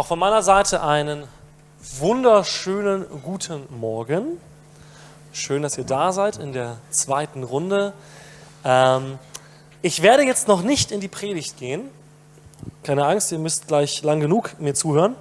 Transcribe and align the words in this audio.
Auch 0.00 0.06
von 0.06 0.18
meiner 0.18 0.40
Seite 0.40 0.82
einen 0.82 1.28
wunderschönen 1.98 3.04
guten 3.22 3.66
Morgen. 3.68 4.40
Schön, 5.34 5.60
dass 5.60 5.76
ihr 5.76 5.84
da 5.84 6.12
seid 6.12 6.38
in 6.38 6.54
der 6.54 6.78
zweiten 6.88 7.42
Runde. 7.42 7.92
Ähm, 8.64 9.18
ich 9.82 10.00
werde 10.00 10.22
jetzt 10.22 10.48
noch 10.48 10.62
nicht 10.62 10.90
in 10.90 11.00
die 11.00 11.08
Predigt 11.08 11.58
gehen. 11.58 11.90
Keine 12.82 13.04
Angst, 13.04 13.30
ihr 13.30 13.38
müsst 13.38 13.68
gleich 13.68 14.02
lang 14.02 14.20
genug 14.20 14.58
mir 14.58 14.72
zuhören. 14.72 15.16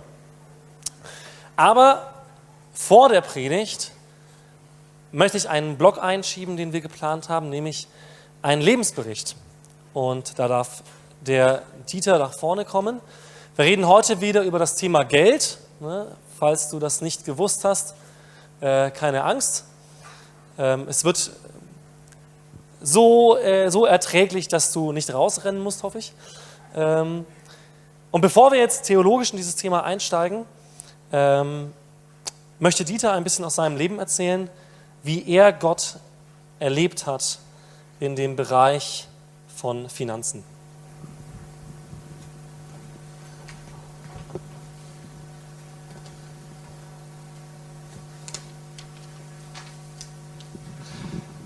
Aber 1.57 2.14
vor 2.71 3.09
der 3.09 3.20
Predigt 3.20 3.91
möchte 5.11 5.36
ich 5.36 5.50
einen 5.50 5.77
Blog 5.77 6.02
einschieben, 6.02 6.55
den 6.55 6.71
wir 6.71 6.80
geplant 6.80 7.27
haben, 7.27 7.50
nämlich 7.50 7.89
einen 8.41 8.61
Lebensbericht. 8.61 9.36
Und 9.93 10.39
da 10.39 10.48
darf 10.48 10.84
der 11.20 11.64
Dieter 11.91 12.18
nach 12.18 12.34
vorne 12.34 12.64
kommen. 12.64 13.02
Wir 13.60 13.66
reden 13.66 13.89
heute 13.89 14.21
wieder 14.21 14.44
über 14.44 14.57
das 14.57 14.76
Thema 14.76 15.04
Geld. 15.04 15.57
Ne? 15.82 16.08
Falls 16.39 16.70
du 16.70 16.80
das 16.80 17.02
nicht 17.02 17.26
gewusst 17.26 17.66
hast, 17.66 17.94
äh, 18.62 18.90
keine 18.90 19.26
Angst. 19.26 19.66
Ähm, 20.58 20.86
es 20.88 21.04
wird 21.04 21.31
so, 22.80 23.36
äh, 23.36 23.70
so 23.70 23.86
erträglich, 23.86 24.48
dass 24.48 24.72
du 24.72 24.94
nicht 24.94 25.14
rausrennen 25.14 25.62
musst, 25.62 25.84
hoffe 25.84 25.98
ich. 25.98 26.14
Ähm, 26.73 27.26
und 28.12 28.22
bevor 28.22 28.53
wir 28.53 28.59
jetzt 28.59 28.84
theologisch 28.84 29.31
in 29.31 29.36
dieses 29.38 29.58
Thema 29.58 29.84
einsteigen, 29.84 30.45
ähm, 31.12 31.73
möchte 32.59 32.86
Dieter 32.86 33.12
ein 33.12 33.26
bisschen 33.26 33.44
aus 33.44 33.55
seinem 33.55 33.76
Leben 33.76 34.00
erzählen, 34.00 34.50
wie 35.03 35.30
er 35.30 35.52
Gott 35.52 35.98
erlebt 36.59 37.05
hat 37.05 37.39
in 38.00 38.16
dem 38.16 38.38
Bereich 38.38 39.09
von 39.53 39.89
Finanzen. 39.89 40.45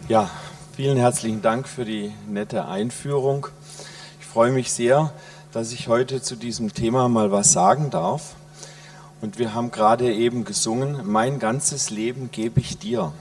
Ja, 0.09 0.29
vielen 0.75 0.97
herzlichen 0.97 1.41
Dank 1.41 1.65
für 1.65 1.85
die 1.85 2.11
nette 2.27 2.65
Einführung. 2.65 3.47
Ich 4.19 4.25
freue 4.25 4.51
mich 4.51 4.73
sehr, 4.73 5.13
dass 5.53 5.71
ich 5.71 5.87
heute 5.87 6.21
zu 6.21 6.35
diesem 6.35 6.73
Thema 6.73 7.07
mal 7.07 7.31
was 7.31 7.53
sagen 7.53 7.89
darf. 7.89 8.35
Und 9.21 9.39
wir 9.39 9.53
haben 9.53 9.71
gerade 9.71 10.13
eben 10.13 10.43
gesungen, 10.43 11.09
mein 11.09 11.39
ganzes 11.39 11.89
Leben 11.89 12.31
gebe 12.33 12.59
ich 12.59 12.77
dir. 12.77 13.13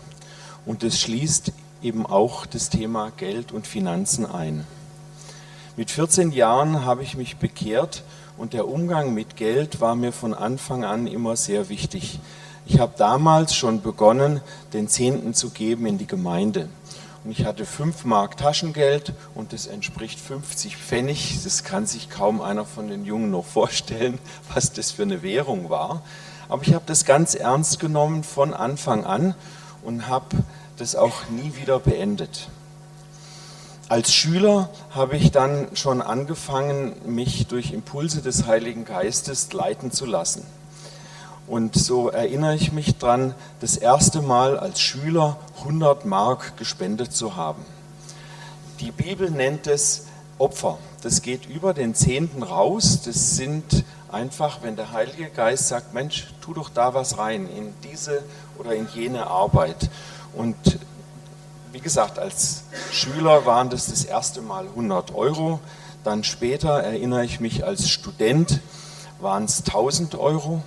Und 0.66 0.82
es 0.82 1.00
schließt 1.00 1.52
eben 1.84 2.04
auch 2.04 2.46
das 2.46 2.68
Thema 2.68 3.12
Geld 3.16 3.52
und 3.52 3.68
Finanzen 3.68 4.26
ein. 4.26 4.66
Mit 5.76 5.92
14 5.92 6.32
Jahren 6.32 6.84
habe 6.84 7.04
ich 7.04 7.16
mich 7.16 7.36
bekehrt 7.36 8.02
und 8.36 8.54
der 8.54 8.66
Umgang 8.66 9.14
mit 9.14 9.36
Geld 9.36 9.80
war 9.80 9.94
mir 9.94 10.10
von 10.10 10.34
Anfang 10.34 10.82
an 10.84 11.06
immer 11.06 11.36
sehr 11.36 11.68
wichtig. 11.68 12.18
Ich 12.64 12.78
habe 12.78 12.92
damals 12.96 13.56
schon 13.56 13.82
begonnen, 13.82 14.40
den 14.72 14.88
Zehnten 14.88 15.34
zu 15.34 15.50
geben 15.50 15.86
in 15.86 15.98
die 15.98 16.06
Gemeinde. 16.06 16.68
Und 17.24 17.32
ich 17.32 17.44
hatte 17.44 17.66
5 17.66 18.04
Mark 18.04 18.36
Taschengeld 18.36 19.12
und 19.34 19.52
das 19.52 19.66
entspricht 19.66 20.20
50 20.20 20.76
Pfennig. 20.76 21.38
Das 21.44 21.64
kann 21.64 21.86
sich 21.86 22.08
kaum 22.08 22.40
einer 22.40 22.64
von 22.64 22.88
den 22.88 23.04
Jungen 23.04 23.30
noch 23.30 23.44
vorstellen, 23.44 24.18
was 24.54 24.72
das 24.72 24.92
für 24.92 25.02
eine 25.02 25.22
Währung 25.22 25.70
war. 25.70 26.02
Aber 26.48 26.62
ich 26.62 26.74
habe 26.74 26.84
das 26.86 27.04
ganz 27.04 27.34
ernst 27.34 27.80
genommen 27.80 28.24
von 28.24 28.54
Anfang 28.54 29.04
an 29.04 29.34
und 29.82 30.08
habe 30.08 30.36
das 30.76 30.96
auch 30.96 31.28
nie 31.30 31.54
wieder 31.56 31.78
beendet. 31.78 32.48
Als 33.88 34.14
Schüler 34.14 34.70
habe 34.90 35.16
ich 35.16 35.32
dann 35.32 35.68
schon 35.74 36.00
angefangen, 36.00 36.94
mich 37.04 37.46
durch 37.46 37.72
Impulse 37.72 38.22
des 38.22 38.46
Heiligen 38.46 38.84
Geistes 38.84 39.52
leiten 39.52 39.90
zu 39.90 40.06
lassen. 40.06 40.46
Und 41.46 41.74
so 41.74 42.08
erinnere 42.08 42.54
ich 42.54 42.72
mich 42.72 42.96
dran, 42.98 43.34
das 43.60 43.76
erste 43.76 44.22
Mal 44.22 44.58
als 44.58 44.80
Schüler 44.80 45.36
100 45.58 46.04
Mark 46.04 46.56
gespendet 46.56 47.12
zu 47.12 47.36
haben. 47.36 47.64
Die 48.80 48.92
Bibel 48.92 49.30
nennt 49.30 49.66
es 49.66 50.06
Opfer. 50.38 50.78
Das 51.02 51.22
geht 51.22 51.46
über 51.46 51.74
den 51.74 51.94
Zehnten 51.94 52.42
raus. 52.42 53.02
Das 53.04 53.36
sind 53.36 53.84
einfach, 54.10 54.62
wenn 54.62 54.76
der 54.76 54.92
Heilige 54.92 55.30
Geist 55.30 55.68
sagt, 55.68 55.94
Mensch, 55.94 56.32
tu 56.40 56.54
doch 56.54 56.68
da 56.68 56.94
was 56.94 57.18
rein 57.18 57.48
in 57.48 57.74
diese 57.82 58.22
oder 58.58 58.74
in 58.74 58.88
jene 58.94 59.26
Arbeit. 59.26 59.90
Und 60.34 60.56
wie 61.72 61.80
gesagt, 61.80 62.18
als 62.18 62.64
Schüler 62.90 63.46
waren 63.46 63.70
das 63.70 63.86
das 63.86 64.04
erste 64.04 64.42
Mal 64.42 64.66
100 64.66 65.14
Euro. 65.14 65.60
Dann 66.04 66.24
später 66.24 66.82
erinnere 66.82 67.24
ich 67.24 67.40
mich 67.40 67.64
als 67.64 67.88
Student 67.88 68.60
waren 69.20 69.44
es 69.44 69.58
1000 69.58 70.16
Euro. 70.16 70.62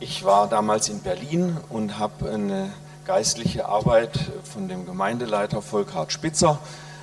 Ich 0.00 0.24
war 0.24 0.48
damals 0.48 0.88
in 0.88 1.00
Berlin 1.00 1.56
und 1.68 1.98
habe 1.98 2.28
eine 2.28 2.72
geistliche 3.04 3.66
Arbeit 3.66 4.18
von 4.42 4.68
dem 4.68 4.86
Gemeindeleiter 4.86 5.62
Volkhard 5.62 6.12
Spitzer 6.12 6.58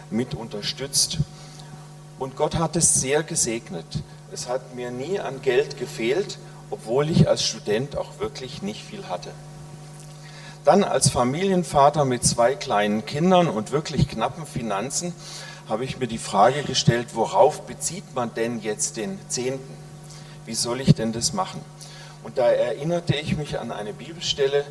mit 0.09 0.35
unterstützt. 0.35 1.19
Und 2.19 2.35
Gott 2.35 2.56
hat 2.56 2.75
es 2.75 2.96
sehr 2.96 3.24
gesegnet. 3.24 3.85
Es 4.34 4.50
hat 4.50 4.75
mir 4.75 4.91
nie 4.91 5.19
an 5.22 5.41
Geld 5.41 5.78
gefehlt, 5.78 6.38
obwohl 6.69 7.09
ich 7.09 7.30
als 7.30 7.44
Student 7.44 7.96
auch 7.96 8.19
wirklich 8.19 8.62
nicht 8.62 8.84
viel 8.84 9.07
hatte. 9.07 9.31
Dann 10.66 10.84
als 10.84 11.09
Familienvater 11.09 12.03
mit 12.03 12.25
zwei 12.25 12.56
kleinen 12.56 13.06
Kindern 13.06 13.47
und 13.47 13.72
wirklich 13.72 14.09
knappen 14.09 14.46
Finanzen 14.46 15.13
habe 15.68 15.85
ich 15.85 15.97
mir 15.97 16.07
die 16.07 16.18
Frage 16.18 16.63
gestellt, 16.63 17.09
worauf 17.13 17.62
bezieht 17.62 18.13
man 18.13 18.34
denn 18.34 18.59
jetzt 18.59 18.97
den 18.97 19.18
Zehnten? 19.30 19.78
Wie 20.46 20.56
soll 20.56 20.81
ich 20.81 20.94
denn 20.94 21.13
das 21.13 21.31
machen? 21.31 21.62
Und 22.23 22.37
da 22.37 22.47
erinnerte 22.47 23.15
ich 23.15 23.35
mich 23.37 23.59
an 23.59 23.71
eine 23.71 23.93
Bibelstelle, 23.93 24.65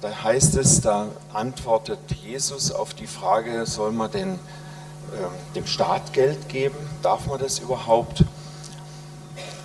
da 0.00 0.22
heißt 0.22 0.56
es, 0.56 0.80
da 0.80 1.08
antwortet 1.32 1.98
Jesus 2.22 2.70
auf 2.70 2.94
die 2.94 3.08
Frage, 3.08 3.66
soll 3.66 3.90
man 3.90 4.10
denn 4.10 4.34
äh, 4.34 5.54
dem 5.56 5.66
Staat 5.66 6.12
Geld 6.12 6.48
geben? 6.48 6.76
Darf 7.02 7.26
man 7.26 7.40
das 7.40 7.58
überhaupt? 7.58 8.24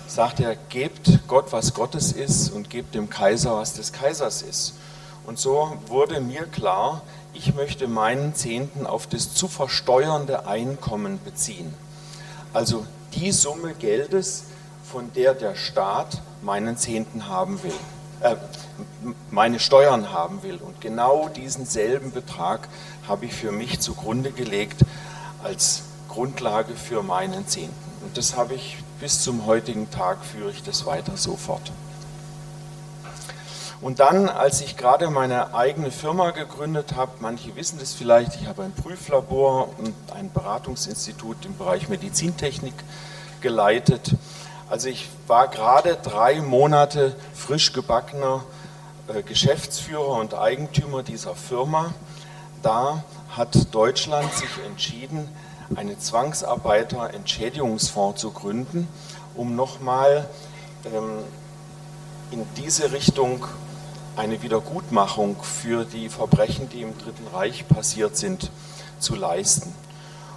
Sagt 0.08 0.40
er, 0.40 0.56
gebt 0.68 1.20
Gott, 1.28 1.52
was 1.52 1.72
Gottes 1.72 2.12
ist 2.12 2.50
und 2.50 2.68
gebt 2.68 2.94
dem 2.94 3.08
Kaiser, 3.08 3.56
was 3.56 3.74
des 3.74 3.92
Kaisers 3.92 4.42
ist. 4.42 4.74
Und 5.24 5.38
so 5.38 5.76
wurde 5.86 6.20
mir 6.20 6.46
klar, 6.46 7.02
ich 7.32 7.54
möchte 7.54 7.88
meinen 7.88 8.34
Zehnten 8.34 8.86
auf 8.86 9.06
das 9.06 9.34
zu 9.34 9.48
versteuernde 9.48 10.46
Einkommen 10.46 11.20
beziehen. 11.24 11.72
Also 12.52 12.86
die 13.14 13.32
Summe 13.32 13.74
Geldes, 13.74 14.44
von 14.94 15.12
der 15.12 15.34
der 15.34 15.56
Staat 15.56 16.22
meinen 16.40 16.76
Zehnten 16.76 17.26
haben 17.26 17.60
will, 17.64 17.74
äh, 18.20 18.36
meine 19.28 19.58
Steuern 19.58 20.12
haben 20.12 20.44
will. 20.44 20.54
Und 20.58 20.80
genau 20.80 21.28
diesen 21.28 21.66
selben 21.66 22.12
Betrag 22.12 22.68
habe 23.08 23.26
ich 23.26 23.34
für 23.34 23.50
mich 23.50 23.80
zugrunde 23.80 24.30
gelegt 24.30 24.82
als 25.42 25.82
Grundlage 26.08 26.74
für 26.74 27.02
meinen 27.02 27.48
Zehnten. 27.48 27.74
Und 28.02 28.16
das 28.16 28.36
habe 28.36 28.54
ich 28.54 28.76
bis 29.00 29.20
zum 29.20 29.46
heutigen 29.46 29.90
Tag 29.90 30.24
führe 30.24 30.52
ich 30.52 30.62
das 30.62 30.86
weiter 30.86 31.16
so 31.16 31.34
fort. 31.34 31.72
Und 33.80 33.98
dann, 33.98 34.28
als 34.28 34.60
ich 34.60 34.76
gerade 34.76 35.10
meine 35.10 35.56
eigene 35.56 35.90
Firma 35.90 36.30
gegründet 36.30 36.94
habe, 36.94 37.10
manche 37.18 37.56
wissen 37.56 37.80
das 37.80 37.94
vielleicht, 37.94 38.36
ich 38.40 38.46
habe 38.46 38.62
ein 38.62 38.72
Prüflabor 38.72 39.70
und 39.76 39.92
ein 40.14 40.32
Beratungsinstitut 40.32 41.44
im 41.46 41.58
Bereich 41.58 41.88
Medizintechnik 41.88 42.74
geleitet. 43.40 44.14
Also 44.68 44.88
ich 44.88 45.08
war 45.26 45.48
gerade 45.48 45.98
drei 46.02 46.40
Monate 46.40 47.16
frisch 47.34 47.72
gebackener 47.72 48.44
äh, 49.08 49.22
Geschäftsführer 49.22 50.20
und 50.20 50.34
Eigentümer 50.34 51.02
dieser 51.02 51.34
Firma. 51.34 51.92
Da 52.62 53.02
hat 53.36 53.74
Deutschland 53.74 54.32
sich 54.32 54.48
entschieden, 54.66 55.28
einen 55.76 56.00
Zwangsarbeiterentschädigungsfonds 56.00 58.18
zu 58.20 58.30
gründen, 58.30 58.88
um 59.34 59.54
nochmal 59.54 60.26
ähm, 60.86 61.18
in 62.30 62.46
diese 62.56 62.92
Richtung 62.92 63.44
eine 64.16 64.40
Wiedergutmachung 64.42 65.36
für 65.42 65.84
die 65.84 66.08
Verbrechen, 66.08 66.70
die 66.70 66.80
im 66.82 66.96
Dritten 66.96 67.26
Reich 67.34 67.68
passiert 67.68 68.16
sind, 68.16 68.50
zu 68.98 69.14
leisten. 69.14 69.74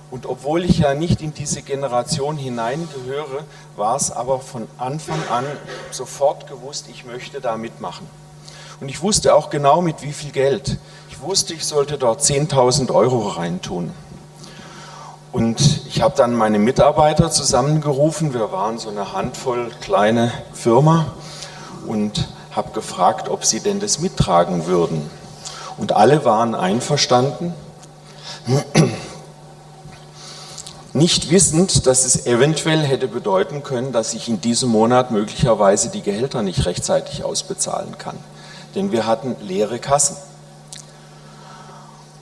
Und 0.10 0.26
obwohl 0.26 0.64
ich 0.64 0.80
ja 0.80 0.94
nicht 0.94 1.22
in 1.22 1.34
diese 1.34 1.62
Generation 1.62 2.38
hineingehöre, 2.38 3.44
war 3.76 3.96
es 3.96 4.12
aber 4.12 4.40
von 4.40 4.68
Anfang 4.78 5.20
an 5.30 5.46
sofort 5.92 6.48
gewusst, 6.48 6.86
ich 6.90 7.06
möchte 7.06 7.42
da 7.42 7.58
mitmachen. 7.58 8.08
Und 8.80 8.90
ich 8.90 9.02
wusste 9.02 9.36
auch 9.36 9.50
genau 9.50 9.82
mit 9.82 10.04
wie 10.04 10.14
viel 10.14 10.32
Geld. 10.32 10.78
Ich 11.10 11.22
wusste, 11.22 11.54
ich 11.54 11.66
sollte 11.66 11.98
dort 11.98 12.22
10.000 12.22 12.94
Euro 12.94 13.28
reintun. 13.28 13.92
Und 15.34 15.86
ich 15.88 16.02
habe 16.02 16.16
dann 16.16 16.34
meine 16.34 16.58
Mitarbeiter 16.58 17.30
zusammengerufen. 17.30 18.34
Wir 18.34 18.52
waren 18.52 18.78
so 18.78 18.90
eine 18.90 19.14
Handvoll 19.14 19.72
kleine 19.82 20.32
Firma 20.54 21.14
und 21.86 22.28
habe 22.52 22.72
gefragt, 22.72 23.30
ob 23.30 23.46
sie 23.46 23.60
denn 23.60 23.80
das 23.80 24.00
mittragen 24.00 24.68
würden. 24.68 25.10
Und 25.78 25.92
alle 25.92 26.24
waren 26.24 26.56
einverstanden. 26.56 27.54
Nicht 30.98 31.32
wissend, 31.32 31.86
dass 31.86 32.06
es 32.06 32.26
eventuell 32.26 32.82
hätte 32.82 33.08
bedeuten 33.08 33.64
können, 33.64 33.92
dass 33.92 34.14
ich 34.14 34.28
in 34.28 34.42
diesem 34.42 34.70
Monat 34.70 35.12
möglicherweise 35.12 35.90
die 35.90 36.02
Gehälter 36.02 36.42
nicht 36.42 36.66
rechtzeitig 36.66 37.24
ausbezahlen 37.24 37.98
kann. 37.98 38.18
Denn 38.76 38.92
wir 38.92 39.06
hatten 39.06 39.36
leere 39.42 39.80
Kassen. 39.80 40.18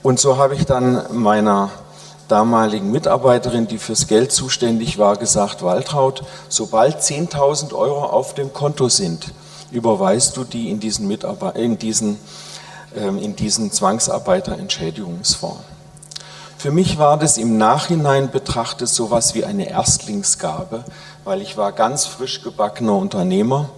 Und 0.02 0.20
so 0.20 0.36
habe 0.36 0.54
ich 0.54 0.66
dann 0.66 1.02
meiner 1.12 1.70
damaligen 2.28 2.90
Mitarbeiterin, 2.90 3.66
die 3.66 3.78
fürs 3.78 4.06
Geld 4.06 4.32
zuständig 4.32 4.98
war, 4.98 5.16
gesagt, 5.16 5.62
Waltraud, 5.62 6.22
sobald 6.48 7.00
10.000 7.00 7.72
Euro 7.72 8.04
auf 8.04 8.34
dem 8.34 8.52
Konto 8.52 8.88
sind, 8.88 9.32
überweist 9.70 10.36
du 10.36 10.44
die 10.44 10.70
in 10.70 10.80
diesen, 10.80 11.08
Mitarbeiter, 11.08 11.56
in 11.56 11.78
diesen, 11.78 12.18
ähm, 12.96 13.18
in 13.18 13.36
diesen 13.36 13.72
Zwangsarbeiterentschädigungsfonds. 13.72 15.75
Für 16.58 16.70
mich 16.70 16.96
war 16.96 17.18
das 17.18 17.36
im 17.36 17.58
Nachhinein 17.58 18.30
betrachtet 18.30 18.88
sowas 18.88 19.34
wie 19.34 19.44
eine 19.44 19.68
Erstlingsgabe, 19.68 20.84
weil 21.22 21.42
ich 21.42 21.58
war 21.58 21.72
ganz 21.72 22.06
frisch 22.06 22.42
gebackener 22.42 22.96
Unternehmer 22.96 23.68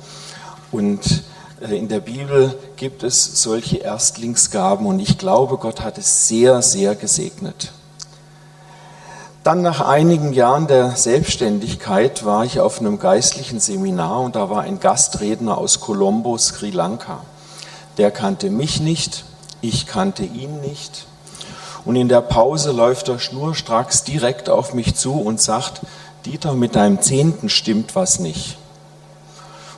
und 0.70 1.24
äh, 1.60 1.76
in 1.76 1.88
der 1.88 1.98
Bibel 1.98 2.56
gibt 2.76 3.02
es 3.02 3.42
solche 3.42 3.78
Erstlingsgaben 3.78 4.86
und 4.86 5.00
ich 5.00 5.18
glaube, 5.18 5.56
Gott 5.56 5.80
hat 5.80 5.98
es 5.98 6.28
sehr, 6.28 6.62
sehr 6.62 6.94
gesegnet. 6.94 7.72
Dann 9.42 9.60
nach 9.60 9.80
einigen 9.80 10.32
Jahren 10.32 10.68
der 10.68 10.92
Selbstständigkeit 10.92 12.24
war 12.24 12.44
ich 12.44 12.60
auf 12.60 12.78
einem 12.78 13.00
geistlichen 13.00 13.58
Seminar 13.58 14.20
und 14.20 14.36
da 14.36 14.50
war 14.50 14.62
ein 14.62 14.78
Gastredner 14.78 15.58
aus 15.58 15.80
Colombo, 15.80 16.38
Sri 16.38 16.70
Lanka. 16.70 17.22
Der 17.96 18.12
kannte 18.12 18.50
mich 18.50 18.80
nicht, 18.80 19.24
ich 19.62 19.86
kannte 19.86 20.22
ihn 20.22 20.60
nicht. 20.60 21.07
Und 21.84 21.96
in 21.96 22.08
der 22.08 22.20
Pause 22.20 22.72
läuft 22.72 23.08
er 23.08 23.18
schnurstracks 23.18 24.04
direkt 24.04 24.48
auf 24.48 24.74
mich 24.74 24.94
zu 24.94 25.14
und 25.14 25.40
sagt, 25.40 25.80
Dieter, 26.26 26.54
mit 26.54 26.76
deinem 26.76 27.00
Zehnten 27.00 27.48
stimmt 27.48 27.94
was 27.94 28.18
nicht. 28.18 28.58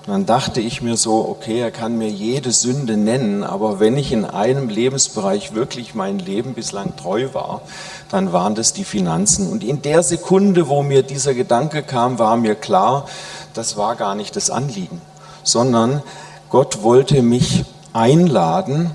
Und 0.06 0.12
dann 0.14 0.26
dachte 0.26 0.60
ich 0.60 0.80
mir 0.80 0.96
so, 0.96 1.28
okay, 1.28 1.60
er 1.60 1.70
kann 1.70 1.98
mir 1.98 2.08
jede 2.08 2.52
Sünde 2.52 2.96
nennen, 2.96 3.44
aber 3.44 3.80
wenn 3.80 3.98
ich 3.98 4.12
in 4.12 4.24
einem 4.24 4.70
Lebensbereich 4.70 5.54
wirklich 5.54 5.94
mein 5.94 6.18
Leben 6.18 6.54
bislang 6.54 6.96
treu 6.96 7.28
war, 7.34 7.60
dann 8.08 8.32
waren 8.32 8.54
das 8.54 8.72
die 8.72 8.84
Finanzen. 8.84 9.52
Und 9.52 9.62
in 9.62 9.82
der 9.82 10.02
Sekunde, 10.02 10.68
wo 10.68 10.82
mir 10.82 11.02
dieser 11.02 11.34
Gedanke 11.34 11.82
kam, 11.82 12.18
war 12.18 12.36
mir 12.38 12.54
klar, 12.54 13.06
das 13.52 13.76
war 13.76 13.94
gar 13.94 14.14
nicht 14.14 14.36
das 14.36 14.48
Anliegen, 14.48 15.02
sondern 15.42 16.02
Gott 16.48 16.82
wollte 16.82 17.20
mich 17.20 17.64
einladen, 17.92 18.92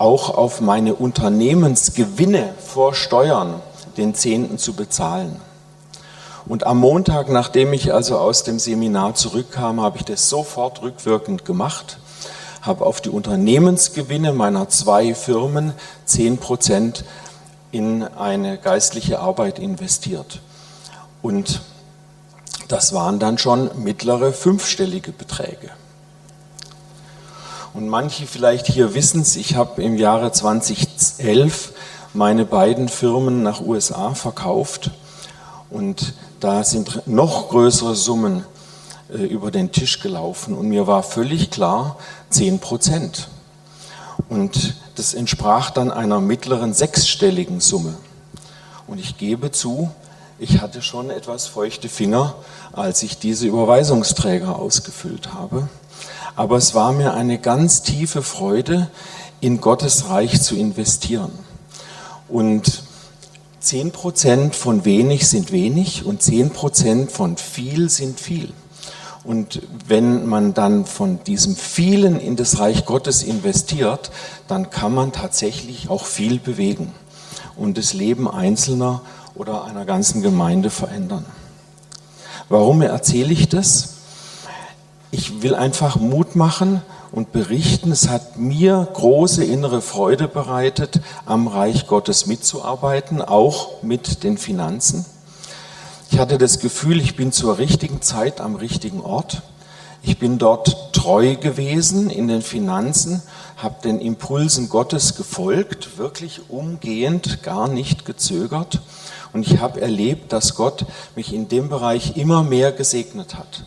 auch 0.00 0.30
auf 0.30 0.62
meine 0.62 0.94
Unternehmensgewinne 0.94 2.54
vor 2.58 2.94
Steuern 2.94 3.60
den 3.98 4.14
Zehnten 4.14 4.56
zu 4.56 4.72
bezahlen. 4.72 5.36
Und 6.46 6.66
am 6.66 6.78
Montag, 6.78 7.28
nachdem 7.28 7.74
ich 7.74 7.92
also 7.92 8.16
aus 8.16 8.42
dem 8.42 8.58
Seminar 8.58 9.14
zurückkam, 9.14 9.82
habe 9.82 9.98
ich 9.98 10.04
das 10.06 10.30
sofort 10.30 10.80
rückwirkend 10.80 11.44
gemacht, 11.44 11.98
habe 12.62 12.86
auf 12.86 13.02
die 13.02 13.10
Unternehmensgewinne 13.10 14.32
meiner 14.32 14.70
zwei 14.70 15.14
Firmen 15.14 15.74
10 16.06 16.38
Prozent 16.38 17.04
in 17.70 18.02
eine 18.02 18.56
geistliche 18.56 19.20
Arbeit 19.20 19.58
investiert. 19.58 20.40
Und 21.20 21.60
das 22.68 22.94
waren 22.94 23.18
dann 23.18 23.36
schon 23.36 23.70
mittlere 23.84 24.32
fünfstellige 24.32 25.12
Beträge. 25.12 25.70
Und 27.72 27.88
manche 27.88 28.26
vielleicht 28.26 28.66
hier 28.66 28.94
wissen 28.94 29.20
es, 29.20 29.36
ich 29.36 29.54
habe 29.54 29.82
im 29.82 29.96
Jahre 29.96 30.32
2011 30.32 31.72
meine 32.14 32.44
beiden 32.44 32.88
Firmen 32.88 33.44
nach 33.44 33.60
USA 33.60 34.14
verkauft 34.14 34.90
und 35.70 36.14
da 36.40 36.64
sind 36.64 37.06
noch 37.06 37.48
größere 37.50 37.94
Summen 37.94 38.44
äh, 39.08 39.18
über 39.18 39.52
den 39.52 39.70
Tisch 39.70 40.00
gelaufen 40.00 40.56
und 40.56 40.68
mir 40.68 40.88
war 40.88 41.04
völlig 41.04 41.50
klar, 41.50 41.96
10 42.30 42.58
Prozent. 42.58 43.28
Und 44.28 44.74
das 44.96 45.14
entsprach 45.14 45.70
dann 45.70 45.92
einer 45.92 46.20
mittleren 46.20 46.74
sechsstelligen 46.74 47.60
Summe. 47.60 47.94
Und 48.88 48.98
ich 48.98 49.16
gebe 49.16 49.52
zu, 49.52 49.90
ich 50.40 50.60
hatte 50.60 50.82
schon 50.82 51.10
etwas 51.10 51.46
feuchte 51.46 51.88
Finger, 51.88 52.34
als 52.72 53.02
ich 53.04 53.18
diese 53.18 53.46
Überweisungsträger 53.46 54.58
ausgefüllt 54.58 55.32
habe. 55.32 55.68
Aber 56.36 56.56
es 56.56 56.74
war 56.74 56.92
mir 56.92 57.14
eine 57.14 57.38
ganz 57.38 57.82
tiefe 57.82 58.22
Freude, 58.22 58.90
in 59.40 59.60
Gottes 59.60 60.08
Reich 60.08 60.42
zu 60.42 60.54
investieren. 60.56 61.32
Und 62.28 62.82
10% 63.62 64.52
von 64.52 64.84
wenig 64.84 65.28
sind 65.28 65.52
wenig 65.52 66.04
und 66.04 66.22
10% 66.22 67.10
von 67.10 67.36
viel 67.36 67.90
sind 67.90 68.20
viel. 68.20 68.52
Und 69.22 69.60
wenn 69.86 70.26
man 70.26 70.54
dann 70.54 70.86
von 70.86 71.22
diesem 71.24 71.54
vielen 71.54 72.18
in 72.18 72.36
das 72.36 72.58
Reich 72.58 72.86
Gottes 72.86 73.22
investiert, 73.22 74.10
dann 74.48 74.70
kann 74.70 74.94
man 74.94 75.12
tatsächlich 75.12 75.90
auch 75.90 76.06
viel 76.06 76.38
bewegen 76.38 76.92
und 77.56 77.76
das 77.76 77.92
Leben 77.92 78.30
Einzelner 78.30 79.02
oder 79.34 79.64
einer 79.64 79.84
ganzen 79.84 80.22
Gemeinde 80.22 80.70
verändern. 80.70 81.26
Warum 82.48 82.80
erzähle 82.80 83.32
ich 83.32 83.48
das? 83.48 83.99
Ich 85.12 85.42
will 85.42 85.56
einfach 85.56 85.96
Mut 85.96 86.36
machen 86.36 86.82
und 87.10 87.32
berichten, 87.32 87.90
es 87.90 88.08
hat 88.08 88.38
mir 88.38 88.86
große 88.92 89.44
innere 89.44 89.82
Freude 89.82 90.28
bereitet, 90.28 91.00
am 91.26 91.48
Reich 91.48 91.88
Gottes 91.88 92.26
mitzuarbeiten, 92.26 93.20
auch 93.20 93.82
mit 93.82 94.22
den 94.22 94.38
Finanzen. 94.38 95.04
Ich 96.12 96.20
hatte 96.20 96.38
das 96.38 96.60
Gefühl, 96.60 97.00
ich 97.00 97.16
bin 97.16 97.32
zur 97.32 97.58
richtigen 97.58 98.02
Zeit 98.02 98.40
am 98.40 98.54
richtigen 98.54 99.00
Ort. 99.00 99.42
Ich 100.02 100.18
bin 100.18 100.38
dort 100.38 100.92
treu 100.92 101.34
gewesen 101.34 102.08
in 102.08 102.28
den 102.28 102.42
Finanzen, 102.42 103.20
habe 103.56 103.82
den 103.82 104.00
Impulsen 104.00 104.68
Gottes 104.68 105.16
gefolgt, 105.16 105.98
wirklich 105.98 106.48
umgehend, 106.48 107.42
gar 107.42 107.66
nicht 107.66 108.04
gezögert. 108.04 108.80
Und 109.32 109.46
ich 109.46 109.60
habe 109.60 109.80
erlebt, 109.80 110.32
dass 110.32 110.54
Gott 110.54 110.86
mich 111.16 111.32
in 111.32 111.48
dem 111.48 111.68
Bereich 111.68 112.16
immer 112.16 112.42
mehr 112.42 112.72
gesegnet 112.72 113.34
hat. 113.34 113.64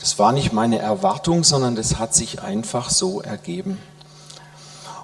Das 0.00 0.18
war 0.18 0.32
nicht 0.32 0.52
meine 0.52 0.78
Erwartung, 0.78 1.44
sondern 1.44 1.76
das 1.76 1.98
hat 1.98 2.14
sich 2.14 2.42
einfach 2.42 2.88
so 2.90 3.20
ergeben. 3.20 3.78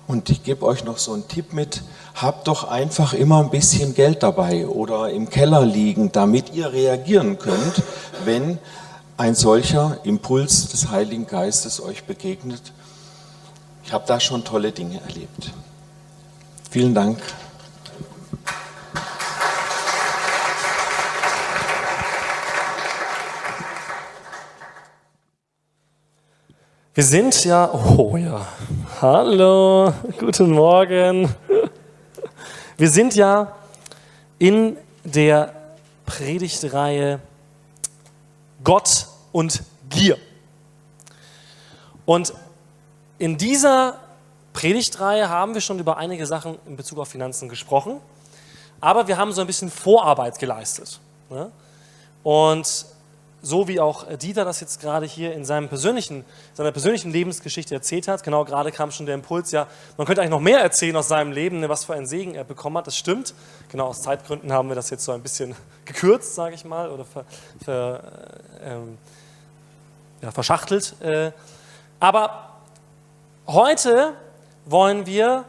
Und 0.07 0.31
ich 0.31 0.43
gebe 0.43 0.65
euch 0.65 0.85
noch 0.85 0.99
so 0.99 1.13
einen 1.13 1.29
Tipp 1.29 1.53
mit, 1.53 1.83
habt 2.15 2.49
doch 2.49 2.65
einfach 2.65 3.13
immer 3.13 3.41
ein 3.41 3.51
bisschen 3.51 3.95
Geld 3.95 4.23
dabei 4.23 4.67
oder 4.67 5.11
im 5.11 5.29
Keller 5.29 5.67
liegen, 5.67 6.13
damit 6.13 6.55
ihr 6.55 6.73
reagieren 6.73 7.39
könnt, 7.39 7.83
wenn 8.25 8.59
ein 9.17 9.35
solcher 9.35 9.99
Impuls 10.05 10.69
des 10.69 10.91
Heiligen 10.91 11.27
Geistes 11.27 11.83
euch 11.83 12.05
begegnet. 12.05 12.73
Ich 13.85 13.93
habe 13.93 14.05
da 14.07 14.21
schon 14.21 14.45
tolle 14.45 14.73
Dinge 14.73 15.01
erlebt. 15.07 15.53
Vielen 16.71 16.95
Dank. 16.95 17.19
Wir 26.97 27.05
sind 27.05 27.45
ja, 27.45 27.71
oh 27.75 28.17
ja, 28.17 28.47
hallo, 29.03 29.93
guten 30.19 30.53
Morgen. 30.53 31.29
Wir 32.79 32.89
sind 32.89 33.15
ja 33.15 33.55
in 34.39 34.79
der 35.05 35.53
Predigtreihe 36.07 37.21
Gott 38.65 39.09
und 39.33 39.63
Gier. 39.91 40.17
Und 42.07 42.33
in 43.19 43.37
dieser 43.37 44.01
Predigtreihe 44.55 45.29
haben 45.29 45.53
wir 45.53 45.61
schon 45.61 45.79
über 45.79 45.99
einige 45.99 46.25
Sachen 46.25 46.57
in 46.65 46.79
Bezug 46.79 46.99
auf 46.99 47.09
Finanzen 47.09 47.51
gesprochen, 47.51 48.01
aber 48.81 49.07
wir 49.07 49.19
haben 49.19 49.33
so 49.33 49.43
ein 49.43 49.47
bisschen 49.47 49.71
Vorarbeit 49.71 50.39
geleistet. 50.39 50.99
Ne? 51.29 51.51
Und 52.23 52.87
so 53.43 53.69
wie 53.69 53.79
auch 53.81 54.07
Dieter 54.17 54.45
das 54.45 54.61
jetzt 54.61 54.81
gerade 54.81 55.07
hier 55.07 55.33
in 55.33 55.45
seinem 55.45 55.69
persönlichen, 55.69 56.25
seiner 56.55 56.73
persönlichen 56.73 57.13
Lebensgeschichte 57.13 57.75
erzählt 57.75 58.09
hat, 58.09 58.23
genau 58.23 58.45
gerade 58.45 58.73
kam 58.73 58.91
schon 58.91 59.07
der 59.07 59.15
Impuls, 59.15 59.53
ja, 59.53 59.67
man 59.97 60.07
könnte 60.07 60.21
eigentlich 60.21 60.33
noch 60.33 60.41
mehr 60.41 60.61
erzählen 60.61 60.97
aus 60.97 61.09
seinem 61.09 61.33
Leben, 61.33 61.61
ne, 61.61 61.69
was 61.69 61.85
für 61.85 61.95
einen 61.95 62.07
Segen 62.07 62.35
er 62.35 62.45
bekommen 62.45 62.77
hat, 62.79 62.87
das 62.87 62.97
stimmt. 62.97 63.35
Genau 63.71 63.87
aus 63.87 64.03
Zeitgründen 64.03 64.53
haben 64.53 64.69
wir 64.69 64.75
das 64.75 64.91
jetzt 64.91 65.05
so 65.05 65.13
ein 65.13 65.23
bisschen 65.23 65.55
gekürzt, 65.85 66.35
sage 66.35 66.55
ich 66.55 66.65
mal, 66.65 66.91
oder 66.91 67.05
ver, 67.05 67.25
ver, 67.65 68.03
äh, 68.63 68.75
ähm, 68.75 68.99
ja, 70.23 70.31
verschachtelt. 70.31 71.01
Äh. 71.01 71.33
Aber 72.01 72.51
heute 73.47 74.15
wollen 74.65 75.07
wir 75.07 75.45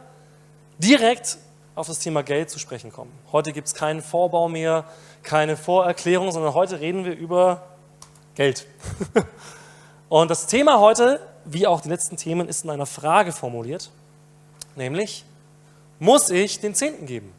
direkt 0.78 1.38
auf 1.74 1.86
das 1.86 1.98
Thema 2.00 2.22
Geld 2.22 2.50
zu 2.50 2.58
sprechen 2.58 2.92
kommen. 2.92 3.12
Heute 3.30 3.52
gibt 3.52 3.68
es 3.68 3.74
keinen 3.74 4.02
Vorbau 4.02 4.48
mehr, 4.48 4.84
keine 5.22 5.56
Vorerklärung, 5.56 6.32
sondern 6.32 6.54
heute 6.54 6.80
reden 6.80 7.04
wir 7.04 7.16
über 7.16 7.67
Geld. 8.38 8.66
Und 10.08 10.30
das 10.30 10.46
Thema 10.46 10.80
heute, 10.80 11.20
wie 11.44 11.66
auch 11.66 11.82
die 11.82 11.90
letzten 11.90 12.16
Themen, 12.16 12.48
ist 12.48 12.64
in 12.64 12.70
einer 12.70 12.86
Frage 12.86 13.32
formuliert, 13.32 13.90
nämlich, 14.76 15.26
muss 15.98 16.30
ich 16.30 16.58
den 16.60 16.74
Zehnten 16.74 17.04
geben? 17.04 17.34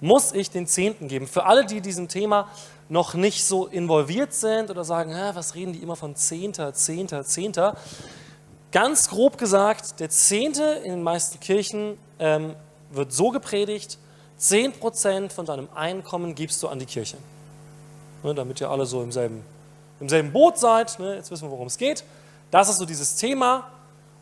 muss 0.00 0.32
ich 0.32 0.50
den 0.50 0.66
Zehnten 0.66 1.08
geben? 1.08 1.26
Für 1.26 1.44
alle, 1.44 1.64
die 1.64 1.80
diesem 1.80 2.08
Thema 2.08 2.48
noch 2.88 3.14
nicht 3.14 3.44
so 3.44 3.66
involviert 3.66 4.32
sind 4.32 4.70
oder 4.70 4.84
sagen, 4.84 5.14
was 5.34 5.54
reden 5.54 5.72
die 5.72 5.80
immer 5.80 5.96
von 5.96 6.16
Zehnter, 6.16 6.74
Zehnter, 6.74 7.24
Zehnter? 7.24 7.76
Ganz 8.72 9.10
grob 9.10 9.38
gesagt, 9.38 10.00
der 10.00 10.10
Zehnte 10.10 10.62
in 10.84 10.90
den 10.90 11.02
meisten 11.02 11.38
Kirchen 11.40 11.98
ähm, 12.18 12.54
wird 12.90 13.12
so 13.12 13.30
gepredigt, 13.30 13.98
10% 14.40 15.30
von 15.30 15.44
deinem 15.44 15.68
Einkommen 15.74 16.34
gibst 16.34 16.62
du 16.62 16.68
an 16.68 16.78
die 16.78 16.86
Kirche. 16.86 17.16
Ne, 18.22 18.34
damit 18.34 18.60
ihr 18.60 18.70
alle 18.70 18.86
so 18.86 19.02
im 19.02 19.12
selben, 19.12 19.44
im 19.98 20.08
selben 20.08 20.32
Boot 20.32 20.58
seid. 20.58 20.98
Ne, 20.98 21.16
jetzt 21.16 21.30
wissen 21.30 21.44
wir, 21.44 21.50
worum 21.50 21.68
es 21.68 21.78
geht. 21.78 22.04
Das 22.50 22.68
ist 22.68 22.78
so 22.78 22.84
dieses 22.84 23.16
Thema. 23.16 23.70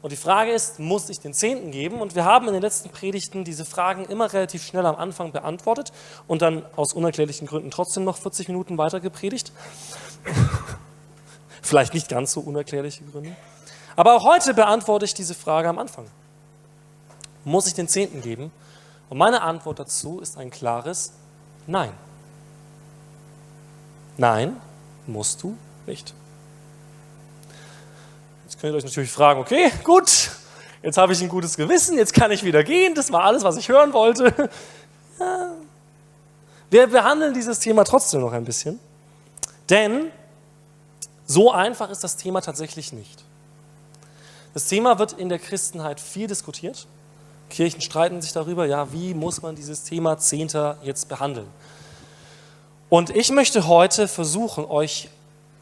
Und 0.01 0.13
die 0.13 0.17
Frage 0.17 0.53
ist, 0.53 0.79
muss 0.79 1.09
ich 1.09 1.19
den 1.19 1.35
Zehnten 1.35 1.73
geben? 1.73 2.01
Und 2.01 2.15
wir 2.15 2.25
haben 2.25 2.47
in 2.47 2.53
den 2.53 2.63
letzten 2.63 2.91
Predigten 2.91 3.43
diese 3.43 3.65
Fragen 3.65 4.05
immer 4.05 4.33
relativ 4.33 4.65
schnell 4.65 4.87
am 4.87 4.95
Anfang 4.95 5.33
beantwortet 5.33 5.93
und 6.29 6.41
dann 6.41 6.65
aus 6.77 6.93
unerklärlichen 6.93 7.49
Gründen 7.49 7.73
trotzdem 7.73 8.05
noch 8.05 8.17
40 8.17 8.47
Minuten 8.49 8.79
weiter 8.79 9.01
gepredigt. 9.01 9.51
Vielleicht 11.63 11.95
nicht 11.95 12.09
ganz 12.09 12.33
so 12.33 12.41
unerklärliche 12.41 13.03
Gründe. 13.05 13.35
Aber 13.97 14.15
auch 14.15 14.25
heute 14.25 14.55
beantworte 14.55 15.05
ich 15.05 15.15
diese 15.15 15.35
Frage 15.35 15.69
am 15.69 15.79
Anfang. 15.79 16.07
Muss 17.45 17.67
ich 17.67 17.75
den 17.75 17.89
Zehnten 17.89 18.23
geben? 18.23 18.53
Und 19.11 19.19
meine 19.19 19.43
Antwort 19.43 19.81
dazu 19.81 20.21
ist 20.21 20.39
ein 20.39 20.51
klares 20.51 21.13
Nein. 21.67 21.91
Nein, 24.19 24.57
musst 25.07 25.43
du 25.43 25.57
nicht. 25.87 26.13
Jetzt 28.45 28.61
könnt 28.61 28.75
ihr 28.75 28.77
euch 28.77 28.85
natürlich 28.85 29.13
fragen, 29.13 29.41
okay, 29.41 29.71
gut, 29.85 30.31
jetzt 30.83 30.99
habe 30.99 31.13
ich 31.13 31.23
ein 31.23 31.29
gutes 31.29 31.57
Gewissen, 31.57 31.97
jetzt 31.97 32.13
kann 32.13 32.33
ich 32.33 32.45
wieder 32.45 32.65
gehen, 32.65 32.95
das 32.95 33.13
war 33.13 33.23
alles, 33.23 33.45
was 33.45 33.57
ich 33.57 33.69
hören 33.69 33.93
wollte. 33.95 34.51
Ja. 35.21 35.51
Wir 36.71 36.87
behandeln 36.87 37.35
dieses 37.35 37.59
Thema 37.59 37.83
trotzdem 37.83 38.21
noch 38.21 38.31
ein 38.31 38.45
bisschen, 38.45 38.79
denn 39.69 40.13
so 41.27 41.51
einfach 41.51 41.91
ist 41.91 42.05
das 42.05 42.17
Thema 42.17 42.41
tatsächlich 42.41 42.93
nicht. 42.93 43.25
Das 44.55 44.67
Thema 44.67 45.01
wird 45.01 45.15
in 45.15 45.29
der 45.29 45.41
Christenheit 45.41 45.99
viel 46.01 46.29
diskutiert. 46.29 46.87
Kirchen 47.51 47.81
streiten 47.81 48.23
sich 48.23 48.33
darüber, 48.33 48.65
ja, 48.65 48.93
wie 48.93 49.13
muss 49.13 49.43
man 49.43 49.57
dieses 49.57 49.83
Thema 49.83 50.19
Zehnter 50.19 50.79
jetzt 50.85 51.09
behandeln. 51.09 51.49
Und 52.91 53.11
ich 53.11 53.31
möchte 53.31 53.69
heute 53.69 54.09
versuchen, 54.09 54.65
euch 54.65 55.11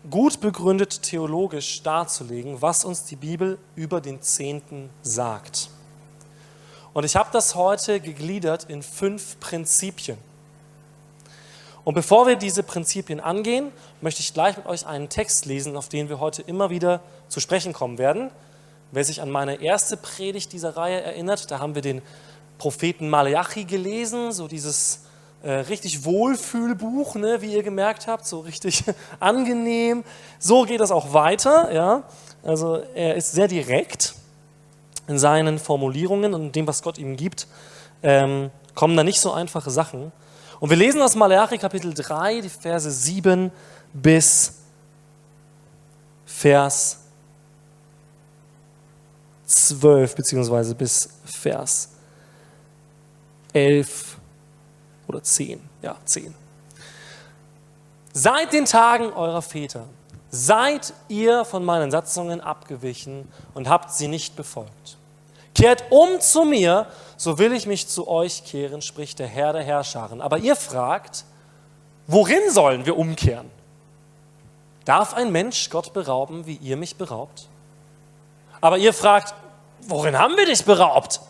gut 0.09 0.41
begründet 0.41 1.03
theologisch 1.03 1.83
darzulegen, 1.83 2.63
was 2.63 2.85
uns 2.85 3.05
die 3.05 3.17
Bibel 3.17 3.59
über 3.75 4.01
den 4.01 4.23
Zehnten 4.23 4.91
sagt. 5.03 5.71
Und 6.95 7.05
ich 7.05 7.17
habe 7.17 7.29
das 7.33 7.57
heute 7.57 7.99
gegliedert 7.99 8.65
in 8.71 8.81
fünf 8.81 9.41
Prinzipien. 9.41 10.19
Und 11.83 11.95
bevor 11.95 12.29
wir 12.29 12.37
diese 12.37 12.63
Prinzipien 12.63 13.19
angehen, 13.19 13.73
möchte 14.01 14.21
ich 14.21 14.33
gleich 14.33 14.57
mit 14.57 14.67
euch 14.67 14.87
einen 14.87 15.09
Text 15.09 15.47
lesen, 15.47 15.77
auf 15.77 15.89
den 15.89 16.09
wir 16.09 16.21
heute 16.21 16.43
immer 16.43 16.71
wieder 16.71 17.01
zu 17.29 17.41
sprechen 17.41 17.73
kommen 17.73 17.99
werden. 17.99 18.31
Wer 18.93 19.03
sich 19.03 19.21
an 19.21 19.33
meine 19.33 19.61
erste 19.61 19.97
Predigt 19.97 20.53
dieser 20.53 20.77
Reihe 20.77 21.01
erinnert, 21.01 21.51
da 21.51 21.59
haben 21.59 21.75
wir 21.75 21.83
den 21.83 22.03
Propheten 22.59 23.11
Malachi 23.11 23.65
gelesen, 23.65 24.31
so 24.31 24.47
dieses 24.47 25.06
äh, 25.43 25.53
richtig 25.53 26.05
Wohlfühlbuch, 26.05 27.15
ne, 27.15 27.41
wie 27.41 27.53
ihr 27.55 27.63
gemerkt 27.63 28.07
habt, 28.07 28.27
so 28.27 28.41
richtig 28.41 28.85
angenehm. 29.21 30.05
So 30.39 30.65
geht 30.65 30.81
das 30.81 30.91
auch 30.91 31.13
weiter. 31.13 31.73
Ja? 31.73 32.05
Also 32.43 32.83
er 32.95 33.15
ist 33.17 33.33
sehr 33.33 33.49
direkt 33.49 34.15
in 35.09 35.19
seinen 35.19 35.59
Formulierungen 35.59 36.35
und 36.35 36.57
dem, 36.57 36.67
was 36.67 36.83
Gott 36.83 36.99
ihm 36.99 37.17
gibt, 37.17 37.47
ähm, 38.03 38.51
kommen 38.75 38.97
da 38.97 39.05
nicht 39.05 39.21
so 39.21 39.33
einfache 39.33 39.71
Sachen. 39.71 40.13
Und 40.59 40.71
wir 40.71 40.77
lesen 40.77 41.03
aus 41.03 41.15
Malachi 41.15 41.59
Kapitel 41.59 41.93
3, 41.93 42.41
die 42.41 42.49
Verse 42.49 42.91
7 42.91 43.53
bis 43.93 44.55
Vers 46.25 47.01
12, 49.47 50.15
beziehungsweise 50.15 50.75
bis 50.75 51.09
Vers 51.25 51.91
11 53.53 54.16
oder 55.09 55.23
zehn, 55.23 55.61
ja, 55.83 55.97
zehn. 56.05 56.35
Seit 58.13 58.53
den 58.53 58.65
Tagen 58.65 59.13
eurer 59.13 59.43
Väter 59.43 59.85
seid 60.31 60.93
ihr 61.09 61.45
von 61.45 61.65
meinen 61.65 61.91
Satzungen 61.91 62.41
abgewichen 62.41 63.31
und 63.55 63.69
habt 63.69 63.93
sie 63.93 64.09
nicht 64.09 64.37
befolgt. 64.37 64.97
Kehrt 65.55 65.85
um 65.91 66.21
zu 66.21 66.45
mir, 66.45 66.87
so 67.17 67.39
will 67.39 67.53
ich 67.53 67.67
mich 67.67 67.89
zu 67.89 68.09
euch 68.09 68.45
kehren, 68.45 68.83
spricht 68.83 69.19
der 69.19 69.27
Herr 69.27 69.53
der 69.53 69.63
Herrscharen. 69.63 70.21
Aber 70.21 70.39
ihr 70.39 70.57
fragt, 70.57 71.25
worin 72.07 72.51
sollen 72.51 72.85
wir 72.85 72.99
umkehren? 72.99 73.51
Darf 74.85 75.15
ein 75.15 75.33
Mensch 75.33 75.71
Gott 75.71 75.93
berauben, 75.93 76.47
wie 76.47 76.57
ihr 76.57 76.77
mich 76.77 76.97
beraubt? 76.97 77.49
Aber 78.61 78.79
ihr 78.79 78.93
fragt, 78.93 79.35
worin 79.83 80.19
haben 80.19 80.37
wir 80.37 80.47
dich 80.47 80.65
beraubt? 80.65 81.21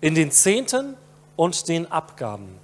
In 0.00 0.14
den 0.14 0.30
Zehnten 0.30 0.96
und 1.36 1.68
den 1.68 1.90
Abgaben. 1.90 2.60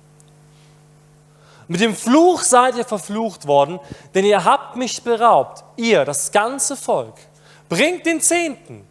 Mit 1.68 1.80
dem 1.80 1.94
Fluch 1.94 2.42
seid 2.42 2.76
ihr 2.76 2.84
verflucht 2.84 3.46
worden, 3.46 3.80
denn 4.14 4.24
ihr 4.24 4.44
habt 4.44 4.76
mich 4.76 5.02
beraubt, 5.02 5.64
ihr, 5.76 6.04
das 6.04 6.30
ganze 6.30 6.76
Volk. 6.76 7.14
Bringt 7.68 8.04
den 8.06 8.20
Zehnten 8.20 8.86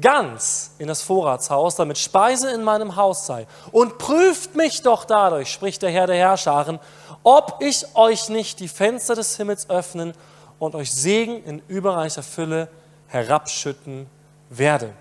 ganz 0.00 0.72
in 0.78 0.88
das 0.88 1.02
Vorratshaus, 1.02 1.76
damit 1.76 1.98
Speise 1.98 2.50
in 2.50 2.62
meinem 2.62 2.96
Haus 2.96 3.26
sei. 3.26 3.46
Und 3.72 3.98
prüft 3.98 4.54
mich 4.54 4.82
doch 4.82 5.04
dadurch, 5.04 5.50
spricht 5.50 5.82
der 5.82 5.90
Herr 5.90 6.06
der 6.06 6.16
Herrscharen, 6.16 6.78
ob 7.22 7.58
ich 7.60 7.86
euch 7.94 8.28
nicht 8.28 8.60
die 8.60 8.68
Fenster 8.68 9.14
des 9.14 9.36
Himmels 9.36 9.70
öffnen 9.70 10.12
und 10.58 10.74
euch 10.74 10.92
Segen 10.92 11.42
in 11.44 11.62
überreicher 11.68 12.22
Fülle 12.22 12.68
herabschütten 13.08 14.06
werde. 14.50 14.92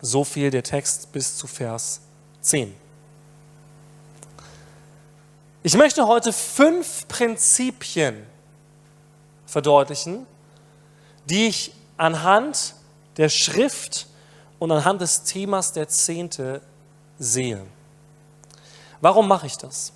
So 0.00 0.24
viel 0.24 0.50
der 0.50 0.62
Text 0.62 1.12
bis 1.12 1.36
zu 1.36 1.46
Vers 1.46 2.00
10. 2.40 2.83
Ich 5.66 5.78
möchte 5.78 6.06
heute 6.06 6.30
fünf 6.34 7.08
Prinzipien 7.08 8.26
verdeutlichen, 9.46 10.26
die 11.24 11.46
ich 11.46 11.72
anhand 11.96 12.74
der 13.16 13.30
Schrift 13.30 14.06
und 14.58 14.70
anhand 14.70 15.00
des 15.00 15.22
Themas 15.22 15.72
der 15.72 15.88
Zehnte 15.88 16.60
sehe. 17.18 17.64
Warum 19.00 19.26
mache 19.26 19.46
ich 19.46 19.56
das? 19.56 19.94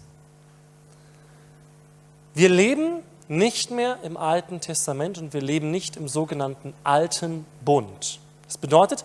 Wir 2.32 2.48
leben 2.48 3.02
nicht 3.28 3.70
mehr 3.70 3.98
im 4.04 4.16
Alten 4.16 4.62
Testament 4.62 5.18
und 5.18 5.34
wir 5.34 5.42
leben 5.42 5.70
nicht 5.70 5.96
im 5.98 6.08
sogenannten 6.08 6.72
Alten 6.82 7.44
Bund. 7.62 8.20
Das 8.46 8.56
bedeutet, 8.56 9.04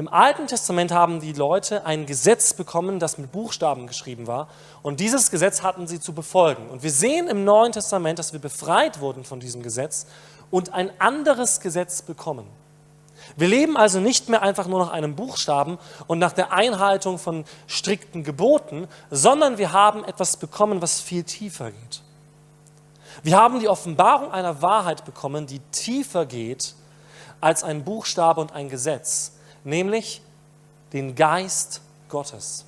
im 0.00 0.08
Alten 0.08 0.46
Testament 0.46 0.92
haben 0.92 1.20
die 1.20 1.34
Leute 1.34 1.84
ein 1.84 2.06
Gesetz 2.06 2.54
bekommen, 2.54 3.00
das 3.00 3.18
mit 3.18 3.32
Buchstaben 3.32 3.86
geschrieben 3.86 4.26
war. 4.26 4.48
Und 4.80 4.98
dieses 4.98 5.30
Gesetz 5.30 5.62
hatten 5.62 5.86
sie 5.86 6.00
zu 6.00 6.14
befolgen. 6.14 6.70
Und 6.70 6.82
wir 6.82 6.90
sehen 6.90 7.28
im 7.28 7.44
Neuen 7.44 7.72
Testament, 7.72 8.18
dass 8.18 8.32
wir 8.32 8.40
befreit 8.40 9.00
wurden 9.00 9.24
von 9.24 9.40
diesem 9.40 9.62
Gesetz 9.62 10.06
und 10.50 10.72
ein 10.72 10.90
anderes 10.98 11.60
Gesetz 11.60 12.00
bekommen. 12.00 12.46
Wir 13.36 13.48
leben 13.48 13.76
also 13.76 14.00
nicht 14.00 14.30
mehr 14.30 14.40
einfach 14.40 14.66
nur 14.66 14.78
nach 14.80 14.90
einem 14.90 15.16
Buchstaben 15.16 15.76
und 16.06 16.18
nach 16.18 16.32
der 16.32 16.50
Einhaltung 16.50 17.18
von 17.18 17.44
strikten 17.66 18.24
Geboten, 18.24 18.88
sondern 19.10 19.58
wir 19.58 19.72
haben 19.72 20.02
etwas 20.04 20.38
bekommen, 20.38 20.80
was 20.80 21.02
viel 21.02 21.24
tiefer 21.24 21.72
geht. 21.72 22.00
Wir 23.22 23.36
haben 23.36 23.60
die 23.60 23.68
Offenbarung 23.68 24.32
einer 24.32 24.62
Wahrheit 24.62 25.04
bekommen, 25.04 25.46
die 25.46 25.60
tiefer 25.72 26.24
geht 26.24 26.74
als 27.42 27.62
ein 27.62 27.84
Buchstabe 27.84 28.40
und 28.40 28.52
ein 28.52 28.70
Gesetz 28.70 29.32
nämlich 29.64 30.22
den 30.92 31.14
Geist 31.14 31.80
Gottes. 32.08 32.64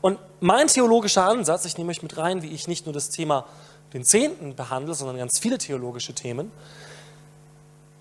Und 0.00 0.18
mein 0.40 0.66
theologischer 0.66 1.24
Ansatz, 1.24 1.64
ich 1.64 1.78
nehme 1.78 1.90
euch 1.90 2.02
mit 2.02 2.16
rein, 2.16 2.42
wie 2.42 2.48
ich 2.48 2.68
nicht 2.68 2.86
nur 2.86 2.92
das 2.92 3.10
Thema 3.10 3.46
den 3.92 4.04
Zehnten 4.04 4.56
behandle, 4.56 4.94
sondern 4.94 5.16
ganz 5.16 5.38
viele 5.38 5.58
theologische 5.58 6.14
Themen. 6.14 6.50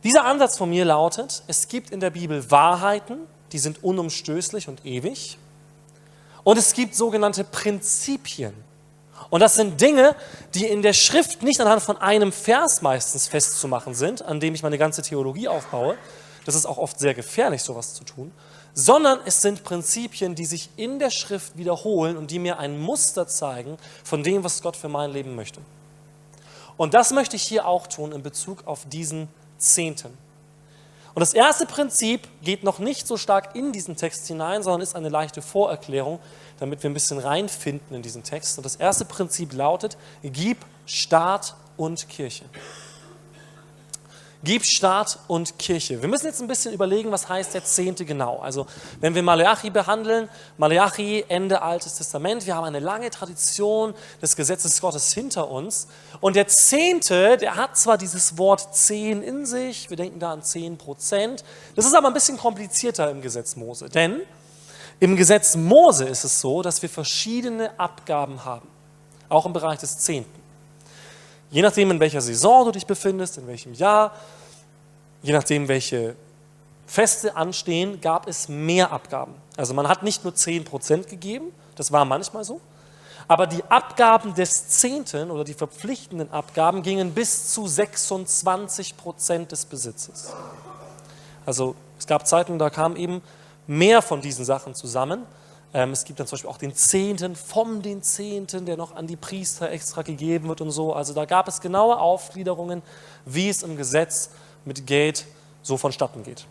Dieser 0.03 0.25
Ansatz 0.25 0.57
von 0.57 0.69
mir 0.69 0.85
lautet, 0.85 1.43
es 1.47 1.67
gibt 1.67 1.91
in 1.91 1.99
der 1.99 2.09
Bibel 2.09 2.49
Wahrheiten, 2.49 3.19
die 3.51 3.59
sind 3.59 3.83
unumstößlich 3.83 4.67
und 4.67 4.85
ewig. 4.85 5.37
Und 6.43 6.57
es 6.57 6.73
gibt 6.73 6.95
sogenannte 6.95 7.43
Prinzipien. 7.43 8.53
Und 9.29 9.41
das 9.41 9.55
sind 9.55 9.79
Dinge, 9.79 10.15
die 10.55 10.65
in 10.65 10.81
der 10.81 10.93
Schrift 10.93 11.43
nicht 11.43 11.61
anhand 11.61 11.83
von 11.83 11.97
einem 11.97 12.31
Vers 12.31 12.81
meistens 12.81 13.27
festzumachen 13.27 13.93
sind, 13.93 14.23
an 14.23 14.39
dem 14.39 14.55
ich 14.55 14.63
meine 14.63 14.79
ganze 14.79 15.03
Theologie 15.03 15.47
aufbaue, 15.47 15.97
das 16.45 16.55
ist 16.55 16.65
auch 16.65 16.77
oft 16.77 16.99
sehr 16.99 17.13
gefährlich, 17.13 17.61
sowas 17.61 17.93
zu 17.93 18.03
tun, 18.03 18.31
sondern 18.73 19.19
es 19.25 19.41
sind 19.41 19.63
Prinzipien, 19.63 20.35
die 20.35 20.45
sich 20.45 20.69
in 20.77 20.99
der 20.99 21.09
Schrift 21.09 21.57
wiederholen 21.57 22.17
und 22.17 22.31
die 22.31 22.39
mir 22.39 22.57
ein 22.59 22.79
Muster 22.79 23.27
zeigen 23.27 23.77
von 24.03 24.23
dem, 24.23 24.43
was 24.43 24.61
Gott 24.61 24.75
für 24.75 24.89
mein 24.89 25.11
Leben 25.11 25.35
möchte. 25.35 25.61
Und 26.77 26.93
das 26.93 27.11
möchte 27.11 27.35
ich 27.35 27.43
hier 27.43 27.67
auch 27.67 27.87
tun 27.87 28.11
in 28.11 28.23
Bezug 28.23 28.65
auf 28.65 28.87
diesen 28.87 29.27
Zehnten. 29.57 30.17
Und 31.13 31.19
das 31.19 31.33
erste 31.33 31.65
Prinzip 31.65 32.27
geht 32.41 32.63
noch 32.63 32.79
nicht 32.79 33.05
so 33.05 33.17
stark 33.17 33.55
in 33.55 33.73
diesen 33.73 33.97
Text 33.97 34.27
hinein, 34.27 34.63
sondern 34.63 34.81
ist 34.81 34.95
eine 34.95 35.09
leichte 35.09 35.41
Vorerklärung, 35.41 36.19
damit 36.57 36.81
wir 36.83 36.89
ein 36.89 36.93
bisschen 36.93 37.19
reinfinden 37.19 37.95
in 37.95 38.01
diesen 38.01 38.23
Text. 38.23 38.57
Und 38.57 38.63
das 38.63 38.77
erste 38.77 39.03
Prinzip 39.03 39.51
lautet, 39.53 39.97
gib 40.23 40.57
Staat 40.85 41.55
und 41.75 42.07
Kirche. 42.07 42.45
Gib 44.43 44.65
Staat 44.65 45.19
und 45.27 45.59
Kirche. 45.59 46.01
Wir 46.01 46.09
müssen 46.09 46.25
jetzt 46.25 46.41
ein 46.41 46.47
bisschen 46.47 46.73
überlegen, 46.73 47.11
was 47.11 47.29
heißt 47.29 47.53
der 47.53 47.63
Zehnte 47.63 48.05
genau. 48.05 48.39
Also 48.39 48.65
wenn 48.99 49.13
wir 49.13 49.21
Malachi 49.21 49.69
behandeln, 49.69 50.29
Malachi, 50.57 51.23
Ende 51.27 51.61
Altes 51.61 51.95
Testament, 51.95 52.47
wir 52.47 52.55
haben 52.55 52.63
eine 52.63 52.79
lange 52.79 53.11
Tradition 53.11 53.93
des 54.19 54.35
Gesetzes 54.35 54.81
Gottes 54.81 55.13
hinter 55.13 55.51
uns. 55.51 55.87
Und 56.21 56.35
der 56.35 56.47
Zehnte, 56.47 57.37
der 57.37 57.55
hat 57.55 57.77
zwar 57.77 57.99
dieses 57.99 58.39
Wort 58.39 58.75
zehn 58.75 59.21
in 59.21 59.45
sich, 59.45 59.91
wir 59.91 59.97
denken 59.97 60.19
da 60.19 60.33
an 60.33 60.41
zehn 60.41 60.75
Prozent, 60.75 61.43
das 61.75 61.85
ist 61.85 61.93
aber 61.93 62.07
ein 62.07 62.13
bisschen 62.15 62.37
komplizierter 62.37 63.11
im 63.11 63.21
Gesetz 63.21 63.55
Mose. 63.55 63.89
Denn 63.89 64.21
im 64.99 65.17
Gesetz 65.17 65.55
Mose 65.55 66.05
ist 66.05 66.23
es 66.23 66.41
so, 66.41 66.63
dass 66.63 66.81
wir 66.81 66.89
verschiedene 66.89 67.79
Abgaben 67.79 68.43
haben, 68.43 68.67
auch 69.29 69.45
im 69.45 69.53
Bereich 69.53 69.79
des 69.79 69.99
Zehnten. 69.99 70.40
Je 71.51 71.61
nachdem, 71.61 71.91
in 71.91 71.99
welcher 71.99 72.21
Saison 72.21 72.65
du 72.65 72.71
dich 72.71 72.87
befindest, 72.87 73.37
in 73.37 73.45
welchem 73.45 73.73
Jahr, 73.73 74.13
je 75.21 75.33
nachdem, 75.33 75.67
welche 75.67 76.15
Feste 76.87 77.35
anstehen, 77.35 77.99
gab 78.01 78.27
es 78.27 78.47
mehr 78.47 78.91
Abgaben. 78.91 79.35
Also 79.57 79.73
man 79.73 79.87
hat 79.87 80.01
nicht 80.01 80.23
nur 80.23 80.33
10% 80.33 81.09
gegeben, 81.09 81.51
das 81.75 81.91
war 81.91 82.05
manchmal 82.05 82.45
so, 82.45 82.61
aber 83.27 83.47
die 83.47 83.63
Abgaben 83.65 84.33
des 84.33 84.69
Zehnten 84.69 85.29
oder 85.29 85.43
die 85.43 85.53
verpflichtenden 85.53 86.31
Abgaben 86.31 86.83
gingen 86.83 87.13
bis 87.13 87.53
zu 87.53 87.65
26% 87.65 89.47
des 89.47 89.65
Besitzes. 89.65 90.33
Also 91.45 91.75
es 91.99 92.07
gab 92.07 92.27
Zeiten, 92.27 92.59
da 92.59 92.69
kam 92.69 92.95
eben 92.95 93.21
mehr 93.67 94.01
von 94.01 94.21
diesen 94.21 94.45
Sachen 94.45 94.73
zusammen 94.73 95.25
es 95.73 96.03
gibt 96.03 96.19
dann 96.19 96.27
zum 96.27 96.35
Beispiel 96.35 96.49
auch 96.49 96.57
den 96.57 96.75
Zehnten 96.75 97.35
vom 97.35 97.81
den 97.81 98.03
Zehnten, 98.03 98.65
der 98.65 98.75
noch 98.75 98.95
an 98.95 99.07
die 99.07 99.15
Priester 99.15 99.71
extra 99.71 100.01
gegeben 100.01 100.49
wird 100.49 100.59
und 100.59 100.71
so. 100.71 100.93
Also 100.93 101.13
da 101.13 101.25
gab 101.25 101.47
es 101.47 101.61
genaue 101.61 101.97
Aufgliederungen, 101.97 102.81
wie 103.25 103.47
es 103.47 103.63
im 103.63 103.77
Gesetz 103.77 104.31
mit 104.65 104.85
Geld 104.85 105.25
so 105.61 105.77
vonstatten 105.77 106.23
geht. 106.23 106.45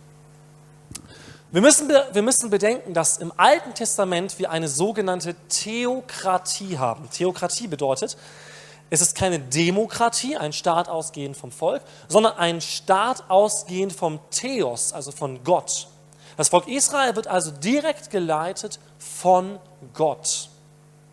Wir 1.52 1.60
müssen, 1.60 1.88
wir 1.88 2.22
müssen 2.22 2.48
bedenken, 2.48 2.94
dass 2.94 3.18
im 3.18 3.32
Alten 3.36 3.74
Testament 3.74 4.38
wir 4.38 4.50
eine 4.50 4.68
sogenannte 4.68 5.34
Theokratie 5.48 6.78
haben. 6.78 7.10
Theokratie 7.10 7.66
bedeutet, 7.66 8.16
es 8.88 9.02
ist 9.02 9.16
keine 9.16 9.38
Demokratie, 9.38 10.36
ein 10.36 10.52
Staat 10.52 10.88
ausgehend 10.88 11.36
vom 11.36 11.52
Volk, 11.52 11.82
sondern 12.08 12.38
ein 12.38 12.60
Staat 12.60 13.28
ausgehend 13.28 13.92
vom 13.92 14.18
Theos, 14.30 14.92
also 14.92 15.12
von 15.12 15.44
Gott. 15.44 15.88
Das 16.36 16.48
Volk 16.48 16.68
Israel 16.68 17.16
wird 17.16 17.26
also 17.26 17.50
direkt 17.50 18.10
geleitet 18.10 18.78
von 19.00 19.58
Gott. 19.94 20.48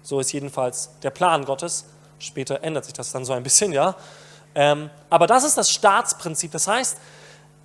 So 0.04 0.20
ist 0.20 0.32
jedenfalls 0.32 0.92
der 1.02 1.10
Plan 1.10 1.46
Gottes. 1.46 1.86
Später 2.20 2.64
ändert 2.64 2.86
sich 2.86 2.94
das 2.94 3.12
dann 3.12 3.26
so 3.26 3.34
ein 3.34 3.44
bisschen, 3.44 3.72
ja. 3.72 3.96
Ähm, 4.54 4.90
aber 5.10 5.28
das 5.28 5.44
ist 5.44 5.58
das 5.58 5.72
Staatsprinzip. 5.72 6.52
Das 6.52 6.68
heißt, 6.68 6.98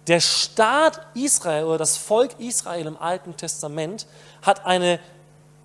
der 0.07 0.21
Staat 0.21 1.01
Israel 1.15 1.65
oder 1.65 1.79
das 1.79 1.97
Volk 1.97 2.39
Israel 2.39 2.87
im 2.87 2.97
Alten 2.97 3.37
Testament 3.37 4.07
hat 4.43 4.65
eine 4.67 4.99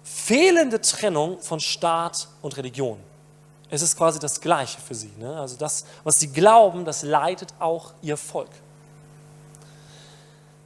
fehlende 0.03 0.79
Trennung 0.79 1.39
von 1.39 1.59
Staat 1.59 2.27
und 2.41 2.55
Religion. 2.57 2.99
Es 3.69 3.81
ist 3.81 3.97
quasi 3.97 4.19
das 4.19 4.39
Gleiche 4.39 4.79
für 4.79 4.95
sie. 4.95 5.11
Ne? 5.17 5.37
Also 5.37 5.57
das, 5.57 5.85
was 6.03 6.19
sie 6.19 6.31
glauben, 6.31 6.85
das 6.85 7.03
leitet 7.03 7.53
auch 7.59 7.93
ihr 8.01 8.15
Volk. 8.15 8.49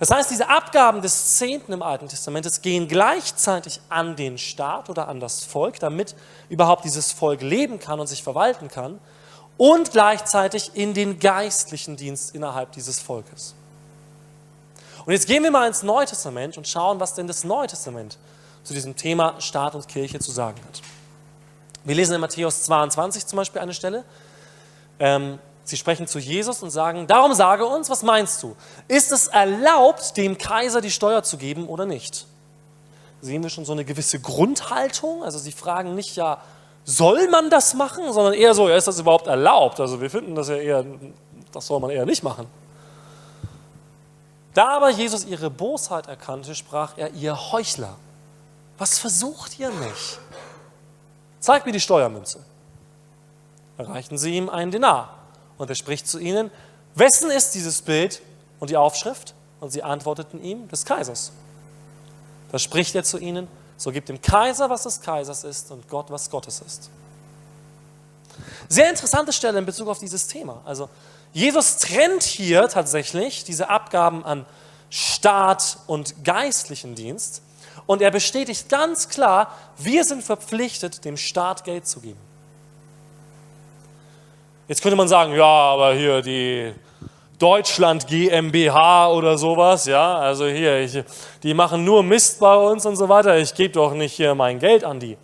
Das 0.01 0.09
heißt, 0.09 0.31
diese 0.31 0.49
Abgaben 0.49 1.03
des 1.03 1.37
Zehnten 1.37 1.73
im 1.73 1.83
Alten 1.83 2.07
Testament 2.07 2.63
gehen 2.63 2.87
gleichzeitig 2.87 3.79
an 3.87 4.15
den 4.15 4.39
Staat 4.39 4.89
oder 4.89 5.07
an 5.07 5.19
das 5.19 5.43
Volk, 5.43 5.79
damit 5.79 6.15
überhaupt 6.49 6.85
dieses 6.85 7.11
Volk 7.11 7.43
leben 7.43 7.77
kann 7.77 7.99
und 7.99 8.07
sich 8.07 8.23
verwalten 8.23 8.67
kann, 8.67 8.99
und 9.57 9.91
gleichzeitig 9.91 10.71
in 10.73 10.95
den 10.95 11.19
geistlichen 11.19 11.97
Dienst 11.97 12.33
innerhalb 12.33 12.71
dieses 12.71 12.99
Volkes. 12.99 13.53
Und 15.05 15.13
jetzt 15.13 15.27
gehen 15.27 15.43
wir 15.43 15.51
mal 15.51 15.67
ins 15.67 15.83
Neue 15.83 16.07
Testament 16.07 16.57
und 16.57 16.67
schauen, 16.67 16.99
was 16.99 17.13
denn 17.13 17.27
das 17.27 17.43
Neue 17.43 17.67
Testament 17.67 18.17
zu 18.63 18.73
diesem 18.73 18.95
Thema 18.95 19.39
Staat 19.39 19.75
und 19.75 19.87
Kirche 19.87 20.17
zu 20.17 20.31
sagen 20.31 20.59
hat. 20.67 20.81
Wir 21.83 21.93
lesen 21.93 22.15
in 22.15 22.21
Matthäus 22.21 22.63
22 22.63 23.27
zum 23.27 23.37
Beispiel 23.37 23.61
eine 23.61 23.75
Stelle. 23.75 24.03
Ähm, 24.97 25.37
Sie 25.63 25.77
sprechen 25.77 26.07
zu 26.07 26.19
Jesus 26.19 26.63
und 26.63 26.71
sagen, 26.71 27.07
darum 27.07 27.33
sage 27.33 27.65
uns, 27.65 27.89
was 27.89 28.03
meinst 28.03 28.41
du? 28.41 28.55
Ist 28.87 29.11
es 29.11 29.27
erlaubt, 29.27 30.17
dem 30.17 30.37
Kaiser 30.37 30.81
die 30.81 30.91
Steuer 30.91 31.23
zu 31.23 31.37
geben 31.37 31.67
oder 31.67 31.85
nicht? 31.85 32.25
Sehen 33.21 33.43
wir 33.43 33.49
schon 33.49 33.65
so 33.65 33.73
eine 33.73 33.85
gewisse 33.85 34.19
Grundhaltung? 34.19 35.23
Also 35.23 35.37
sie 35.37 35.51
fragen 35.51 35.93
nicht, 35.93 36.15
ja, 36.15 36.39
soll 36.83 37.29
man 37.29 37.51
das 37.51 37.75
machen, 37.75 38.11
sondern 38.11 38.33
eher 38.33 38.55
so, 38.55 38.67
ja, 38.67 38.75
ist 38.75 38.87
das 38.87 38.99
überhaupt 38.99 39.27
erlaubt? 39.27 39.79
Also 39.79 40.01
wir 40.01 40.09
finden 40.09 40.33
das 40.33 40.49
ja 40.49 40.55
eher, 40.55 40.83
das 41.51 41.67
soll 41.67 41.79
man 41.79 41.91
eher 41.91 42.05
nicht 42.05 42.23
machen. 42.23 42.47
Da 44.55 44.77
aber 44.77 44.89
Jesus 44.89 45.23
ihre 45.25 45.51
Bosheit 45.51 46.07
erkannte, 46.07 46.55
sprach 46.55 46.97
er, 46.97 47.11
ihr 47.13 47.51
Heuchler, 47.51 47.95
was 48.79 48.97
versucht 48.97 49.59
ihr 49.59 49.69
mich? 49.69 50.17
Zeigt 51.39 51.67
mir 51.67 51.71
die 51.71 51.79
Steuermünze. 51.79 52.39
Erreichten 53.77 54.17
sie 54.17 54.35
ihm 54.35 54.49
einen 54.49 54.71
Denar 54.71 55.20
und 55.61 55.69
er 55.69 55.75
spricht 55.75 56.07
zu 56.07 56.17
ihnen, 56.17 56.49
wessen 56.95 57.29
ist 57.29 57.51
dieses 57.51 57.83
Bild 57.83 58.21
und 58.59 58.69
die 58.69 58.77
Aufschrift? 58.77 59.35
Und 59.59 59.69
sie 59.69 59.83
antworteten 59.83 60.43
ihm, 60.43 60.67
des 60.69 60.85
Kaisers. 60.85 61.31
Da 62.51 62.57
spricht 62.57 62.95
er 62.95 63.03
zu 63.03 63.19
ihnen, 63.19 63.47
so 63.77 63.91
gibt 63.91 64.09
dem 64.09 64.19
Kaiser, 64.21 64.71
was 64.71 64.83
des 64.83 65.01
Kaisers 65.01 65.43
ist 65.43 65.69
und 65.69 65.87
Gott, 65.87 66.09
was 66.09 66.31
Gottes 66.31 66.61
ist. 66.65 66.89
Sehr 68.69 68.89
interessante 68.89 69.31
Stelle 69.31 69.59
in 69.59 69.65
Bezug 69.65 69.87
auf 69.87 69.99
dieses 69.99 70.27
Thema. 70.27 70.61
Also 70.65 70.89
Jesus 71.31 71.77
trennt 71.77 72.23
hier 72.23 72.67
tatsächlich 72.67 73.43
diese 73.43 73.69
Abgaben 73.69 74.25
an 74.25 74.47
Staat 74.89 75.77
und 75.85 76.25
geistlichen 76.25 76.95
Dienst 76.95 77.43
und 77.85 78.01
er 78.01 78.09
bestätigt 78.09 78.67
ganz 78.67 79.09
klar, 79.09 79.55
wir 79.77 80.03
sind 80.05 80.23
verpflichtet, 80.23 81.05
dem 81.05 81.17
Staat 81.17 81.63
Geld 81.63 81.87
zu 81.87 81.99
geben. 81.99 82.30
Jetzt 84.71 84.81
könnte 84.81 84.95
man 84.95 85.09
sagen, 85.09 85.33
ja, 85.33 85.43
aber 85.43 85.95
hier 85.95 86.21
die 86.21 86.73
Deutschland 87.37 88.07
GmbH 88.07 89.09
oder 89.09 89.37
sowas, 89.37 89.85
ja, 89.85 90.17
also 90.17 90.47
hier, 90.47 90.79
ich, 90.79 91.03
die 91.43 91.53
machen 91.53 91.83
nur 91.83 92.03
Mist 92.03 92.39
bei 92.39 92.55
uns 92.55 92.85
und 92.85 92.95
so 92.95 93.09
weiter, 93.09 93.37
ich 93.37 93.53
gebe 93.53 93.73
doch 93.73 93.93
nicht 93.93 94.13
hier 94.13 94.33
mein 94.33 94.59
Geld 94.59 94.85
an 94.85 94.97
die. 94.97 95.17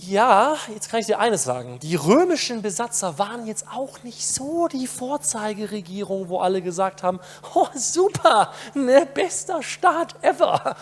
Ja, 0.00 0.56
jetzt 0.74 0.90
kann 0.90 0.98
ich 0.98 1.06
dir 1.06 1.20
eines 1.20 1.44
sagen. 1.44 1.78
Die 1.78 1.94
römischen 1.94 2.62
Besatzer 2.62 3.16
waren 3.16 3.46
jetzt 3.46 3.66
auch 3.72 4.02
nicht 4.02 4.26
so 4.26 4.66
die 4.66 4.88
Vorzeigeregierung, 4.88 6.28
wo 6.28 6.40
alle 6.40 6.60
gesagt 6.60 7.04
haben, 7.04 7.20
oh 7.54 7.68
super, 7.76 8.52
ne, 8.74 9.06
bester 9.14 9.62
Staat 9.62 10.16
ever. 10.22 10.74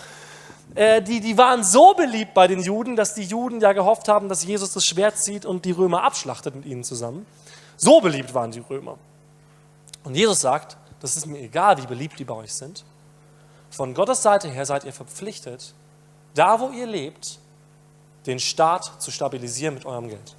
Äh, 0.76 1.00
die, 1.00 1.20
die 1.20 1.38
waren 1.38 1.64
so 1.64 1.94
beliebt 1.94 2.34
bei 2.34 2.46
den 2.46 2.60
Juden, 2.60 2.96
dass 2.96 3.14
die 3.14 3.24
Juden 3.24 3.60
ja 3.60 3.72
gehofft 3.72 4.08
haben, 4.08 4.28
dass 4.28 4.44
Jesus 4.44 4.74
das 4.74 4.84
Schwert 4.84 5.16
zieht 5.16 5.46
und 5.46 5.64
die 5.64 5.70
Römer 5.70 6.02
abschlachtet 6.02 6.54
mit 6.54 6.66
ihnen 6.66 6.84
zusammen. 6.84 7.26
So 7.78 8.00
beliebt 8.02 8.34
waren 8.34 8.50
die 8.50 8.60
Römer. 8.60 8.98
Und 10.04 10.14
Jesus 10.14 10.40
sagt, 10.40 10.76
das 11.00 11.16
ist 11.16 11.26
mir 11.26 11.40
egal, 11.40 11.82
wie 11.82 11.86
beliebt 11.86 12.18
die 12.18 12.24
bei 12.24 12.34
euch 12.34 12.52
sind. 12.52 12.84
Von 13.70 13.94
Gottes 13.94 14.22
Seite 14.22 14.48
her 14.48 14.66
seid 14.66 14.84
ihr 14.84 14.92
verpflichtet, 14.92 15.74
da 16.34 16.60
wo 16.60 16.68
ihr 16.68 16.86
lebt, 16.86 17.38
den 18.26 18.38
Staat 18.38 19.00
zu 19.00 19.10
stabilisieren 19.10 19.74
mit 19.74 19.86
eurem 19.86 20.08
Geld. 20.08 20.36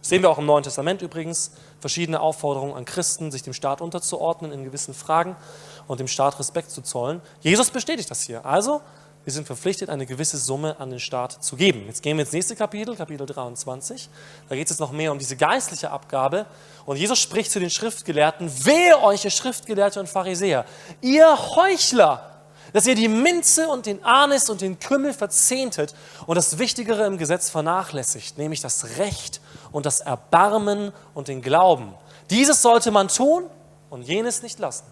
Das 0.00 0.08
sehen 0.08 0.22
wir 0.22 0.30
auch 0.30 0.38
im 0.38 0.46
Neuen 0.46 0.64
Testament 0.64 1.00
übrigens, 1.00 1.52
verschiedene 1.80 2.20
Aufforderungen 2.20 2.74
an 2.74 2.84
Christen, 2.84 3.30
sich 3.30 3.42
dem 3.42 3.54
Staat 3.54 3.80
unterzuordnen 3.80 4.52
in 4.52 4.64
gewissen 4.64 4.94
Fragen 4.94 5.36
und 5.86 6.00
dem 6.00 6.08
Staat 6.08 6.38
Respekt 6.38 6.70
zu 6.70 6.82
zollen. 6.82 7.20
Jesus 7.40 7.70
bestätigt 7.70 8.10
das 8.10 8.22
hier. 8.22 8.44
Also, 8.44 8.80
wir 9.24 9.32
sind 9.32 9.46
verpflichtet, 9.46 9.88
eine 9.88 10.04
gewisse 10.04 10.36
Summe 10.36 10.78
an 10.78 10.90
den 10.90 11.00
Staat 11.00 11.42
zu 11.42 11.56
geben. 11.56 11.84
Jetzt 11.86 12.02
gehen 12.02 12.18
wir 12.18 12.24
ins 12.24 12.32
nächste 12.32 12.54
Kapitel, 12.54 12.94
Kapitel 12.94 13.24
23. 13.26 14.10
Da 14.50 14.54
geht 14.54 14.66
es 14.66 14.72
jetzt 14.72 14.80
noch 14.80 14.92
mehr 14.92 15.12
um 15.12 15.18
diese 15.18 15.36
geistliche 15.36 15.90
Abgabe. 15.90 16.44
Und 16.84 16.98
Jesus 16.98 17.18
spricht 17.18 17.50
zu 17.50 17.58
den 17.58 17.70
Schriftgelehrten, 17.70 18.50
wehe 18.66 19.00
euch, 19.02 19.24
ihr 19.24 19.30
Schriftgelehrte 19.30 19.98
und 19.98 20.10
Pharisäer, 20.10 20.66
ihr 21.00 21.38
Heuchler, 21.56 22.34
dass 22.74 22.86
ihr 22.86 22.94
die 22.94 23.08
Minze 23.08 23.68
und 23.68 23.86
den 23.86 24.04
Anis 24.04 24.50
und 24.50 24.60
den 24.60 24.78
Kümmel 24.78 25.14
verzehntet 25.14 25.94
und 26.26 26.34
das 26.34 26.58
Wichtigere 26.58 27.06
im 27.06 27.16
Gesetz 27.16 27.48
vernachlässigt, 27.48 28.36
nämlich 28.36 28.60
das 28.60 28.98
Recht 28.98 29.40
und 29.72 29.86
das 29.86 30.00
Erbarmen 30.00 30.92
und 31.14 31.28
den 31.28 31.40
Glauben. 31.40 31.94
Dieses 32.28 32.60
sollte 32.60 32.90
man 32.90 33.08
tun 33.08 33.44
und 33.88 34.02
jenes 34.02 34.42
nicht 34.42 34.58
lassen. 34.58 34.84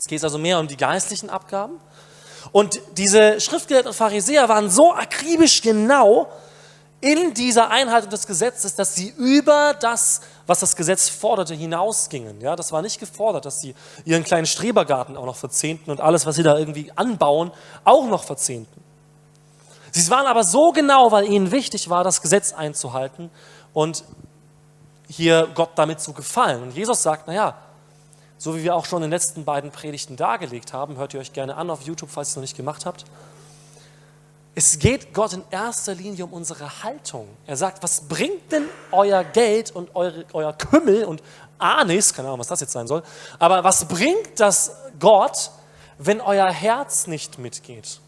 Jetzt 0.00 0.08
geht 0.08 0.16
es 0.16 0.24
also 0.24 0.38
mehr 0.38 0.58
um 0.58 0.66
die 0.66 0.78
geistlichen 0.78 1.28
Abgaben. 1.28 1.78
Und 2.52 2.80
diese 2.96 3.38
Schriftgelehrten 3.38 3.90
und 3.90 3.94
Pharisäer 3.94 4.48
waren 4.48 4.70
so 4.70 4.94
akribisch 4.94 5.60
genau 5.60 6.26
in 7.02 7.34
dieser 7.34 7.68
Einhaltung 7.68 8.08
des 8.08 8.26
Gesetzes, 8.26 8.74
dass 8.74 8.94
sie 8.94 9.10
über 9.18 9.74
das, 9.78 10.22
was 10.46 10.60
das 10.60 10.74
Gesetz 10.74 11.10
forderte, 11.10 11.52
hinausgingen. 11.52 12.40
Ja, 12.40 12.56
das 12.56 12.72
war 12.72 12.80
nicht 12.80 12.98
gefordert, 12.98 13.44
dass 13.44 13.60
sie 13.60 13.74
ihren 14.06 14.24
kleinen 14.24 14.46
Strebergarten 14.46 15.18
auch 15.18 15.26
noch 15.26 15.36
verzehnten 15.36 15.90
und 15.90 16.00
alles, 16.00 16.24
was 16.24 16.36
sie 16.36 16.44
da 16.44 16.56
irgendwie 16.56 16.90
anbauen, 16.96 17.52
auch 17.84 18.06
noch 18.06 18.24
verzehnten. 18.24 18.82
Sie 19.90 20.08
waren 20.08 20.26
aber 20.26 20.44
so 20.44 20.72
genau, 20.72 21.12
weil 21.12 21.30
ihnen 21.30 21.50
wichtig 21.50 21.90
war, 21.90 22.04
das 22.04 22.22
Gesetz 22.22 22.54
einzuhalten 22.54 23.28
und 23.74 24.02
hier 25.10 25.46
Gott 25.54 25.72
damit 25.74 26.00
zu 26.00 26.14
gefallen. 26.14 26.62
Und 26.62 26.74
Jesus 26.74 27.02
sagt, 27.02 27.26
naja, 27.26 27.58
so 28.40 28.56
wie 28.56 28.64
wir 28.64 28.74
auch 28.74 28.86
schon 28.86 29.02
in 29.02 29.10
den 29.10 29.10
letzten 29.10 29.44
beiden 29.44 29.70
Predigten 29.70 30.16
dargelegt 30.16 30.72
haben, 30.72 30.96
hört 30.96 31.12
ihr 31.12 31.20
euch 31.20 31.34
gerne 31.34 31.56
an 31.56 31.68
auf 31.68 31.82
YouTube, 31.82 32.08
falls 32.08 32.28
ihr 32.28 32.30
es 32.30 32.36
noch 32.36 32.40
nicht 32.40 32.56
gemacht 32.56 32.86
habt. 32.86 33.04
Es 34.54 34.78
geht 34.78 35.12
Gott 35.12 35.34
in 35.34 35.42
erster 35.50 35.94
Linie 35.94 36.24
um 36.24 36.32
unsere 36.32 36.82
Haltung. 36.82 37.28
Er 37.46 37.58
sagt, 37.58 37.82
was 37.82 38.08
bringt 38.08 38.50
denn 38.50 38.64
euer 38.92 39.24
Geld 39.24 39.72
und 39.72 39.94
eure, 39.94 40.24
euer 40.32 40.54
Kümmel 40.54 41.04
und 41.04 41.22
Anis, 41.58 42.14
keine 42.14 42.28
Ahnung, 42.28 42.40
was 42.40 42.48
das 42.48 42.60
jetzt 42.60 42.72
sein 42.72 42.86
soll, 42.86 43.02
aber 43.38 43.62
was 43.62 43.84
bringt 43.84 44.40
das 44.40 44.74
Gott, 44.98 45.50
wenn 45.98 46.22
euer 46.22 46.50
Herz 46.50 47.06
nicht 47.06 47.38
mitgeht? 47.38 48.00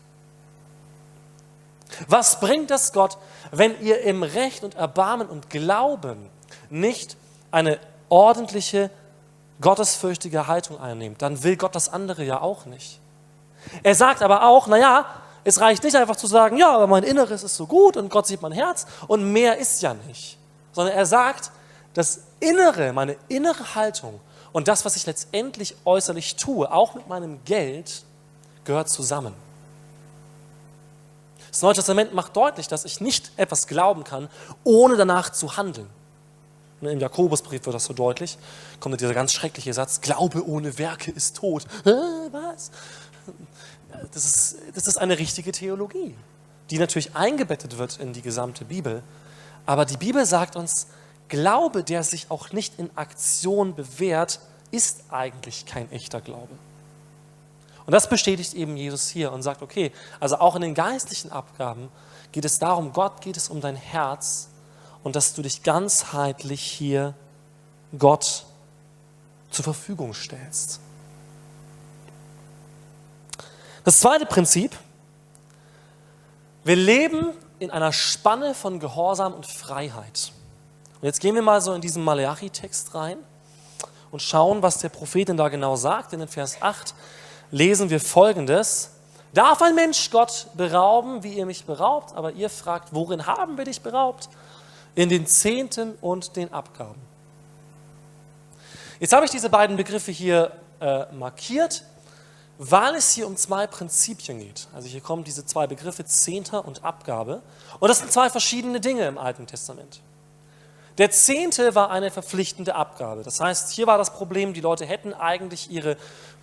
Was 2.09 2.41
bringt 2.41 2.71
das 2.71 2.95
Gott, 2.95 3.19
wenn 3.51 3.79
ihr 3.83 4.01
im 4.01 4.23
Recht 4.23 4.65
und 4.65 4.77
Erbarmen 4.77 5.29
und 5.29 5.51
Glauben 5.51 6.31
nicht 6.71 7.19
eine 7.51 7.79
ordentliche, 8.09 8.91
gottesfürchtige 9.63 10.47
Haltung 10.47 10.79
einnehmt? 10.79 11.23
Dann 11.23 11.43
will 11.43 11.57
Gott 11.57 11.75
das 11.75 11.89
andere 11.89 12.25
ja 12.25 12.43
auch 12.43 12.67
nicht. 12.67 13.01
Er 13.83 13.95
sagt 13.95 14.21
aber 14.23 14.47
auch, 14.47 14.67
naja, 14.67 15.07
es 15.45 15.61
reicht 15.61 15.83
nicht 15.83 15.97
einfach 15.97 16.17
zu 16.17 16.27
sagen, 16.27 16.57
ja, 16.57 16.75
aber 16.75 16.87
mein 16.87 17.03
Inneres 17.03 17.43
ist 17.43 17.57
so 17.57 17.67
gut 17.67 17.97
und 17.97 18.11
Gott 18.11 18.27
sieht 18.27 18.43
mein 18.43 18.53
Herz 18.53 18.87
und 19.09 19.33
mehr 19.33 19.59
ist 19.59 19.83
ja 19.83 19.95
nicht. 19.95 20.39
Sondern 20.73 20.95
er 20.95 21.07
sagt, 21.07 21.51
das 21.95 22.21
Innere, 22.41 22.93
meine 22.93 23.17
innere 23.29 23.75
Haltung 23.75 24.21
und 24.53 24.69
das, 24.69 24.85
was 24.85 24.97
ich 24.97 25.07
letztendlich 25.07 25.77
äußerlich 25.85 26.37
tue, 26.37 26.71
auch 26.71 26.95
mit 26.95 27.09
meinem 27.09 27.43
Geld, 27.45 28.05
gehört 28.65 28.89
zusammen. 28.89 29.35
Das 31.51 31.63
Neue 31.63 31.75
Testament 31.75 32.15
macht 32.15 32.37
deutlich, 32.37 32.69
dass 32.69 32.85
ich 32.85 33.01
nicht 33.01 33.33
etwas 33.37 33.67
glauben 33.67 34.05
kann, 34.05 34.29
ohne 34.65 34.97
danach 34.97 35.31
zu 35.31 35.57
handeln. 35.57 35.89
Im 36.83 36.99
Jakobusbrief 36.99 37.65
wird 37.65 37.75
das 37.75 37.85
so 37.85 37.95
deutlich. 37.95 38.39
Kommt 38.81 39.01
dieser 39.01 39.15
ganz 39.15 39.33
schreckliche 39.33 39.73
Satz: 39.73 40.01
Glaube 40.01 40.47
ohne 40.47 40.79
Werke 40.79 41.11
ist 41.11 41.37
tot. 41.37 41.67
Was? 41.85 42.71
das 44.13 44.25
ist, 44.25 44.57
das 44.75 44.87
ist 44.87 44.99
eine 44.99 45.19
richtige 45.19 45.53
Theologie, 45.53 46.17
die 46.71 46.79
natürlich 46.79 47.15
eingebettet 47.15 47.79
wird 47.79 47.99
in 47.99 48.13
die 48.13 48.23
gesamte 48.23 48.65
Bibel. 48.65 49.03
Aber 49.67 49.85
die 49.85 49.97
Bibel 49.97 50.27
sagt 50.27 50.57
uns, 50.57 50.89
Glaube, 51.29 51.83
der 51.83 52.03
sich 52.03 52.31
auch 52.31 52.53
nicht 52.53 52.79
in 52.79 52.91
Aktion 52.95 53.75
bewährt, 53.75 54.41
ist 54.71 55.05
eigentlich 55.09 55.65
kein 55.65 55.91
echter 55.91 56.21
Glaube. 56.21 56.53
Und 57.87 57.93
das 57.93 58.09
bestätigt 58.09 58.55
eben 58.55 58.77
Jesus 58.77 59.09
hier 59.09 59.33
und 59.33 59.43
sagt, 59.43 59.63
okay, 59.63 59.93
also 60.21 60.37
auch 60.37 60.57
in 60.57 60.63
den 60.63 60.75
geistlichen 60.75 61.33
Abgaben 61.33 61.89
geht 62.33 62.45
es 62.45 62.59
darum, 62.59 62.93
Gott 62.93 63.21
geht 63.23 63.37
es 63.37 63.49
um 63.49 63.61
dein 63.61 63.77
Herz 63.77 64.49
und 65.03 65.17
dass 65.17 65.35
du 65.35 65.43
dich 65.43 65.63
ganzheitlich 65.63 66.63
hier 66.63 67.15
Gott 67.99 68.45
zur 69.51 69.65
Verfügung 69.65 70.15
stellst. 70.15 70.81
Das 73.85 74.01
zweite 74.01 74.27
Prinzip, 74.27 74.77
wir 76.65 76.77
leben 76.77 77.29
in 77.59 77.71
einer 77.71 77.93
Spanne 77.93 78.55
von 78.55 78.79
Gehorsam 78.79 79.35
und 79.35 79.47
Freiheit. 79.47 80.33
Und 81.01 81.07
jetzt 81.07 81.21
gehen 81.21 81.35
wir 81.35 81.43
mal 81.43 81.61
so 81.61 81.75
in 81.75 81.81
diesen 81.81 82.05
Malachi-Text 82.05 82.95
rein 82.95 83.19
und 84.13 84.23
schauen, 84.23 84.63
was 84.63 84.79
der 84.79 84.89
Prophet 84.89 85.29
denn 85.29 85.37
da 85.37 85.49
genau 85.49 85.75
sagt. 85.75 86.13
Denn 86.13 86.21
in 86.21 86.29
Vers 86.29 86.59
8 86.61 86.95
lesen 87.51 87.91
wir 87.91 88.01
folgendes. 88.01 88.91
Darf 89.35 89.63
ein 89.63 89.75
Mensch 89.75 90.11
Gott 90.11 90.47
berauben, 90.55 91.25
wie 91.25 91.35
ihr 91.35 91.47
mich 91.47 91.65
beraubt? 91.65 92.15
Aber 92.15 92.33
ihr 92.33 92.51
fragt, 92.51 92.93
worin 92.93 93.27
haben 93.27 93.59
wir 93.59 93.65
dich 93.65 93.81
beraubt? 93.81 94.29
In 94.95 95.09
den 95.09 95.27
Zehnten 95.27 95.95
und 96.01 96.37
den 96.37 96.53
Abgaben. 96.53 97.01
Jetzt 99.01 99.13
habe 99.13 99.25
ich 99.25 99.31
diese 99.31 99.49
beiden 99.49 99.77
Begriffe 99.77 100.13
hier 100.13 100.53
äh, 100.81 101.07
markiert 101.13 101.85
weil 102.59 102.95
es 102.95 103.13
hier 103.13 103.27
um 103.27 103.37
zwei 103.37 103.67
Prinzipien 103.67 104.39
geht. 104.39 104.69
Also 104.73 104.87
hier 104.87 105.01
kommen 105.01 105.25
diese 105.25 105.45
zwei 105.45 105.67
Begriffe 105.67 106.05
Zehnter 106.05 106.65
und 106.65 106.85
Abgabe. 106.85 107.43
Und 107.81 107.89
das 107.89 107.99
sind 107.99 108.13
zwei 108.13 108.31
verschiedene 108.31 108.81
Dinge 108.81 109.07
im 109.07 109.19
Alten 109.19 109.49
Testament. 109.49 110.01
Der 110.99 111.11
Zehnte 111.11 111.75
war 111.75 111.91
eine 111.91 112.13
verpflichtende 112.13 112.77
Abgabe. 112.77 113.25
Das 113.25 113.41
heißt, 113.41 113.73
hier 113.73 113.89
war 113.89 113.99
das 113.99 114.13
Problem, 114.13 114.53
die 114.53 114.61
Leute 114.61 114.87
hätten 114.87 115.13
eigentlich 115.13 115.73
ihre 115.73 115.97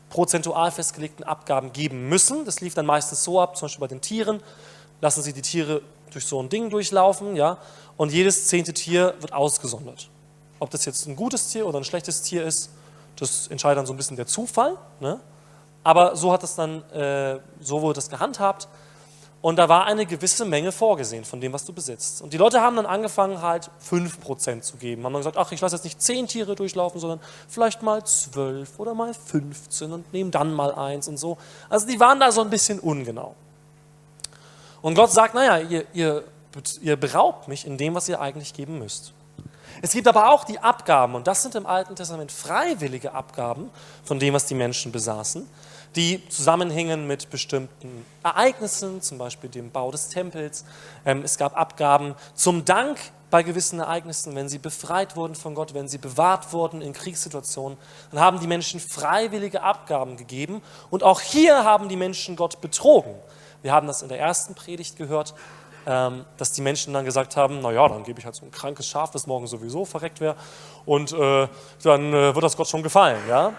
prozentual 0.10 0.72
festgelegten 0.72 1.24
Abgaben 1.24 1.72
geben 1.72 2.10
müssen. 2.10 2.44
Das 2.44 2.60
lief 2.60 2.74
dann 2.74 2.88
meistens 2.88 3.24
so 3.24 3.40
ab, 3.40 3.56
zum 3.56 3.68
Beispiel 3.68 3.82
bei 3.82 3.88
den 3.88 4.02
Tieren, 4.02 4.42
lassen 5.00 5.22
sie 5.22 5.32
die 5.32 5.44
Tiere 5.44 5.82
durch 6.12 6.26
so 6.26 6.42
ein 6.42 6.50
Ding 6.50 6.70
durchlaufen, 6.70 7.38
ja, 7.38 7.60
und 8.00 8.14
jedes 8.14 8.48
zehnte 8.48 8.74
Tier 8.74 9.14
wird 9.20 9.34
ausgesondert. 9.34 10.08
Ob 10.60 10.70
das 10.70 10.86
jetzt 10.86 11.06
ein 11.06 11.18
gutes 11.18 11.50
Tier 11.50 11.68
oder 11.68 11.80
ein 11.80 11.84
schlechtes 11.84 12.22
Tier 12.22 12.46
ist, 12.46 12.70
das 13.18 13.48
entscheidet 13.48 13.80
dann 13.80 13.86
so 13.86 13.92
ein 13.92 13.98
bisschen 13.98 14.16
der 14.16 14.26
Zufall. 14.26 14.78
Ne? 15.02 15.20
Aber 15.84 16.16
so 16.16 16.32
hat 16.32 16.42
es 16.42 16.56
dann, 16.56 16.82
äh, 16.94 17.40
so 17.60 17.82
wurde 17.82 17.96
das 17.96 18.10
gehandhabt. 18.10 18.70
Und 19.42 19.58
da 19.58 19.68
war 19.68 19.86
eine 19.86 20.06
gewisse 20.06 20.46
Menge 20.46 20.72
vorgesehen 20.72 21.26
von 21.26 21.42
dem, 21.42 21.52
was 21.52 21.66
du 21.66 21.74
besitzt. 21.74 22.22
Und 22.22 22.32
die 22.32 22.38
Leute 22.38 22.62
haben 22.62 22.78
dann 22.78 22.86
angefangen, 22.86 23.42
halt 23.42 23.70
5% 23.86 24.62
zu 24.62 24.78
geben. 24.78 25.04
Haben 25.04 25.12
dann 25.12 25.20
gesagt, 25.20 25.36
ach, 25.36 25.52
ich 25.52 25.60
lasse 25.60 25.76
jetzt 25.76 25.84
nicht 25.84 26.02
10 26.02 26.28
Tiere 26.28 26.56
durchlaufen, 26.56 27.02
sondern 27.02 27.20
vielleicht 27.50 27.82
mal 27.82 28.06
12 28.06 28.80
oder 28.80 28.94
mal 28.94 29.14
15 29.14 29.92
und 29.92 30.14
nehmen 30.14 30.32
dann 30.32 30.54
mal 30.54 30.74
eins 30.74 31.10
und 31.10 31.18
so. 31.18 31.38
Also 31.68 31.86
die 31.86 32.00
waren 32.00 32.22
da 32.22 32.32
so 32.32 32.40
ein 32.40 32.50
bisschen 32.50 32.80
ungenau. 32.80 33.36
Und 34.82 34.96
Gott 34.96 35.12
sagt, 35.12 35.36
naja, 35.36 35.58
ihr, 35.58 35.86
ihr, 35.94 36.24
ihr 36.82 36.96
beraubt 36.96 37.48
mich 37.48 37.66
in 37.66 37.78
dem, 37.78 37.96
was 37.96 38.10
ihr 38.10 38.22
eigentlich 38.22 38.54
geben 38.54 38.80
müsst. 38.80 39.14
Es 39.82 39.94
gibt 39.94 40.08
aber 40.08 40.32
auch 40.32 40.44
die 40.44 40.60
Abgaben, 40.60 41.16
und 41.16 41.28
das 41.28 41.42
sind 41.42 41.56
im 41.56 41.66
Alten 41.66 41.96
Testament 41.96 42.32
freiwillige 42.32 43.14
Abgaben 43.14 43.70
von 44.04 44.20
dem, 44.20 44.34
was 44.34 44.46
die 44.46 44.56
Menschen 44.56 44.92
besaßen 44.92 45.48
die 45.96 46.28
zusammenhingen 46.30 47.08
mit 47.08 47.30
bestimmten 47.30 48.06
Ereignissen, 48.24 49.02
zum 49.02 49.18
Beispiel 49.18 49.50
dem 49.50 49.72
Bau 49.72 49.92
des 49.92 50.10
Tempels. 50.10 50.66
Ähm, 51.06 51.24
es 51.24 51.38
gab 51.38 51.58
Abgaben 51.58 52.16
zum 52.36 52.66
Dank 52.66 53.00
bei 53.32 53.44
gewissen 53.44 53.80
Ereignissen, 53.80 54.36
wenn 54.36 54.50
sie 54.50 54.58
befreit 54.58 55.16
wurden 55.16 55.36
von 55.36 55.54
Gott, 55.56 55.74
wenn 55.74 55.88
sie 55.88 56.00
bewahrt 56.00 56.52
wurden 56.52 56.82
in 56.82 56.94
Kriegssituationen, 56.94 57.78
dann 58.12 58.20
haben 58.20 58.40
die 58.40 58.48
Menschen 58.48 58.80
freiwillige 58.80 59.62
Abgaben 59.62 60.18
gegeben. 60.18 60.62
Und 60.90 61.04
auch 61.04 61.22
hier 61.22 61.64
haben 61.64 61.90
die 61.90 61.96
Menschen 61.96 62.36
Gott 62.36 62.60
betrogen. 62.62 63.14
Wir 63.62 63.72
haben 63.72 63.88
das 63.88 64.02
in 64.02 64.10
der 64.10 64.20
ersten 64.20 64.56
Predigt 64.56 64.96
gehört, 64.96 65.36
dass 65.90 66.52
die 66.52 66.62
Menschen 66.62 66.94
dann 66.94 67.04
gesagt 67.04 67.36
haben, 67.36 67.62
naja, 67.62 67.88
dann 67.88 68.04
gebe 68.04 68.20
ich 68.20 68.26
halt 68.26 68.36
so 68.36 68.46
ein 68.46 68.52
krankes 68.52 68.88
Schaf, 68.88 69.10
das 69.12 69.26
morgen 69.26 69.48
sowieso 69.48 69.86
verreckt 69.86 70.22
wäre 70.22 70.36
und 70.86 71.12
äh, 71.14 71.48
dann 71.82 72.14
äh, 72.14 72.36
wird 72.36 72.44
das 72.44 72.56
Gott 72.56 72.68
schon 72.68 72.84
gefallen. 72.84 73.18
Ja? 73.28 73.54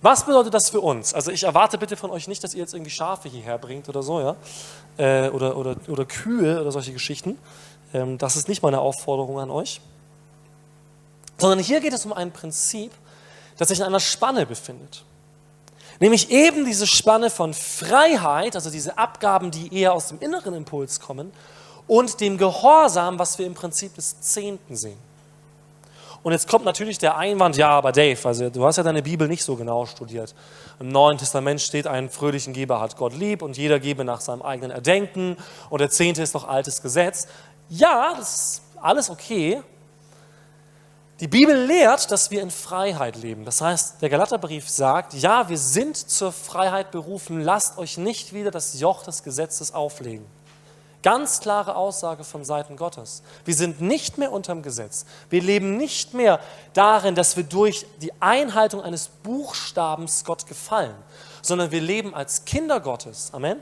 Was 0.00 0.26
bedeutet 0.26 0.52
das 0.52 0.68
für 0.68 0.80
uns? 0.80 1.14
Also 1.14 1.30
ich 1.30 1.44
erwarte 1.44 1.78
bitte 1.78 1.96
von 1.96 2.10
euch 2.10 2.26
nicht, 2.26 2.42
dass 2.42 2.54
ihr 2.54 2.60
jetzt 2.60 2.74
irgendwie 2.74 2.90
Schafe 2.90 3.28
hierher 3.28 3.56
bringt 3.56 3.88
oder 3.88 4.02
so, 4.02 4.20
ja? 4.20 4.36
Äh, 4.96 5.28
oder, 5.28 5.56
oder, 5.56 5.76
oder 5.86 6.04
Kühe 6.06 6.60
oder 6.60 6.72
solche 6.72 6.92
Geschichten. 6.92 7.38
Ähm, 7.94 8.18
das 8.18 8.34
ist 8.34 8.48
nicht 8.48 8.64
meine 8.64 8.80
Aufforderung 8.80 9.38
an 9.38 9.50
euch. 9.50 9.80
Sondern 11.38 11.60
hier 11.60 11.80
geht 11.80 11.92
es 11.92 12.04
um 12.04 12.12
ein 12.12 12.32
Prinzip, 12.32 12.90
das 13.58 13.68
sich 13.68 13.78
in 13.78 13.84
einer 13.84 14.00
Spanne 14.00 14.44
befindet. 14.44 15.04
Nämlich 16.02 16.32
eben 16.32 16.64
diese 16.64 16.88
Spanne 16.88 17.30
von 17.30 17.54
Freiheit, 17.54 18.56
also 18.56 18.70
diese 18.70 18.98
Abgaben, 18.98 19.52
die 19.52 19.72
eher 19.72 19.92
aus 19.92 20.08
dem 20.08 20.18
inneren 20.18 20.52
Impuls 20.52 20.98
kommen, 20.98 21.30
und 21.86 22.20
dem 22.20 22.38
Gehorsam, 22.38 23.20
was 23.20 23.38
wir 23.38 23.46
im 23.46 23.54
Prinzip 23.54 23.94
des 23.94 24.20
Zehnten 24.20 24.74
sehen. 24.74 24.98
Und 26.24 26.32
jetzt 26.32 26.48
kommt 26.48 26.64
natürlich 26.64 26.98
der 26.98 27.16
Einwand, 27.16 27.56
ja, 27.56 27.68
aber 27.68 27.92
Dave, 27.92 28.18
also 28.26 28.50
du 28.50 28.64
hast 28.64 28.78
ja 28.78 28.82
deine 28.82 29.00
Bibel 29.00 29.28
nicht 29.28 29.44
so 29.44 29.54
genau 29.54 29.86
studiert. 29.86 30.34
Im 30.80 30.88
Neuen 30.88 31.18
Testament 31.18 31.60
steht, 31.60 31.86
einen 31.86 32.10
fröhlichen 32.10 32.52
Geber 32.52 32.80
hat 32.80 32.96
Gott 32.96 33.14
lieb 33.14 33.40
und 33.40 33.56
jeder 33.56 33.78
gebe 33.78 34.02
nach 34.02 34.20
seinem 34.20 34.42
eigenen 34.42 34.72
Erdenken 34.72 35.36
und 35.70 35.80
der 35.80 35.90
Zehnte 35.90 36.20
ist 36.20 36.34
noch 36.34 36.48
altes 36.48 36.82
Gesetz. 36.82 37.28
Ja, 37.68 38.14
das 38.18 38.34
ist 38.34 38.62
alles 38.80 39.08
okay. 39.08 39.62
Die 41.20 41.28
Bibel 41.28 41.56
lehrt, 41.66 42.10
dass 42.10 42.30
wir 42.30 42.42
in 42.42 42.50
Freiheit 42.50 43.16
leben. 43.16 43.44
Das 43.44 43.60
heißt, 43.60 44.02
der 44.02 44.08
Galaterbrief 44.08 44.68
sagt, 44.68 45.14
ja, 45.14 45.48
wir 45.48 45.58
sind 45.58 45.96
zur 45.96 46.32
Freiheit 46.32 46.90
berufen, 46.90 47.40
lasst 47.40 47.78
euch 47.78 47.96
nicht 47.96 48.32
wieder 48.32 48.50
das 48.50 48.80
Joch 48.80 49.04
des 49.04 49.22
Gesetzes 49.22 49.72
auflegen. 49.72 50.26
Ganz 51.02 51.40
klare 51.40 51.74
Aussage 51.74 52.22
von 52.22 52.44
Seiten 52.44 52.76
Gottes. 52.76 53.22
Wir 53.44 53.54
sind 53.54 53.80
nicht 53.80 54.18
mehr 54.18 54.30
unterm 54.30 54.62
Gesetz. 54.62 55.04
Wir 55.30 55.42
leben 55.42 55.76
nicht 55.76 56.14
mehr 56.14 56.38
darin, 56.74 57.16
dass 57.16 57.36
wir 57.36 57.42
durch 57.44 57.86
die 58.00 58.12
Einhaltung 58.20 58.82
eines 58.82 59.08
Buchstabens 59.08 60.24
Gott 60.24 60.46
gefallen, 60.46 60.94
sondern 61.42 61.72
wir 61.72 61.80
leben 61.80 62.14
als 62.14 62.44
Kinder 62.44 62.78
Gottes. 62.78 63.30
Amen. 63.32 63.58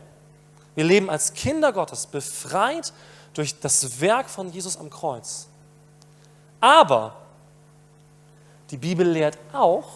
Wir 0.74 0.84
leben 0.84 1.08
als 1.08 1.32
Kinder 1.32 1.72
Gottes, 1.72 2.06
befreit 2.06 2.92
durch 3.32 3.58
das 3.58 4.00
Werk 4.00 4.28
von 4.28 4.50
Jesus 4.52 4.76
am 4.76 4.90
Kreuz. 4.90 5.48
Aber 6.60 7.16
die 8.70 8.76
Bibel 8.76 9.06
lehrt 9.06 9.38
auch, 9.52 9.88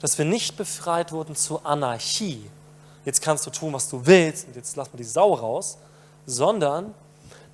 dass 0.00 0.18
wir 0.18 0.24
nicht 0.24 0.56
befreit 0.56 1.12
wurden 1.12 1.34
zur 1.34 1.64
Anarchie. 1.64 2.50
Jetzt 3.04 3.22
kannst 3.22 3.46
du 3.46 3.50
tun, 3.50 3.72
was 3.72 3.88
du 3.88 4.04
willst 4.04 4.46
und 4.46 4.56
jetzt 4.56 4.76
lass 4.76 4.92
mal 4.92 4.98
die 4.98 5.04
Sau 5.04 5.34
raus, 5.34 5.78
sondern 6.26 6.94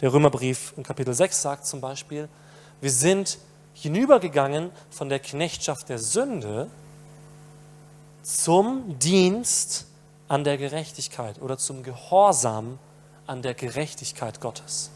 der 0.00 0.12
Römerbrief 0.12 0.72
in 0.76 0.82
Kapitel 0.82 1.14
6 1.14 1.42
sagt 1.42 1.66
zum 1.66 1.80
Beispiel, 1.80 2.28
wir 2.80 2.90
sind 2.90 3.38
hinübergegangen 3.74 4.70
von 4.90 5.08
der 5.08 5.18
Knechtschaft 5.18 5.88
der 5.88 5.98
Sünde 5.98 6.68
zum 8.22 8.98
Dienst 8.98 9.86
an 10.28 10.44
der 10.44 10.56
Gerechtigkeit 10.56 11.40
oder 11.40 11.58
zum 11.58 11.82
Gehorsam 11.82 12.78
an 13.26 13.42
der 13.42 13.54
Gerechtigkeit 13.54 14.40
Gottes. 14.40 14.90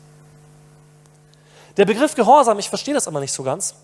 Der 1.77 1.85
Begriff 1.85 2.14
Gehorsam, 2.14 2.59
ich 2.59 2.69
verstehe 2.69 2.95
das 2.95 3.09
aber 3.09 3.21
nicht 3.21 3.33
so 3.33 3.43
ganz, 3.43 3.75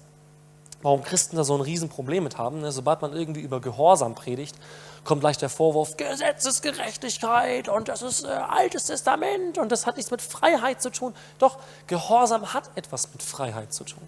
warum 0.83 1.03
Christen 1.03 1.37
da 1.37 1.45
so 1.45 1.55
ein 1.55 1.61
Riesenproblem 1.61 2.25
mit 2.25 2.39
haben. 2.39 2.61
Ne? 2.61 2.73
Sobald 2.73 3.03
man 3.03 3.15
irgendwie 3.15 3.41
über 3.41 3.61
Gehorsam 3.61 4.15
predigt, 4.15 4.57
kommt 5.05 5.21
gleich 5.21 5.39
der 5.39 5.49
Vorwurf, 5.49 5.97
Gesetzesgerechtigkeit 5.97 7.69
und 7.69 7.89
das 7.89 8.03
ist 8.03 8.25
äh, 8.25 8.29
altes 8.29 8.85
Testament 8.85 9.59
und 9.59 9.71
das 9.71 9.87
hat 9.87 9.97
nichts 9.97 10.11
mit 10.11 10.23
Freiheit 10.23 10.83
zu 10.83 10.91
tun. 10.91 11.15
Doch, 11.39 11.59
Gehorsam 11.87 12.53
hat 12.53 12.71
etwas 12.75 13.13
mit 13.13 13.23
Freiheit 13.23 13.73
zu 13.73 13.85
tun. 13.85 14.07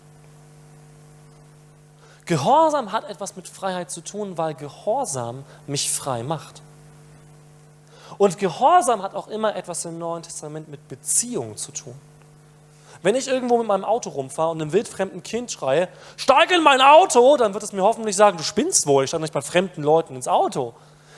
Gehorsam 2.24 2.92
hat 2.92 3.08
etwas 3.10 3.36
mit 3.36 3.48
Freiheit 3.48 3.90
zu 3.90 4.00
tun, 4.00 4.38
weil 4.38 4.54
Gehorsam 4.54 5.44
mich 5.66 5.90
frei 5.90 6.22
macht. 6.22 6.62
Und 8.18 8.38
Gehorsam 8.38 9.02
hat 9.02 9.14
auch 9.14 9.28
immer 9.28 9.56
etwas 9.56 9.84
im 9.84 9.98
Neuen 9.98 10.22
Testament 10.22 10.68
mit 10.68 10.86
Beziehung 10.88 11.56
zu 11.56 11.72
tun. 11.72 11.94
Wenn 13.02 13.16
ich 13.16 13.26
irgendwo 13.26 13.58
mit 13.58 13.66
meinem 13.66 13.84
Auto 13.84 14.10
rumfahre 14.10 14.50
und 14.50 14.62
einem 14.62 14.72
wildfremden 14.72 15.22
Kind 15.22 15.50
schreie, 15.50 15.88
steig 16.16 16.52
in 16.52 16.62
mein 16.62 16.80
Auto, 16.80 17.36
dann 17.36 17.52
wird 17.52 17.64
es 17.64 17.72
mir 17.72 17.82
hoffentlich 17.82 18.14
sagen, 18.14 18.36
du 18.36 18.44
spinnst 18.44 18.86
wohl, 18.86 19.04
ich 19.04 19.10
steige 19.10 19.22
nicht 19.22 19.34
bei 19.34 19.42
fremden 19.42 19.82
Leuten 19.82 20.14
ins 20.14 20.28
Auto. 20.28 20.74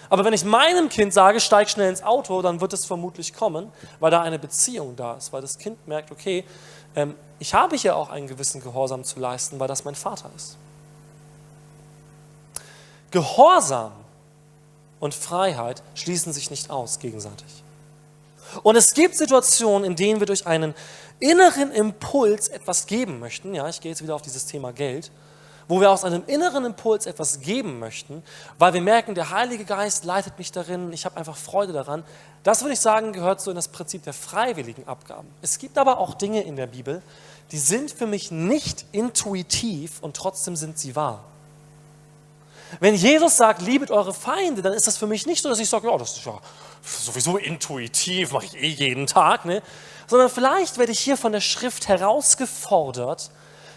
Aber 0.08 0.24
wenn 0.24 0.32
ich 0.32 0.44
meinem 0.44 0.88
Kind 0.88 1.12
sage, 1.12 1.40
steig 1.40 1.68
schnell 1.68 1.90
ins 1.90 2.02
Auto, 2.02 2.40
dann 2.40 2.60
wird 2.60 2.72
es 2.72 2.86
vermutlich 2.86 3.34
kommen, 3.34 3.70
weil 4.00 4.10
da 4.10 4.22
eine 4.22 4.38
Beziehung 4.38 4.96
da 4.96 5.14
ist, 5.14 5.32
weil 5.32 5.42
das 5.42 5.58
Kind 5.58 5.86
merkt, 5.88 6.10
okay, 6.10 6.44
ähm, 6.94 7.14
ich 7.38 7.52
habe 7.52 7.76
hier 7.76 7.96
auch 7.96 8.10
einen 8.10 8.26
gewissen 8.26 8.62
Gehorsam 8.62 9.04
zu 9.04 9.18
leisten, 9.18 9.58
weil 9.60 9.68
das 9.68 9.84
mein 9.84 9.94
Vater 9.94 10.30
ist. 10.36 10.56
Gehorsam 13.10 13.92
und 15.00 15.14
Freiheit 15.14 15.82
schließen 15.94 16.32
sich 16.32 16.50
nicht 16.50 16.70
aus 16.70 16.98
gegenseitig. 16.98 17.63
Und 18.62 18.76
es 18.76 18.94
gibt 18.94 19.16
Situationen, 19.16 19.84
in 19.84 19.96
denen 19.96 20.20
wir 20.20 20.26
durch 20.26 20.46
einen 20.46 20.74
inneren 21.20 21.70
Impuls 21.72 22.48
etwas 22.48 22.86
geben 22.86 23.18
möchten. 23.18 23.54
Ja, 23.54 23.68
ich 23.68 23.80
gehe 23.80 23.90
jetzt 23.90 24.02
wieder 24.02 24.14
auf 24.14 24.22
dieses 24.22 24.46
Thema 24.46 24.72
Geld, 24.72 25.10
wo 25.68 25.80
wir 25.80 25.90
aus 25.90 26.04
einem 26.04 26.22
inneren 26.26 26.64
Impuls 26.64 27.06
etwas 27.06 27.40
geben 27.40 27.78
möchten, 27.78 28.22
weil 28.58 28.74
wir 28.74 28.80
merken, 28.80 29.14
der 29.14 29.30
Heilige 29.30 29.64
Geist 29.64 30.04
leitet 30.04 30.38
mich 30.38 30.52
darin, 30.52 30.92
ich 30.92 31.04
habe 31.04 31.16
einfach 31.16 31.36
Freude 31.36 31.72
daran. 31.72 32.04
Das 32.42 32.62
würde 32.62 32.74
ich 32.74 32.80
sagen, 32.80 33.12
gehört 33.12 33.40
so 33.40 33.50
in 33.50 33.56
das 33.56 33.68
Prinzip 33.68 34.02
der 34.02 34.12
freiwilligen 34.12 34.86
Abgaben. 34.86 35.28
Es 35.40 35.58
gibt 35.58 35.78
aber 35.78 35.98
auch 35.98 36.14
Dinge 36.14 36.42
in 36.42 36.56
der 36.56 36.66
Bibel, 36.66 37.02
die 37.50 37.58
sind 37.58 37.90
für 37.90 38.06
mich 38.06 38.30
nicht 38.30 38.84
intuitiv 38.92 40.02
und 40.02 40.16
trotzdem 40.16 40.56
sind 40.56 40.78
sie 40.78 40.96
wahr. 40.96 41.24
Wenn 42.80 42.94
Jesus 42.94 43.36
sagt, 43.36 43.62
liebet 43.62 43.90
eure 43.90 44.14
Feinde, 44.14 44.62
dann 44.62 44.72
ist 44.72 44.86
das 44.86 44.96
für 44.96 45.06
mich 45.06 45.26
nicht 45.26 45.42
so, 45.42 45.48
dass 45.48 45.58
ich 45.58 45.68
sage, 45.68 45.88
ja, 45.88 45.96
das 45.96 46.16
ist 46.16 46.24
ja 46.24 46.38
sowieso 46.82 47.36
intuitiv, 47.36 48.32
mache 48.32 48.46
ich 48.46 48.54
eh 48.56 48.68
jeden 48.68 49.06
Tag, 49.06 49.44
ne? 49.44 49.62
sondern 50.06 50.28
vielleicht 50.28 50.78
werde 50.78 50.92
ich 50.92 51.00
hier 51.00 51.16
von 51.16 51.32
der 51.32 51.40
Schrift 51.40 51.88
herausgefordert, 51.88 53.30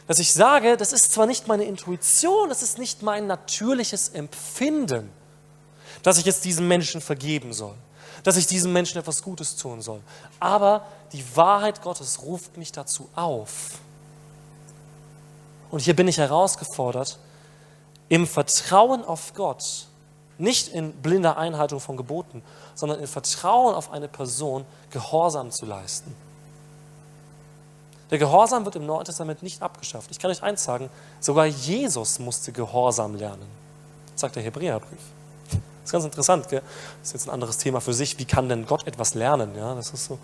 dass 0.07 0.19
ich 0.19 0.33
sage, 0.33 0.77
das 0.77 0.93
ist 0.93 1.11
zwar 1.11 1.25
nicht 1.25 1.47
meine 1.47 1.65
Intuition, 1.65 2.49
das 2.49 2.63
ist 2.63 2.77
nicht 2.77 3.01
mein 3.01 3.27
natürliches 3.27 4.09
Empfinden, 4.09 5.09
dass 6.03 6.17
ich 6.17 6.25
jetzt 6.25 6.45
diesem 6.45 6.67
Menschen 6.67 7.01
vergeben 7.01 7.53
soll, 7.53 7.75
dass 8.23 8.37
ich 8.37 8.47
diesem 8.47 8.73
Menschen 8.73 8.99
etwas 8.99 9.21
Gutes 9.21 9.55
tun 9.55 9.81
soll, 9.81 10.01
aber 10.39 10.85
die 11.13 11.23
Wahrheit 11.35 11.81
Gottes 11.81 12.21
ruft 12.21 12.57
mich 12.57 12.71
dazu 12.71 13.09
auf. 13.15 13.79
Und 15.69 15.81
hier 15.81 15.95
bin 15.95 16.07
ich 16.07 16.17
herausgefordert, 16.17 17.19
im 18.09 18.27
Vertrauen 18.27 19.03
auf 19.03 19.33
Gott, 19.33 19.87
nicht 20.37 20.69
in 20.69 20.93
blinder 20.93 21.37
Einhaltung 21.37 21.79
von 21.79 21.97
Geboten, 21.97 22.41
sondern 22.75 22.99
in 22.99 23.07
Vertrauen 23.07 23.75
auf 23.75 23.91
eine 23.91 24.07
Person 24.07 24.65
Gehorsam 24.91 25.51
zu 25.51 25.65
leisten. 25.65 26.15
Der 28.09 28.17
Gehorsam 28.17 28.63
wird 28.63 28.75
im 28.77 28.85
Neuen 28.85 29.03
Testament 29.03 29.43
nicht 29.43 29.61
abgeschafft. 29.61 30.09
Ich 30.11 30.19
kann 30.19 30.31
euch 30.31 30.41
eins 30.41 30.63
sagen, 30.63 30.89
sogar 31.19 31.45
Jesus 31.45 32.19
musste 32.19 32.51
Gehorsam 32.51 33.15
lernen, 33.15 33.47
sagt 34.15 34.35
der 34.37 34.43
Hebräerbrief. 34.43 34.99
Das 35.49 35.59
ist 35.85 35.91
ganz 35.91 36.05
interessant, 36.05 36.49
gell? 36.49 36.61
das 36.99 37.09
ist 37.09 37.13
jetzt 37.13 37.27
ein 37.27 37.33
anderes 37.33 37.57
Thema 37.57 37.81
für 37.81 37.93
sich. 37.93 38.17
Wie 38.19 38.25
kann 38.25 38.47
denn 38.47 38.65
Gott 38.65 38.85
etwas 38.87 39.13
lernen? 39.13 39.55
Ja, 39.55 39.73
das 39.73 39.91
ist 39.91 40.05
so 40.05 40.19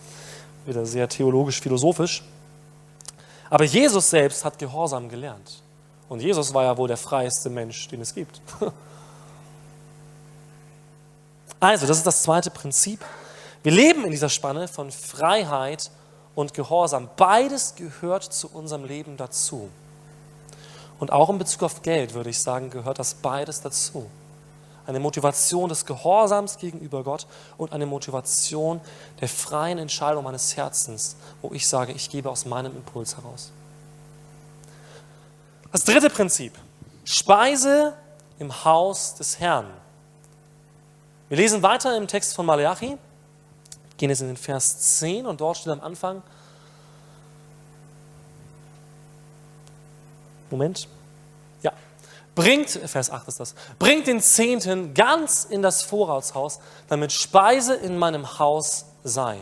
wieder 0.66 0.86
sehr 0.86 1.10
theologisch-philosophisch. 1.10 2.24
Aber 3.50 3.66
Jesus 3.66 4.10
selbst 4.10 4.46
hat 4.46 4.60
Gehorsam 4.60 5.10
gelernt. 5.10 5.63
Und 6.14 6.20
Jesus 6.20 6.54
war 6.54 6.62
ja 6.64 6.78
wohl 6.78 6.88
der 6.88 6.98
freieste 6.98 7.50
Mensch, 7.50 7.88
den 7.88 8.02
es 8.02 8.14
gibt. 8.14 8.40
Also, 11.60 11.88
das 11.88 11.96
ist 11.96 12.06
das 12.06 12.24
zweite 12.24 12.52
Prinzip. 12.52 13.00
Wir 13.64 13.72
leben 13.72 14.04
in 14.04 14.12
dieser 14.12 14.28
Spanne 14.28 14.68
von 14.68 14.92
Freiheit 14.92 15.92
und 16.36 16.54
Gehorsam. 16.54 17.10
Beides 17.16 17.76
gehört 17.76 18.26
zu 18.26 18.50
unserem 18.50 18.84
Leben 18.84 19.16
dazu. 19.16 19.70
Und 21.00 21.14
auch 21.14 21.30
in 21.30 21.38
Bezug 21.38 21.64
auf 21.64 21.82
Geld 21.84 22.14
würde 22.16 22.32
ich 22.32 22.40
sagen, 22.40 22.70
gehört 22.70 23.00
das 23.00 23.14
beides 23.14 23.62
dazu. 23.62 24.08
Eine 24.86 25.00
Motivation 25.00 25.70
des 25.70 25.86
Gehorsams 25.86 26.58
gegenüber 26.58 27.02
Gott 27.06 27.26
und 27.58 27.72
eine 27.72 27.86
Motivation 27.86 28.82
der 29.22 29.30
freien 29.30 29.78
Entscheidung 29.78 30.26
meines 30.26 30.58
Herzens, 30.58 31.16
wo 31.42 31.54
ich 31.54 31.66
sage, 31.66 31.94
ich 31.94 32.10
gebe 32.10 32.30
aus 32.30 32.46
meinem 32.46 32.76
Impuls 32.76 33.16
heraus. 33.16 33.54
Das 35.74 35.84
dritte 35.84 36.12
Prinzip. 36.12 36.54
Speise 37.04 37.98
im 38.38 38.64
Haus 38.64 39.16
des 39.16 39.40
Herrn. 39.40 39.66
Wir 41.30 41.38
lesen 41.38 41.64
weiter 41.64 41.98
im 41.98 42.08
Text 42.08 42.36
von 42.36 42.46
Malachi, 42.46 42.96
gehen 43.98 44.10
jetzt 44.12 44.22
in 44.22 44.28
den 44.28 44.38
Vers 44.38 45.00
10 45.00 45.26
und 45.26 45.42
dort 45.42 45.58
steht 45.58 45.74
am 45.74 45.82
Anfang, 45.82 46.22
Moment, 50.52 50.88
ja, 51.64 51.74
bringt, 52.36 52.70
Vers 52.70 53.10
8 53.10 53.28
ist 53.28 53.40
das, 53.40 53.56
bringt 53.80 54.06
den 54.06 54.22
Zehnten 54.22 54.94
ganz 54.94 55.44
in 55.44 55.64
das 55.64 55.82
Vorratshaus, 55.82 56.60
damit 56.88 57.12
Speise 57.12 57.74
in 57.74 57.98
meinem 57.98 58.38
Haus 58.38 58.86
sei. 59.04 59.40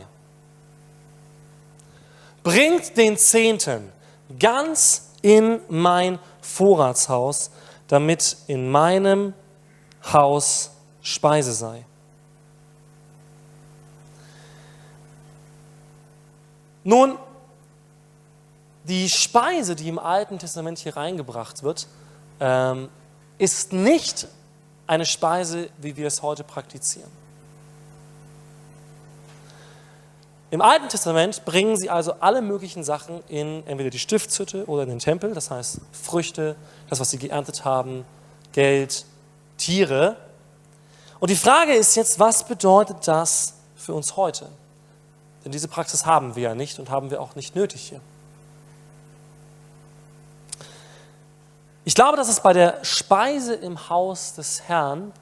Bringt 2.42 2.96
den 2.96 3.18
Zehnten 3.18 3.92
ganz 4.40 5.11
in 5.22 5.60
mein 5.70 6.20
Vorratshaus, 6.42 7.52
damit 7.88 8.38
in 8.48 8.70
meinem 8.70 9.34
Haus 10.12 10.72
Speise 11.02 11.54
sei. 11.54 11.86
Nun, 16.84 17.18
die 18.84 19.10
Speise, 19.10 19.76
die 19.76 19.88
im 19.88 20.00
Alten 20.00 20.40
Testament 20.40 20.80
hier 20.80 20.98
reingebracht 20.98 21.62
wird, 21.64 21.88
ähm, 22.40 22.90
ist 23.38 23.74
nicht 23.74 24.28
eine 24.88 25.06
Speise, 25.06 25.70
wie 25.78 25.96
wir 25.96 26.08
es 26.08 26.22
heute 26.22 26.44
praktizieren. 26.44 27.21
Im 30.52 30.62
Alten 30.62 30.90
Testament 30.90 31.46
bringen 31.46 31.78
sie 31.78 31.90
also 31.90 32.16
alle 32.20 32.42
möglichen 32.42 32.84
Sachen 32.84 33.24
in 33.30 33.66
entweder 33.66 33.90
die 33.90 34.00
Stiftshütte 34.00 34.66
oder 34.66 34.84
in 34.84 34.90
den 34.90 35.00
Tempel, 35.00 35.34
das 35.34 35.50
heißt 35.50 35.80
Früchte, 35.94 36.58
das, 36.90 37.00
was 37.00 37.10
sie 37.10 37.18
geerntet 37.18 37.64
haben, 37.64 38.04
Geld, 38.52 39.06
Tiere. 39.58 40.18
Und 41.22 41.30
die 41.30 41.38
Frage 41.38 41.72
ist 41.72 41.96
jetzt, 41.96 42.20
was 42.20 42.46
bedeutet 42.46 42.98
das 43.08 43.54
für 43.78 43.94
uns 43.94 44.18
heute? 44.18 44.50
Denn 45.46 45.54
diese 45.54 45.70
Praxis 45.70 46.06
haben 46.06 46.36
wir 46.36 46.44
ja 46.44 46.56
nicht 46.56 46.80
und 46.80 46.90
haben 46.90 47.12
wir 47.12 47.22
auch 47.22 47.36
nicht 47.36 47.56
nötig 47.56 47.82
hier. 47.88 48.02
Ich 51.86 51.96
glaube, 51.96 52.18
dass 52.18 52.28
es 52.28 52.42
bei 52.42 52.52
der 52.52 52.84
Speise 52.84 53.56
im 53.56 53.90
Haus 53.90 54.34
des 54.34 54.64
Herrn 54.64 55.14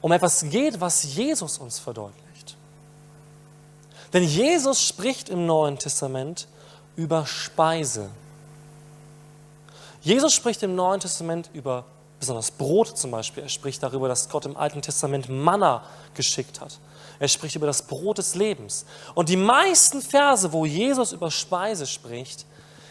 um 0.00 0.10
etwas 0.12 0.40
geht, 0.48 0.80
was 0.80 1.02
Jesus 1.02 1.58
uns 1.58 1.78
verdeutlicht. 1.78 2.29
Denn 4.12 4.24
Jesus 4.24 4.82
spricht 4.82 5.28
im 5.28 5.46
Neuen 5.46 5.78
Testament 5.78 6.48
über 6.96 7.26
Speise. 7.26 8.10
Jesus 10.02 10.32
spricht 10.32 10.62
im 10.62 10.74
Neuen 10.74 11.00
Testament 11.00 11.50
über 11.52 11.84
besonders 12.18 12.50
Brot 12.50 12.96
zum 12.96 13.10
Beispiel. 13.10 13.42
Er 13.42 13.48
spricht 13.48 13.82
darüber, 13.82 14.08
dass 14.08 14.28
Gott 14.28 14.46
im 14.46 14.56
Alten 14.56 14.82
Testament 14.82 15.28
Manna 15.28 15.84
geschickt 16.14 16.60
hat. 16.60 16.78
Er 17.18 17.28
spricht 17.28 17.54
über 17.54 17.66
das 17.66 17.82
Brot 17.82 18.18
des 18.18 18.34
Lebens. 18.34 18.86
Und 19.14 19.28
die 19.28 19.36
meisten 19.36 20.00
Verse, 20.00 20.52
wo 20.52 20.64
Jesus 20.64 21.12
über 21.12 21.30
Speise 21.30 21.86
spricht, 21.86 22.46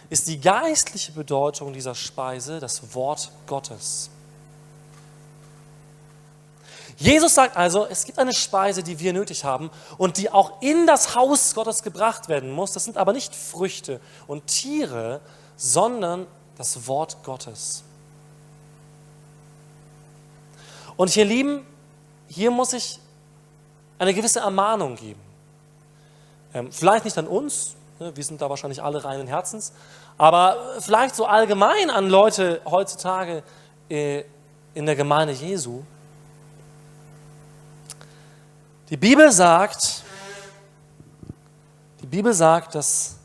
ist 0.10 0.28
die 0.28 0.40
geistliche 0.40 1.12
Bedeutung 1.12 1.74
dieser 1.74 1.96
Speise 1.96 2.60
das 2.60 2.94
Wort 2.96 3.32
Gottes. 3.48 4.10
Jesus 7.00 7.34
sagt 7.34 7.56
also, 7.56 7.86
es 7.86 8.04
gibt 8.04 8.20
eine 8.20 8.34
Speise, 8.34 8.84
die 8.84 9.00
wir 9.00 9.14
nötig 9.14 9.46
haben 9.46 9.72
und 9.98 10.18
die 10.18 10.30
auch 10.32 10.62
in 10.62 10.86
das 10.86 11.16
Haus 11.16 11.56
Gottes 11.56 11.82
gebracht 11.82 12.28
werden 12.28 12.52
muss. 12.52 12.74
Das 12.74 12.84
sind 12.84 12.98
aber 12.98 13.14
nicht 13.14 13.34
Früchte 13.34 14.02
und 14.28 14.48
Tiere, 14.48 15.22
sondern 15.56 16.28
das 16.58 16.88
Wort 16.88 17.24
Gottes. 17.24 17.84
Und 20.98 21.16
ihr 21.16 21.24
Lieben, 21.24 21.66
hier 22.28 22.52
muss 22.52 22.74
ich 22.74 23.00
eine 23.98 24.14
gewisse 24.14 24.42
Ermahnung 24.42 24.98
geben. 24.98 25.22
Ähm, 26.54 26.70
vielleicht 26.70 27.06
nicht 27.06 27.18
an 27.18 27.28
uns, 27.28 27.76
ne, 28.00 28.12
wir 28.14 28.24
sind 28.26 28.42
da 28.42 28.50
wahrscheinlich 28.50 28.84
alle 28.84 29.06
reinen 29.06 29.28
Herzens, 29.28 29.72
aber 30.18 30.58
vielleicht 30.82 31.16
so 31.16 31.26
allgemein 31.26 31.90
an 31.90 32.10
Leute 32.10 32.60
heutzutage 32.66 33.42
äh, 33.90 34.26
in 34.74 34.86
der 34.86 34.98
Gemeinde 34.98 35.34
Jesu. 35.34 35.84
Die 38.90 38.98
Bibel 38.98 39.32
sagt, 39.32 40.04
die 42.02 42.08
Bibel 42.08 42.34
sagt, 42.34 42.74
dass 42.76 43.18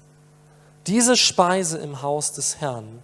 diese 0.86 1.16
Speise 1.16 1.78
im 1.78 2.02
Haus 2.02 2.32
des 2.32 2.60
Herrn 2.60 3.02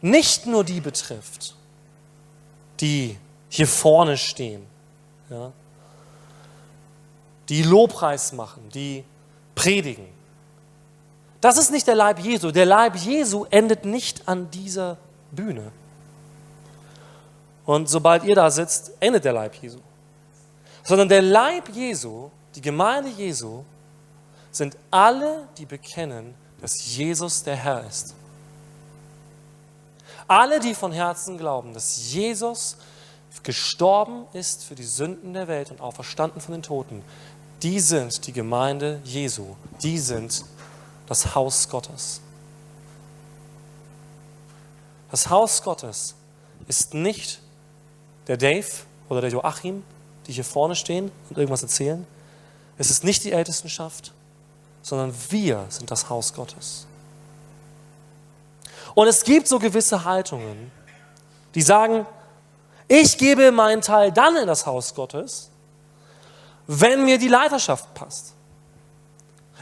nicht 0.00 0.46
nur 0.46 0.64
die 0.64 0.80
betrifft, 0.80 1.54
die 2.80 3.18
hier 3.48 3.68
vorne 3.68 4.16
stehen, 4.16 4.66
ja, 5.28 5.52
die 7.48 7.62
Lobpreis 7.62 8.32
machen, 8.32 8.68
die 8.70 9.04
predigen. 9.54 10.06
Das 11.40 11.58
ist 11.58 11.70
nicht 11.70 11.86
der 11.86 11.96
Leib 11.96 12.20
Jesu. 12.20 12.50
Der 12.50 12.64
Leib 12.64 12.96
Jesu 12.96 13.44
endet 13.50 13.84
nicht 13.84 14.26
an 14.26 14.50
dieser 14.50 14.96
Bühne. 15.30 15.72
Und 17.66 17.88
sobald 17.88 18.24
ihr 18.24 18.34
da 18.34 18.50
sitzt, 18.50 18.92
endet 19.00 19.24
der 19.24 19.32
Leib 19.32 19.54
Jesu. 19.56 19.78
Sondern 20.82 21.08
der 21.08 21.22
Leib 21.22 21.68
Jesu, 21.70 22.30
die 22.54 22.60
Gemeinde 22.60 23.10
Jesu, 23.10 23.64
sind 24.50 24.76
alle, 24.90 25.48
die 25.56 25.66
bekennen, 25.66 26.34
dass 26.60 26.94
Jesus 26.94 27.42
der 27.42 27.56
Herr 27.56 27.86
ist. 27.86 28.14
Alle, 30.28 30.60
die 30.60 30.74
von 30.74 30.92
Herzen 30.92 31.38
glauben, 31.38 31.74
dass 31.74 32.12
Jesus 32.12 32.76
gestorben 33.42 34.26
ist 34.32 34.64
für 34.64 34.74
die 34.74 34.84
Sünden 34.84 35.32
der 35.32 35.48
Welt 35.48 35.70
und 35.70 35.80
auferstanden 35.80 36.40
von 36.40 36.52
den 36.52 36.62
Toten, 36.62 37.02
die 37.62 37.80
sind 37.80 38.26
die 38.26 38.32
Gemeinde 38.32 39.00
Jesu. 39.04 39.56
Die 39.82 39.98
sind 39.98 40.44
das 41.06 41.34
Haus 41.34 41.68
Gottes. 41.68 42.20
Das 45.10 45.30
Haus 45.30 45.62
Gottes 45.62 46.14
ist 46.66 46.94
nicht 46.94 47.40
der 48.26 48.36
Dave 48.36 48.66
oder 49.08 49.20
der 49.20 49.30
Joachim, 49.30 49.84
die 50.26 50.32
hier 50.32 50.44
vorne 50.44 50.76
stehen 50.76 51.10
und 51.28 51.38
irgendwas 51.38 51.62
erzählen. 51.62 52.06
Es 52.78 52.90
ist 52.90 53.04
nicht 53.04 53.24
die 53.24 53.32
Ältestenschaft, 53.32 54.12
sondern 54.82 55.14
wir 55.30 55.66
sind 55.68 55.90
das 55.90 56.08
Haus 56.08 56.34
Gottes. 56.34 56.86
Und 58.94 59.08
es 59.08 59.24
gibt 59.24 59.48
so 59.48 59.58
gewisse 59.58 60.04
Haltungen, 60.04 60.70
die 61.54 61.62
sagen, 61.62 62.06
ich 62.88 63.16
gebe 63.16 63.52
meinen 63.52 63.80
Teil 63.80 64.12
dann 64.12 64.36
in 64.36 64.46
das 64.46 64.66
Haus 64.66 64.94
Gottes, 64.94 65.50
wenn 66.66 67.04
mir 67.04 67.18
die 67.18 67.28
Leiterschaft 67.28 67.94
passt. 67.94 68.34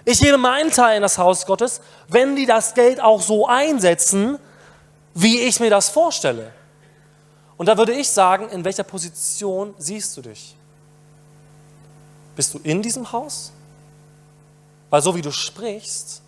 Ich 0.05 0.21
gebe 0.21 0.39
meinen 0.39 0.71
Teil 0.71 0.97
in 0.97 1.03
das 1.03 1.19
Haus 1.19 1.47
Gottes, 1.47 1.81
wenn 2.09 2.35
die 2.35 2.47
das 2.47 2.75
Geld 2.75 3.01
auch 3.01 3.21
so 3.21 3.47
einsetzen, 3.47 4.39
wie 5.15 5.41
ich 5.41 5.61
mir 5.61 5.71
das 5.71 5.91
vorstelle. 5.91 6.53
Und 7.61 7.67
da 7.67 7.77
würde 7.77 7.93
ich 7.93 8.09
sagen, 8.09 8.49
in 8.49 8.65
welcher 8.65 8.85
Position 8.85 9.75
siehst 9.77 10.17
du 10.17 10.23
dich? 10.23 10.57
Bist 12.35 12.55
du 12.55 12.59
in 12.61 12.81
diesem 12.81 13.13
Haus? 13.13 13.53
Weil 14.89 15.03
so 15.03 15.15
wie 15.15 15.21
du 15.21 15.31
sprichst, 15.31 16.23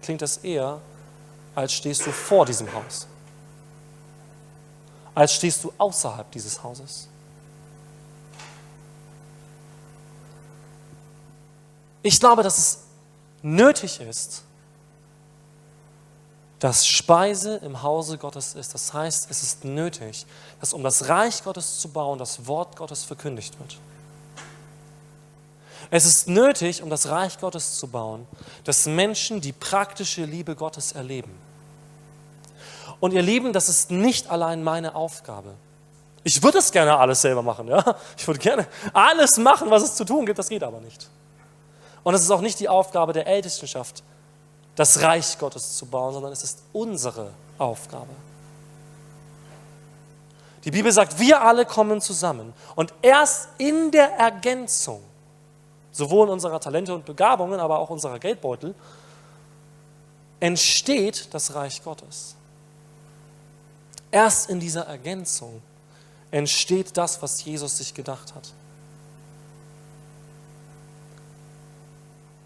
klingt 0.00 0.22
es 0.22 0.38
eher, 0.38 0.80
als 1.54 1.74
stehst 1.74 2.06
du 2.06 2.10
vor 2.10 2.46
diesem 2.46 2.72
Haus. 2.72 3.06
Als 5.14 5.34
stehst 5.34 5.62
du 5.62 5.70
außerhalb 5.76 6.30
dieses 6.30 6.62
Hauses. 6.62 7.06
Ich 12.00 12.18
glaube, 12.18 12.42
dass 12.42 12.56
es 12.56 12.78
nötig 13.42 14.00
ist, 14.00 14.42
dass 16.58 16.86
Speise 16.86 17.56
im 17.56 17.82
Hause 17.82 18.18
Gottes 18.18 18.54
ist. 18.54 18.74
Das 18.74 18.92
heißt, 18.92 19.30
es 19.30 19.42
ist 19.42 19.64
nötig, 19.64 20.26
dass 20.60 20.72
um 20.72 20.82
das 20.82 21.08
Reich 21.08 21.44
Gottes 21.44 21.78
zu 21.78 21.88
bauen, 21.88 22.18
das 22.18 22.46
Wort 22.46 22.76
Gottes 22.76 23.04
verkündigt 23.04 23.58
wird. 23.58 23.76
Es 25.90 26.04
ist 26.04 26.28
nötig, 26.28 26.82
um 26.82 26.90
das 26.90 27.08
Reich 27.08 27.38
Gottes 27.38 27.78
zu 27.78 27.86
bauen, 27.86 28.26
dass 28.64 28.86
Menschen 28.86 29.40
die 29.40 29.52
praktische 29.52 30.24
Liebe 30.24 30.54
Gottes 30.54 30.92
erleben. 30.92 31.32
Und 33.00 33.12
ihr 33.12 33.22
Lieben, 33.22 33.52
das 33.52 33.68
ist 33.68 33.90
nicht 33.90 34.28
allein 34.28 34.62
meine 34.62 34.94
Aufgabe. 34.94 35.54
Ich 36.24 36.42
würde 36.42 36.58
es 36.58 36.72
gerne 36.72 36.98
alles 36.98 37.22
selber 37.22 37.42
machen, 37.42 37.68
ja. 37.68 37.82
Ich 38.16 38.26
würde 38.26 38.40
gerne 38.40 38.66
alles 38.92 39.38
machen, 39.38 39.70
was 39.70 39.84
es 39.84 39.94
zu 39.94 40.04
tun 40.04 40.26
gibt, 40.26 40.38
das 40.38 40.48
geht 40.48 40.62
aber 40.62 40.80
nicht. 40.80 41.08
Und 42.02 42.14
es 42.14 42.22
ist 42.22 42.30
auch 42.30 42.40
nicht 42.40 42.58
die 42.60 42.68
Aufgabe 42.68 43.12
der 43.12 43.26
Ältestenschaft, 43.26 44.02
das 44.78 45.02
Reich 45.02 45.36
Gottes 45.38 45.76
zu 45.76 45.86
bauen, 45.86 46.14
sondern 46.14 46.30
es 46.30 46.44
ist 46.44 46.62
unsere 46.72 47.32
Aufgabe. 47.58 48.14
Die 50.64 50.70
Bibel 50.70 50.92
sagt, 50.92 51.18
wir 51.18 51.42
alle 51.42 51.66
kommen 51.66 52.00
zusammen 52.00 52.54
und 52.76 52.94
erst 53.02 53.48
in 53.58 53.90
der 53.90 54.12
Ergänzung 54.16 55.02
sowohl 55.90 56.28
unserer 56.28 56.60
Talente 56.60 56.94
und 56.94 57.04
Begabungen, 57.04 57.58
aber 57.58 57.80
auch 57.80 57.90
unserer 57.90 58.20
Geldbeutel, 58.20 58.72
entsteht 60.38 61.34
das 61.34 61.56
Reich 61.56 61.82
Gottes. 61.82 62.36
Erst 64.12 64.48
in 64.48 64.60
dieser 64.60 64.86
Ergänzung 64.86 65.60
entsteht 66.30 66.96
das, 66.96 67.20
was 67.20 67.44
Jesus 67.44 67.78
sich 67.78 67.94
gedacht 67.94 68.32
hat. 68.36 68.52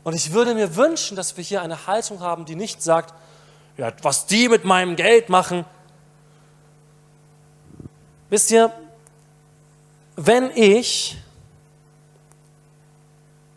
Und 0.04 0.14
ich 0.14 0.32
würde 0.32 0.54
mir 0.54 0.76
wünschen, 0.76 1.16
dass 1.16 1.36
wir 1.36 1.44
hier 1.44 1.62
eine 1.62 1.86
Haltung 1.86 2.20
haben, 2.20 2.44
die 2.44 2.56
nicht 2.56 2.82
sagt, 2.82 3.14
ja, 3.76 3.92
was 4.02 4.26
die 4.26 4.48
mit 4.48 4.64
meinem 4.64 4.96
Geld 4.96 5.28
machen. 5.28 5.64
Wisst 8.28 8.50
ihr, 8.50 8.72
wenn 10.16 10.50
ich 10.50 11.16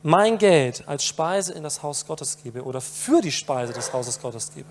mein 0.04 0.38
Geld 0.38 0.88
als 0.88 1.04
Speise 1.04 1.54
in 1.54 1.64
das 1.64 1.82
Haus 1.82 2.06
Gottes 2.06 2.38
gebe 2.44 2.64
oder 2.64 2.80
für 2.80 3.22
die 3.22 3.32
Speise 3.32 3.74
des 3.74 3.92
Hauses 3.92 4.20
Gottes 4.22 4.54
gebe, 4.54 4.70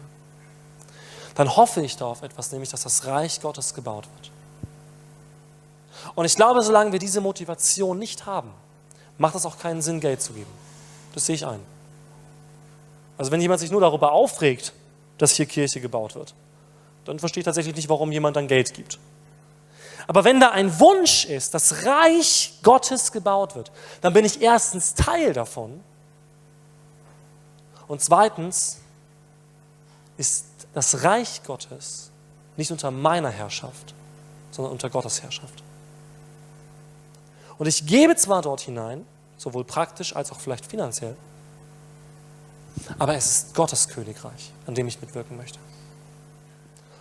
dann 1.35 1.57
hoffe 1.57 1.83
ich 1.83 1.97
darauf 1.97 2.23
etwas, 2.23 2.53
nämlich 2.53 2.71
dass 2.71 2.85
das 2.85 3.07
Reich 3.07 3.41
Gottes 3.41 3.75
gebaut 3.75 4.07
wird. 4.17 4.31
Und 6.15 6.25
ich 6.25 6.37
glaube, 6.37 6.63
solange 6.63 6.93
wir 6.93 7.01
diese 7.01 7.21
Motivation 7.21 7.99
nicht 7.99 8.27
haben, 8.27 8.53
macht 9.19 9.35
es 9.35 9.45
auch 9.45 9.59
keinen 9.59 9.83
Sinn, 9.83 10.01
Geld 10.01 10.23
zu 10.23 10.33
geben. 10.33 10.64
Das 11.15 11.27
sehe 11.27 11.37
ich 11.37 11.47
ein. 11.47 11.61
Also 13.17 13.31
wenn 13.31 13.41
jemand 13.41 13.61
sich 13.61 13.71
nur 13.71 13.81
darüber 13.81 14.13
aufregt, 14.13 14.73
dass 15.19 15.33
hier 15.33 15.47
Kirche 15.47 15.81
gebaut 15.81 16.17
wird, 16.17 16.35
dann 17.05 17.19
verstehe 17.19 17.41
ich 17.41 17.45
tatsächlich 17.45 17.77
nicht, 17.77 17.89
warum 17.89 18.11
jemand 18.11 18.37
dann 18.37 18.49
Geld 18.49 18.75
gibt. 18.75 18.99
Aber 20.07 20.25
wenn 20.25 20.41
da 20.41 20.51
ein 20.51 20.81
Wunsch 20.81 21.25
ist, 21.25 21.55
dass 21.55 21.87
Reich 21.87 22.55
Gottes 22.63 23.13
gebaut 23.13 23.55
wird, 23.55 23.71
dann 24.01 24.13
bin 24.13 24.25
ich 24.25 24.43
erstens 24.43 24.95
Teil 24.95 25.33
davon 25.33 25.81
und 27.87 28.03
zweitens 28.03 28.81
ist 30.17 30.47
das 30.75 31.05
Reich 31.05 31.43
Gottes 31.45 32.11
nicht 32.57 32.71
unter 32.71 32.91
meiner 32.91 33.31
Herrschaft, 33.31 33.95
sondern 34.51 34.73
unter 34.73 34.91
Gottes 34.91 35.23
Herrschaft. 35.23 35.63
Und 37.57 37.67
ich 37.67 37.87
gebe 37.87 38.17
zwar 38.17 38.43
dort 38.43 38.61
hinein, 38.61 39.07
sowohl 39.45 39.65
praktisch 39.65 40.17
als 40.17 40.33
auch 40.33 40.41
vielleicht 40.41 40.67
finanziell, 40.67 41.17
aber 42.99 43.15
es 43.15 43.27
ist 43.27 43.55
Gottes 43.55 43.89
Königreich, 43.89 44.53
an 44.67 44.75
dem 44.75 44.89
ich 44.89 45.01
mitwirken 45.01 45.37
möchte. 45.37 45.59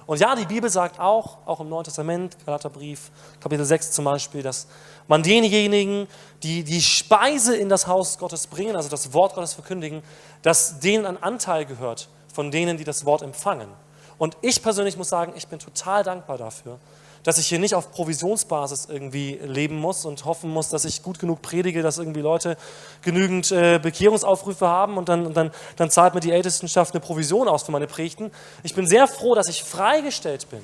Und 0.06 0.20
ja, 0.20 0.36
die 0.36 0.46
Bibel 0.46 0.70
sagt 0.70 1.00
auch, 1.00 1.38
auch 1.46 1.62
im 1.62 1.70
Neuen 1.70 1.86
Testament, 1.86 2.36
Galaterbrief, 2.46 3.10
Kapitel 3.40 3.64
6 3.64 3.92
zum 3.92 4.04
Beispiel, 4.04 4.44
dass 4.44 4.68
man 5.08 5.24
denjenigen, 5.24 6.08
die 6.44 6.66
die 6.66 6.82
Speise 6.82 7.56
in 7.56 7.70
das 7.70 7.88
Haus 7.88 8.18
Gottes 8.18 8.48
bringen, 8.48 8.76
also 8.76 8.90
das 8.90 9.14
Wort 9.14 9.34
Gottes 9.34 9.54
verkündigen, 9.54 10.04
dass 10.42 10.80
denen 10.80 11.06
ein 11.06 11.24
Anteil 11.24 11.66
gehört 11.66 12.10
von 12.34 12.52
denen, 12.52 12.78
die 12.78 12.84
das 12.84 13.06
Wort 13.06 13.22
empfangen. 13.22 13.70
Und 14.18 14.36
ich 14.42 14.62
persönlich 14.62 14.98
muss 14.98 15.08
sagen, 15.08 15.32
ich 15.38 15.48
bin 15.48 15.60
total 15.60 16.04
dankbar 16.04 16.38
dafür, 16.38 16.80
dass 17.24 17.38
ich 17.38 17.48
hier 17.48 17.60
nicht 17.60 17.74
auf 17.74 17.92
Provisionsbasis 17.92 18.88
irgendwie 18.90 19.40
leben 19.44 19.80
muss 19.80 20.06
und 20.06 20.26
hoffen 20.26 20.50
muss, 20.50 20.70
dass 20.70 20.86
ich 20.86 21.04
gut 21.04 21.20
genug 21.20 21.42
predige, 21.42 21.82
dass 21.82 21.98
irgendwie 21.98 22.20
Leute 22.20 22.58
genügend 23.02 23.52
äh, 23.52 23.80
Bekehrungsaufrufe 23.82 24.68
haben 24.68 24.98
und 24.98 25.10
dann, 25.10 25.34
dann, 25.34 25.52
dann 25.78 25.90
zahlt 25.90 26.14
mir 26.14 26.20
die 26.20 26.32
Ältestenschaft 26.32 26.94
eine 26.94 27.00
Provision 27.00 27.48
aus 27.48 27.64
für 27.64 27.72
meine 27.72 27.88
Predigten. 27.88 28.32
Ich 28.64 28.76
bin 28.76 28.88
sehr 28.88 29.08
froh, 29.08 29.36
dass 29.36 29.48
ich 29.48 29.64
freigestellt 29.64 30.50
bin 30.50 30.62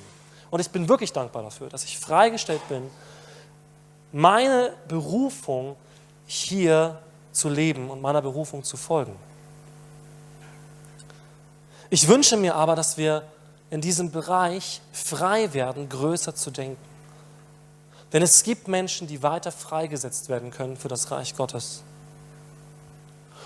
und 0.51 0.59
ich 0.59 0.69
bin 0.69 0.89
wirklich 0.89 1.13
dankbar 1.13 1.43
dafür, 1.43 1.69
dass 1.69 1.85
ich 1.85 1.97
freigestellt 1.97 2.67
bin, 2.67 2.83
meine 4.11 4.73
Berufung 4.87 5.75
hier 6.25 6.99
zu 7.31 7.47
leben 7.47 7.89
und 7.89 8.01
meiner 8.01 8.21
Berufung 8.21 8.63
zu 8.63 8.75
folgen. 8.75 9.15
Ich 11.89 12.07
wünsche 12.07 12.37
mir 12.37 12.55
aber, 12.55 12.75
dass 12.75 12.97
wir 12.97 13.23
in 13.69 13.81
diesem 13.81 14.11
Bereich 14.11 14.81
frei 14.91 15.53
werden, 15.53 15.89
größer 15.89 16.35
zu 16.35 16.51
denken. 16.51 16.89
Denn 18.13 18.23
es 18.23 18.43
gibt 18.43 18.67
Menschen, 18.67 19.07
die 19.07 19.21
weiter 19.21 19.51
freigesetzt 19.51 20.29
werden 20.29 20.49
können 20.49 20.77
für 20.77 20.87
das 20.87 21.11
Reich 21.11 21.35
Gottes 21.35 21.83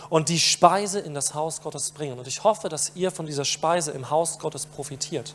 und 0.09 0.29
die 0.29 0.39
Speise 0.39 0.99
in 0.99 1.13
das 1.13 1.33
Haus 1.33 1.61
Gottes 1.61 1.91
bringen. 1.91 2.17
Und 2.17 2.27
ich 2.27 2.43
hoffe, 2.43 2.69
dass 2.69 2.93
ihr 2.95 3.11
von 3.11 3.25
dieser 3.25 3.45
Speise 3.45 3.91
im 3.91 4.09
Haus 4.09 4.39
Gottes 4.39 4.65
profitiert, 4.65 5.33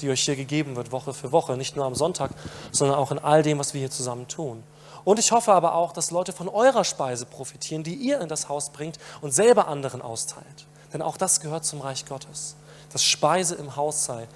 die 0.00 0.08
euch 0.08 0.22
hier 0.22 0.36
gegeben 0.36 0.76
wird, 0.76 0.92
Woche 0.92 1.12
für 1.12 1.32
Woche, 1.32 1.56
nicht 1.56 1.76
nur 1.76 1.84
am 1.84 1.94
Sonntag, 1.94 2.30
sondern 2.72 2.96
auch 2.96 3.10
in 3.10 3.18
all 3.18 3.42
dem, 3.42 3.58
was 3.58 3.74
wir 3.74 3.80
hier 3.80 3.90
zusammen 3.90 4.28
tun. 4.28 4.62
Und 5.04 5.18
ich 5.18 5.32
hoffe 5.32 5.52
aber 5.52 5.74
auch, 5.74 5.92
dass 5.92 6.10
Leute 6.10 6.32
von 6.32 6.48
eurer 6.48 6.84
Speise 6.84 7.26
profitieren, 7.26 7.84
die 7.84 7.94
ihr 7.94 8.20
in 8.20 8.28
das 8.28 8.48
Haus 8.48 8.70
bringt 8.70 8.98
und 9.20 9.32
selber 9.32 9.68
anderen 9.68 10.02
austeilt. 10.02 10.66
Denn 10.92 11.02
auch 11.02 11.16
das 11.16 11.40
gehört 11.40 11.64
zum 11.64 11.80
Reich 11.80 12.06
Gottes 12.06 12.56
dass 12.92 13.04
Speise 13.04 13.54
im 13.56 13.76
Haus 13.76 14.04
sei, 14.04 14.26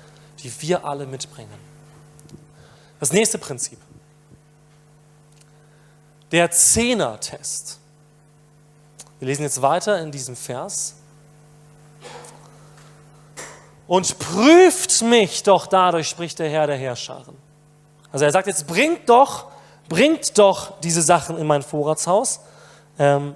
die 0.43 0.53
wir 0.63 0.85
alle 0.85 1.07
mitbringen. 1.07 1.71
Das 2.99 3.13
nächste 3.13 3.39
Prinzip. 3.39 3.79
Der 6.31 6.51
Zehner-Test. 6.51 7.79
Wir 9.19 9.29
lesen 9.29 9.43
jetzt 9.43 9.61
weiter 9.61 10.01
in 10.01 10.13
diesem 10.13 10.37
Vers. 10.37 10.95
Und 13.87 14.19
prüft 14.19 15.03
mich 15.03 15.43
doch 15.43 15.67
dadurch, 15.67 16.09
spricht 16.09 16.39
der 16.39 16.49
Herr 16.49 16.67
der 16.67 16.77
Herrscharen. 16.77 17.37
Also 18.13 18.25
er 18.25 18.31
sagt 18.31 18.47
jetzt, 18.47 18.67
bringt 18.67 19.09
doch, 19.09 19.51
bringt 19.89 20.39
doch 20.39 20.79
diese 20.81 21.03
Sachen 21.03 21.37
in 21.39 21.47
mein 21.47 21.63
Vorratshaus. 21.63 22.41
Ähm, 22.99 23.35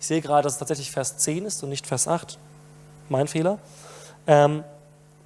ich 0.00 0.06
sehe 0.06 0.20
gerade, 0.20 0.44
dass 0.44 0.54
es 0.54 0.58
tatsächlich 0.58 0.90
Vers 0.90 1.18
10 1.18 1.46
ist 1.46 1.62
und 1.62 1.68
nicht 1.68 1.86
Vers 1.86 2.08
8. 2.08 2.38
Mein 3.08 3.28
Fehler 3.28 3.58
ähm, 4.28 4.62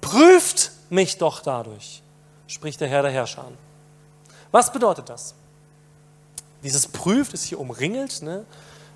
prüft 0.01 0.71
mich 0.89 1.17
doch 1.17 1.41
dadurch, 1.41 2.01
spricht 2.47 2.81
der 2.81 2.87
Herr 2.87 3.03
der 3.03 3.11
Herrscher 3.11 3.43
an. 3.43 3.57
Was 4.51 4.71
bedeutet 4.71 5.09
das? 5.09 5.35
Dieses 6.63 6.87
prüft 6.87 7.33
ist 7.33 7.43
hier 7.43 7.59
umringelt 7.59 8.21
ne, 8.21 8.45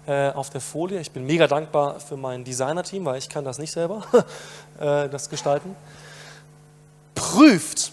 äh, 0.07 0.31
auf 0.31 0.49
der 0.49 0.61
Folie. 0.61 0.99
Ich 1.01 1.11
bin 1.11 1.25
mega 1.25 1.47
dankbar 1.47 1.99
für 1.99 2.15
mein 2.15 2.43
Designer-Team, 2.45 3.03
weil 3.03 3.17
ich 3.17 3.27
kann 3.27 3.43
das 3.43 3.57
nicht 3.57 3.71
selber, 3.71 4.03
äh, 4.79 5.09
das 5.09 5.29
gestalten. 5.29 5.75
Prüft 7.13 7.91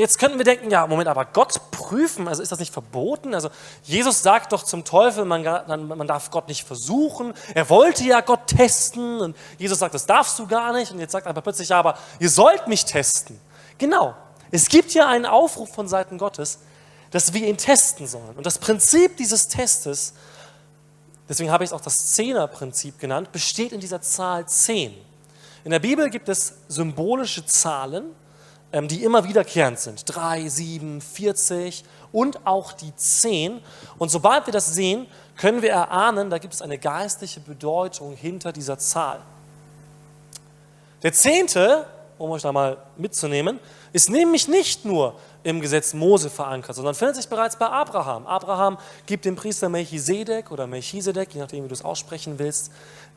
Jetzt 0.00 0.18
könnten 0.18 0.38
wir 0.38 0.46
denken, 0.46 0.70
ja, 0.70 0.86
Moment, 0.86 1.08
aber 1.08 1.26
Gott 1.26 1.60
prüfen, 1.72 2.26
also 2.26 2.42
ist 2.42 2.50
das 2.50 2.58
nicht 2.58 2.72
verboten? 2.72 3.34
Also 3.34 3.50
Jesus 3.82 4.22
sagt 4.22 4.50
doch 4.52 4.62
zum 4.62 4.82
Teufel, 4.82 5.26
man, 5.26 5.42
man, 5.42 6.06
darf 6.06 6.30
Gott 6.30 6.48
nicht 6.48 6.66
versuchen. 6.66 7.34
Er 7.54 7.68
wollte 7.68 8.04
ja 8.04 8.22
Gott 8.22 8.46
testen 8.46 9.20
und 9.20 9.36
Jesus 9.58 9.78
sagt, 9.78 9.92
das 9.92 10.06
darfst 10.06 10.38
du 10.38 10.46
gar 10.46 10.72
nicht. 10.72 10.90
Und 10.90 11.00
jetzt 11.00 11.12
sagt 11.12 11.26
er 11.26 11.34
plötzlich, 11.34 11.68
ja, 11.68 11.78
aber 11.78 11.98
ihr 12.18 12.30
sollt 12.30 12.66
mich 12.66 12.86
testen. 12.86 13.38
Genau, 13.76 14.14
es 14.50 14.70
gibt 14.70 14.94
ja 14.94 15.06
einen 15.06 15.26
Aufruf 15.26 15.74
von 15.74 15.86
Seiten 15.86 16.16
Gottes, 16.16 16.60
dass 17.10 17.34
wir 17.34 17.46
ihn 17.46 17.58
testen 17.58 18.06
sollen. 18.06 18.36
Und 18.38 18.46
das 18.46 18.58
Prinzip 18.58 19.18
dieses 19.18 19.48
Testes, 19.48 20.14
deswegen 21.28 21.50
habe 21.50 21.62
ich 21.62 21.68
es 21.68 21.74
auch 21.74 21.82
das 21.82 22.14
Zehner-Prinzip 22.14 22.98
genannt, 22.98 23.32
besteht 23.32 23.72
in 23.72 23.80
dieser 23.80 24.00
Zahl 24.00 24.48
10. 24.48 24.94
In 25.64 25.70
der 25.70 25.78
Bibel 25.78 26.08
gibt 26.08 26.30
es 26.30 26.54
symbolische 26.68 27.44
Zahlen, 27.44 28.14
die 28.72 29.02
immer 29.02 29.24
wiederkehrend 29.24 29.78
sind. 29.78 30.04
3, 30.06 30.48
7, 30.48 31.00
40 31.00 31.84
und 32.12 32.46
auch 32.46 32.72
die 32.72 32.94
10. 32.94 33.60
Und 33.98 34.10
sobald 34.10 34.46
wir 34.46 34.52
das 34.52 34.74
sehen, 34.74 35.06
können 35.36 35.62
wir 35.62 35.70
erahnen, 35.70 36.30
da 36.30 36.38
gibt 36.38 36.54
es 36.54 36.62
eine 36.62 36.78
geistliche 36.78 37.40
Bedeutung 37.40 38.14
hinter 38.14 38.52
dieser 38.52 38.78
Zahl. 38.78 39.20
Der 41.02 41.12
zehnte, 41.12 41.86
um 42.18 42.30
euch 42.30 42.42
da 42.42 42.52
mal 42.52 42.76
mitzunehmen, 42.96 43.58
ist 43.92 44.10
nämlich 44.10 44.46
nicht 44.48 44.84
nur 44.84 45.14
im 45.42 45.60
Gesetz 45.60 45.94
Mose 45.94 46.28
verankert, 46.28 46.76
sondern 46.76 46.94
findet 46.94 47.16
sich 47.16 47.28
bereits 47.28 47.56
bei 47.56 47.66
Abraham. 47.66 48.26
Abraham 48.26 48.78
gibt 49.06 49.24
dem 49.24 49.36
Priester 49.36 49.68
Melchisedek 49.68 50.50
oder 50.50 50.66
Melchisedek, 50.66 51.34
je 51.34 51.40
nachdem, 51.40 51.64
wie 51.64 51.68
du 51.68 51.74
es 51.74 51.84
aussprechen 51.84 52.38
willst, 52.38 52.70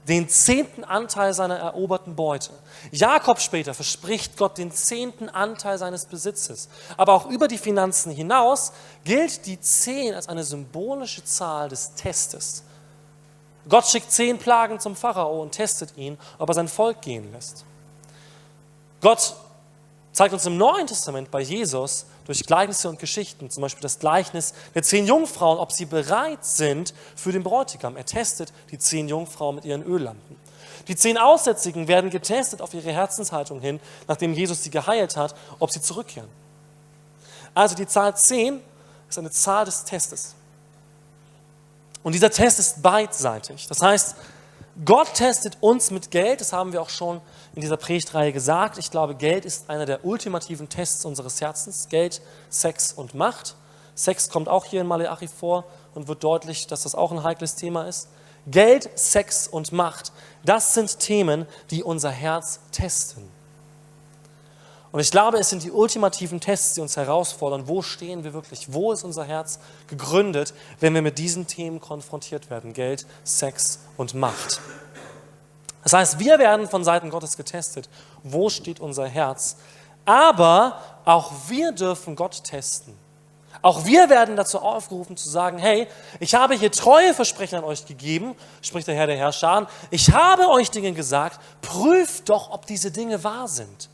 den 0.08 0.28
zehnten 0.28 0.84
Anteil 0.84 1.34
seiner 1.34 1.58
eroberten 1.58 2.16
Beute. 2.16 2.52
Jakob 2.92 3.40
später 3.40 3.74
verspricht 3.74 4.38
Gott 4.38 4.58
den 4.58 4.72
zehnten 4.72 5.30
Anteil 5.30 5.78
seines 5.78 6.06
Besitzes. 6.06 6.68
Aber 6.98 7.14
auch 7.14 7.28
über 7.28 7.48
die 7.48 7.58
Finanzen 7.58 8.12
hinaus 8.12 8.74
gilt 9.06 9.46
die 9.46 9.60
zehn 9.60 10.14
als 10.14 10.28
eine 10.28 10.44
symbolische 10.44 11.24
Zahl 11.24 11.70
des 11.70 11.94
Testes. 11.96 12.64
Gott 13.70 13.86
schickt 13.86 14.12
zehn 14.12 14.38
Plagen 14.38 14.80
zum 14.80 14.96
Pharao 14.96 15.42
und 15.42 15.54
testet 15.54 15.96
ihn, 15.98 16.18
ob 16.38 16.50
er 16.50 16.56
sein 16.56 16.68
Volk 16.68 17.02
gehen 17.02 17.32
lässt. 17.32 17.64
Gott 19.00 19.36
zeigt 20.12 20.34
uns 20.34 20.46
im 20.46 20.58
Neuen 20.58 20.88
Testament 20.88 21.32
bei 21.32 21.42
Jesus 21.42 22.06
durch 22.26 22.46
Gleichnisse 22.46 22.90
und 22.90 23.00
Geschichten, 23.00 23.50
zum 23.50 23.62
Beispiel 23.62 23.82
das 23.82 24.00
Gleichnis 24.00 24.54
der 24.74 24.84
zehn 24.84 25.06
Jungfrauen, 25.06 25.60
ob 25.60 25.72
sie 25.72 25.86
bereit 25.86 26.46
sind 26.46 26.94
für 27.16 27.32
den 27.32 27.44
Bräutigam. 27.44 27.98
Er 27.98 28.06
testet 28.06 28.54
die 28.72 28.80
zehn 28.80 29.08
Jungfrauen 29.08 29.56
mit 29.56 29.66
ihren 29.66 29.84
Öllampen. 29.84 30.38
Die 30.88 30.96
zehn 30.96 31.18
Aussätzigen 31.18 31.88
werden 31.88 32.10
getestet 32.10 32.62
auf 32.62 32.74
ihre 32.74 32.92
Herzenshaltung 32.92 33.62
hin, 33.62 33.80
nachdem 34.08 34.34
Jesus 34.34 34.64
sie 34.64 34.70
geheilt 34.70 35.16
hat, 35.16 35.36
ob 35.60 35.72
sie 35.72 35.82
zurückkehren. 35.82 36.30
Also 37.54 37.76
die 37.76 37.88
Zahl 37.88 38.16
zehn 38.18 38.60
ist 39.10 39.18
eine 39.18 39.32
Zahl 39.32 39.66
des 39.66 39.86
Testes. 39.86 40.36
Und 42.04 42.14
dieser 42.14 42.30
Test 42.30 42.60
ist 42.60 42.82
beidseitig. 42.82 43.68
Das 43.68 43.82
heißt, 43.82 44.16
Gott 44.84 45.14
testet 45.14 45.58
uns 45.62 45.92
mit 45.92 46.12
Geld, 46.12 46.42
das 46.42 46.52
haben 46.52 46.74
wir 46.74 46.82
auch 46.82 46.90
schon 46.90 47.22
in 47.56 47.62
dieser 47.62 47.78
Predigtreihe 47.78 48.34
gesagt. 48.34 48.78
Ich 48.78 48.92
glaube, 48.92 49.16
Geld 49.16 49.46
ist 49.46 49.70
einer 49.70 49.86
der 49.86 50.06
ultimativen 50.06 50.70
Tests 50.70 51.06
unseres 51.06 51.40
Herzens. 51.40 51.88
Geld, 51.90 52.22
Sex 52.50 52.94
und 52.94 53.14
Macht. 53.14 53.56
Sex 53.96 54.30
kommt 54.30 54.50
auch 54.50 54.66
hier 54.66 54.82
in 54.82 54.88
Maleachi 54.88 55.28
vor 55.28 55.66
und 55.94 56.08
wird 56.08 56.24
deutlich, 56.24 56.66
dass 56.66 56.84
das 56.84 56.96
auch 56.96 57.12
ein 57.12 57.24
heikles 57.24 57.56
Thema 57.56 57.84
ist. 57.84 58.10
Geld, 58.48 58.90
Sex 58.96 59.48
und 59.48 59.72
Macht, 59.72 60.12
das 60.44 60.74
sind 60.74 61.00
Themen, 61.00 61.46
die 61.70 61.84
unser 61.84 62.10
Herz 62.10 62.60
testen. 62.72 63.32
Und 64.92 65.00
ich 65.00 65.12
glaube, 65.12 65.40
es 65.40 65.50
sind 65.50 65.64
die 65.64 65.72
ultimativen 65.72 66.40
Tests, 66.40 66.76
die 66.76 66.82
uns 66.82 66.98
herausfordern. 66.98 67.68
Wo 67.68 67.82
stehen 67.82 68.24
wir 68.24 68.34
wirklich? 68.34 68.74
Wo 68.74 68.92
ist 68.92 69.04
unser 69.04 69.24
Herz 69.24 69.60
gegründet, 69.88 70.54
wenn 70.80 70.94
wir 70.94 71.02
mit 71.02 71.18
diesen 71.18 71.48
Themen 71.48 71.80
konfrontiert 71.80 72.50
werden? 72.50 72.74
Geld, 72.74 73.08
Sex 73.24 73.80
und 73.98 74.14
Macht. 74.14 74.62
Das 75.84 75.94
heißt, 75.94 76.20
wir 76.20 76.40
werden 76.40 76.68
von 76.68 76.84
Seiten 76.84 77.10
Gottes 77.10 77.38
getestet. 77.38 77.90
Wo 78.24 78.50
steht 78.50 78.80
unser 78.80 79.08
Herz? 79.08 79.58
Aber 80.06 80.80
auch 81.06 81.32
wir 81.48 81.72
dürfen 81.72 82.16
Gott 82.16 82.44
testen. 82.44 82.98
Auch 83.62 83.86
wir 83.86 84.10
werden 84.10 84.36
dazu 84.36 84.60
aufgerufen 84.60 85.16
zu 85.16 85.30
sagen, 85.30 85.58
hey, 85.58 85.88
ich 86.20 86.36
habe 86.36 86.54
hier 86.56 86.72
treue 86.72 87.14
Versprechen 87.14 87.60
an 87.60 87.64
euch 87.64 87.86
gegeben, 87.86 88.36
spricht 88.62 88.88
der 88.88 88.96
Herr 88.96 89.08
der 89.08 89.16
Herrscher. 89.16 89.68
Ich 89.90 90.12
habe 90.12 90.50
euch 90.50 90.70
Dinge 90.70 90.92
gesagt, 90.92 91.40
prüft 91.62 92.28
doch, 92.28 92.52
ob 92.52 92.66
diese 92.66 92.92
Dinge 92.92 93.24
wahr 93.24 93.48
sind. 93.48 93.90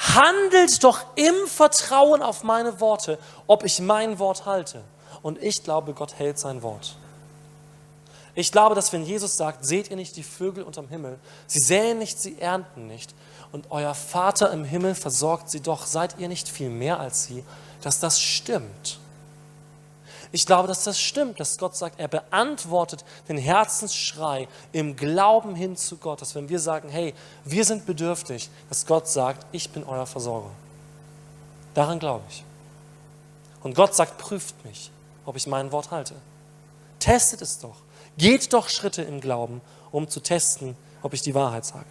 Handelt 0.00 0.82
doch 0.82 1.00
im 1.14 1.34
Vertrauen 1.46 2.22
auf 2.22 2.42
meine 2.42 2.80
Worte, 2.80 3.18
ob 3.46 3.64
ich 3.64 3.80
mein 3.80 4.18
Wort 4.18 4.46
halte. 4.46 4.82
Und 5.22 5.40
ich 5.42 5.62
glaube, 5.62 5.92
Gott 5.92 6.18
hält 6.18 6.38
sein 6.38 6.62
Wort. 6.62 6.96
Ich 8.38 8.52
glaube, 8.52 8.76
dass 8.76 8.92
wenn 8.92 9.02
Jesus 9.02 9.36
sagt, 9.36 9.64
seht 9.64 9.90
ihr 9.90 9.96
nicht 9.96 10.14
die 10.14 10.22
Vögel 10.22 10.62
unterm 10.62 10.86
Himmel, 10.86 11.18
sie 11.48 11.58
säen 11.58 11.98
nicht, 11.98 12.20
sie 12.20 12.40
ernten 12.40 12.86
nicht, 12.86 13.12
und 13.50 13.72
euer 13.72 13.94
Vater 13.94 14.52
im 14.52 14.62
Himmel 14.62 14.94
versorgt 14.94 15.50
sie 15.50 15.58
doch, 15.58 15.86
seid 15.86 16.20
ihr 16.20 16.28
nicht 16.28 16.48
viel 16.48 16.70
mehr 16.70 17.00
als 17.00 17.24
sie, 17.24 17.42
dass 17.82 17.98
das 17.98 18.20
stimmt. 18.20 19.00
Ich 20.30 20.46
glaube, 20.46 20.68
dass 20.68 20.84
das 20.84 21.00
stimmt, 21.00 21.40
dass 21.40 21.58
Gott 21.58 21.74
sagt, 21.74 21.98
er 21.98 22.06
beantwortet 22.06 23.04
den 23.28 23.38
Herzensschrei 23.38 24.46
im 24.70 24.94
Glauben 24.94 25.56
hin 25.56 25.76
zu 25.76 25.96
Gott, 25.96 26.22
dass 26.22 26.36
wenn 26.36 26.48
wir 26.48 26.60
sagen, 26.60 26.90
hey, 26.90 27.14
wir 27.44 27.64
sind 27.64 27.86
bedürftig, 27.86 28.50
dass 28.68 28.86
Gott 28.86 29.08
sagt, 29.08 29.46
ich 29.50 29.68
bin 29.70 29.82
euer 29.82 30.06
Versorger. 30.06 30.50
Daran 31.74 31.98
glaube 31.98 32.22
ich. 32.30 32.44
Und 33.64 33.74
Gott 33.74 33.96
sagt, 33.96 34.16
prüft 34.16 34.64
mich, 34.64 34.92
ob 35.26 35.34
ich 35.34 35.48
mein 35.48 35.72
Wort 35.72 35.90
halte. 35.90 36.14
Testet 37.00 37.42
es 37.42 37.58
doch. 37.58 37.74
Geht 38.18 38.52
doch 38.52 38.68
Schritte 38.68 39.02
im 39.02 39.20
Glauben, 39.20 39.60
um 39.90 40.08
zu 40.08 40.20
testen, 40.20 40.76
ob 41.02 41.14
ich 41.14 41.22
die 41.22 41.34
Wahrheit 41.34 41.64
sage. 41.64 41.86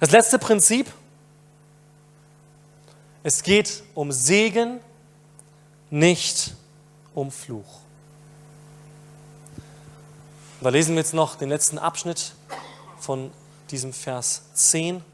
Das 0.00 0.10
letzte 0.10 0.38
Prinzip 0.38 0.92
Es 3.24 3.44
geht 3.44 3.84
um 3.94 4.10
Segen, 4.10 4.80
nicht 5.90 6.54
um 7.14 7.30
Fluch. 7.30 7.80
Da 10.60 10.68
lesen 10.70 10.94
wir 10.94 11.02
jetzt 11.02 11.14
noch 11.14 11.36
den 11.36 11.48
letzten 11.48 11.78
Abschnitt 11.78 12.32
von 12.98 13.30
diesem 13.70 13.92
Vers 13.92 14.42
10. 14.54 15.04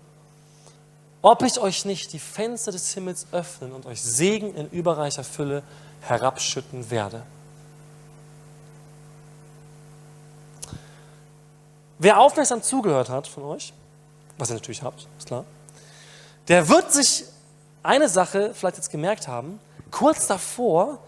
Ob 1.21 1.43
ich 1.43 1.59
euch 1.59 1.85
nicht 1.85 2.13
die 2.13 2.19
Fenster 2.19 2.73
des 2.73 2.95
Himmels 2.95 3.27
öffnen 3.33 3.73
und 3.73 3.87
euch 3.87 4.01
Segen 4.01 4.55
in 4.55 4.71
überreicher 4.71 5.25
Fülle 5.25 5.63
herabschütten 6.01 6.91
werde. 6.91 7.25
Wer 11.99 12.19
aufmerksam 12.19 12.63
zugehört 12.63 13.09
hat 13.09 13.27
von 13.27 13.45
euch, 13.45 13.73
was 14.39 14.51
ihr 14.51 14.55
natürlich 14.55 14.83
habt, 14.83 15.09
ist 15.19 15.27
klar, 15.27 15.45
der 16.47 16.69
wird 16.69 16.93
sich 16.93 17.25
eine 17.83 18.09
Sache 18.09 18.53
vielleicht 18.55 18.77
jetzt 18.77 18.91
gemerkt 18.91 19.29
haben. 19.29 19.59
Kurz 19.91 20.27
davor, 20.27 20.99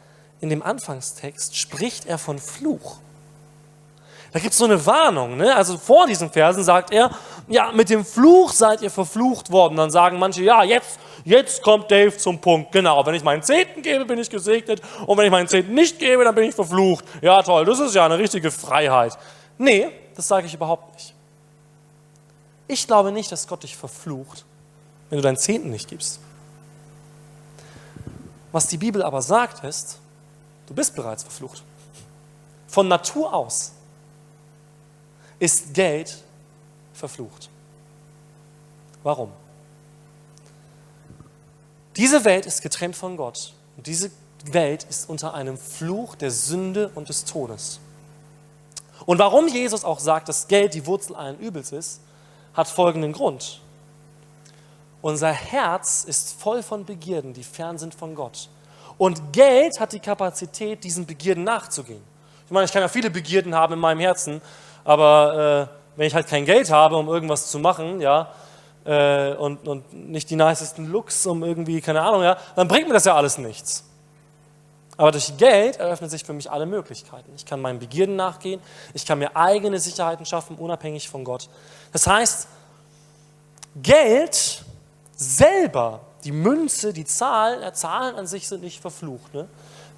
in 0.41 0.49
dem 0.49 0.63
Anfangstext, 0.63 1.57
spricht 1.57 2.07
er 2.07 2.19
von 2.19 2.39
Fluch. 2.39 2.97
Da 4.33 4.39
gibt 4.39 4.53
es 4.53 4.59
so 4.59 4.65
eine 4.65 4.85
Warnung. 4.87 5.37
Ne? 5.37 5.55
Also 5.55 5.77
vor 5.77 6.07
diesen 6.07 6.31
Versen 6.31 6.63
sagt 6.63 6.93
er, 6.93 7.11
ja, 7.49 7.73
mit 7.73 7.91
dem 7.91 8.05
Fluch 8.05 8.53
seid 8.53 8.81
ihr 8.81 8.91
verflucht 8.91 9.51
worden. 9.51 9.77
Dann 9.77 9.91
sagen 9.91 10.19
manche, 10.19 10.43
ja, 10.43 10.63
jetzt, 10.63 11.01
jetzt 11.25 11.63
kommt 11.63 11.91
Dave 11.91 12.17
zum 12.17 12.41
Punkt. 12.41 12.71
Genau, 12.71 13.05
wenn 13.05 13.15
ich 13.15 13.25
meinen 13.25 13.43
Zehnten 13.43 13.83
gebe, 13.83 14.05
bin 14.05 14.19
ich 14.19 14.31
gesegnet. 14.31 14.81
Und 15.07 15.19
wenn 15.19 15.25
ich 15.25 15.33
meinen 15.33 15.49
Zehnten 15.49 15.75
nicht 15.75 15.99
gebe, 15.99 16.23
dann 16.23 16.35
bin 16.35 16.45
ich 16.45 16.55
verflucht. 16.55 17.05
Ja, 17.21 17.43
toll, 17.43 17.65
das 17.65 17.81
ist 17.81 17.95
ja 17.95 18.05
eine 18.05 18.19
richtige 18.19 18.53
Freiheit. 18.53 19.19
Nee, 19.59 19.89
das 20.21 20.29
sage 20.29 20.47
ich 20.47 20.53
überhaupt 20.53 20.93
nicht. 20.93 21.15
Ich 22.69 22.87
glaube 22.87 23.11
nicht, 23.11 23.33
dass 23.33 23.49
Gott 23.49 23.63
dich 23.63 23.75
verflucht, 23.75 24.45
wenn 25.09 25.17
du 25.17 25.23
deinen 25.23 25.39
Zehnten 25.39 25.71
nicht 25.71 25.89
gibst. 25.89 26.21
Was 28.53 28.67
die 28.67 28.77
Bibel 28.77 29.03
aber 29.03 29.23
sagt, 29.23 29.65
ist, 29.65 29.99
du 30.67 30.75
bist 30.75 30.95
bereits 30.95 31.23
verflucht. 31.23 31.63
Von 32.69 32.87
Natur 32.87 33.33
aus 33.33 33.73
ist 35.39 35.73
Geld 35.73 36.23
verflucht. 36.93 37.49
Warum? 39.03 39.33
Diese 41.97 42.27
Welt 42.27 42.45
ist 42.45 42.61
getrennt 42.61 42.95
von 42.95 43.17
Gott 43.17 43.55
und 43.79 43.87
diese 43.87 44.11
Welt 44.45 44.85
ist 44.85 45.09
unter 45.09 45.33
einem 45.33 45.57
Fluch 45.57 46.15
der 46.15 46.31
Sünde 46.31 46.91
und 46.95 47.09
des 47.09 47.25
Todes. 47.25 47.81
Und 49.11 49.19
warum 49.19 49.49
Jesus 49.49 49.85
auch 49.85 49.99
sagt, 49.99 50.29
dass 50.29 50.47
Geld 50.47 50.73
die 50.73 50.87
Wurzel 50.87 51.17
allen 51.17 51.37
Übels 51.41 51.73
ist, 51.73 52.01
hat 52.55 52.69
folgenden 52.69 53.13
Grund. 53.13 53.61
Unser 55.03 55.33
Herz 55.33 56.05
ist 56.05 56.41
voll 56.41 56.63
von 56.63 56.85
Begierden, 56.85 57.35
die 57.35 57.43
fern 57.43 57.77
sind 57.77 57.93
von 57.93 58.15
Gott. 58.15 58.49
Und 58.99 59.33
Geld 59.33 59.81
hat 59.81 59.95
die 59.95 59.99
Kapazität, 59.99 60.85
diesen 60.85 61.07
Begierden 61.07 61.43
nachzugehen. 61.43 62.01
Ich 62.47 62.53
meine, 62.53 62.67
ich 62.67 62.73
kann 62.73 62.83
ja 62.83 62.87
viele 62.87 63.11
Begierden 63.11 63.53
haben 63.53 63.75
in 63.75 63.81
meinem 63.81 63.99
Herzen, 63.99 64.41
aber 64.85 65.69
äh, 65.69 65.99
wenn 65.99 66.07
ich 66.07 66.15
halt 66.15 66.29
kein 66.29 66.45
Geld 66.45 66.71
habe, 66.71 66.95
um 66.95 67.09
irgendwas 67.09 67.51
zu 67.51 67.59
machen, 67.59 68.01
ja, 68.01 68.29
äh, 68.85 69.33
und, 69.33 69.67
und 69.67 69.93
nicht 69.93 70.31
die 70.31 70.37
nicesten 70.37 70.87
Looks, 70.87 71.27
um 71.27 71.43
irgendwie, 71.43 71.81
keine 71.81 72.03
Ahnung, 72.03 72.23
ja, 72.23 72.37
dann 72.55 72.69
bringt 72.69 72.87
mir 72.87 72.95
das 72.95 73.07
ja 73.07 73.17
alles 73.17 73.39
nichts. 73.39 73.90
Aber 75.01 75.13
durch 75.13 75.35
Geld 75.39 75.79
eröffnen 75.79 76.11
sich 76.11 76.25
für 76.25 76.35
mich 76.35 76.51
alle 76.51 76.67
Möglichkeiten. 76.67 77.33
Ich 77.35 77.47
kann 77.47 77.59
meinen 77.59 77.79
Begierden 77.79 78.17
nachgehen, 78.17 78.61
ich 78.93 79.07
kann 79.07 79.19
mir 79.19 79.35
eigene 79.35 79.81
Sicherheiten 79.81 80.27
schaffen, 80.27 80.57
unabhängig 80.57 81.09
von 81.09 81.25
Gott. 81.25 81.49
Das 81.91 82.07
heißt, 82.07 82.49
Geld 83.77 84.63
selber, 85.17 86.01
die 86.23 86.33
Münze, 86.33 86.93
die 86.93 87.07
Zahl, 87.07 87.63
ja, 87.63 87.73
Zahlen 87.73 88.15
an 88.17 88.27
sich 88.27 88.47
sind 88.47 88.63
nicht 88.63 88.83
verflucht. 88.83 89.33
Ne? 89.33 89.49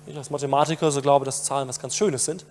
Ich 0.06 0.16
als 0.16 0.30
Mathematiker 0.30 0.88
so 0.92 1.02
glaube, 1.02 1.24
dass 1.24 1.42
Zahlen 1.42 1.66
was 1.66 1.80
ganz 1.80 1.96
Schönes 1.96 2.24
sind. 2.24 2.44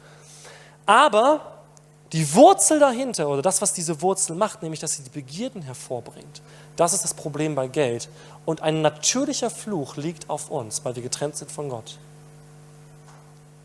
Aber 0.85 1.63
die 2.11 2.35
Wurzel 2.35 2.79
dahinter 2.79 3.29
oder 3.29 3.41
das, 3.41 3.61
was 3.61 3.71
diese 3.71 4.01
Wurzel 4.01 4.35
macht, 4.35 4.61
nämlich 4.61 4.81
dass 4.81 4.97
sie 4.97 5.03
die 5.03 5.09
Begierden 5.09 5.61
hervorbringt, 5.61 6.41
das 6.75 6.91
ist 6.91 7.05
das 7.05 7.13
Problem 7.13 7.55
bei 7.55 7.69
Geld. 7.69 8.09
Und 8.43 8.61
ein 8.61 8.81
natürlicher 8.81 9.49
Fluch 9.49 9.95
liegt 9.95 10.29
auf 10.29 10.51
uns, 10.51 10.83
weil 10.83 10.97
wir 10.97 11.01
getrennt 11.01 11.37
sind 11.37 11.49
von 11.49 11.69
Gott. 11.69 11.97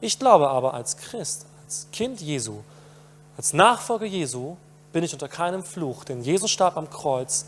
Ich 0.00 0.18
glaube 0.18 0.48
aber 0.50 0.74
als 0.74 0.96
Christ, 0.96 1.46
als 1.64 1.86
Kind 1.92 2.20
Jesu, 2.20 2.60
als 3.36 3.52
Nachfolger 3.52 4.06
Jesu, 4.06 4.56
bin 4.92 5.04
ich 5.04 5.12
unter 5.12 5.28
keinem 5.28 5.62
Fluch, 5.62 6.04
denn 6.04 6.22
Jesus 6.22 6.50
starb 6.50 6.76
am 6.76 6.88
Kreuz 6.90 7.46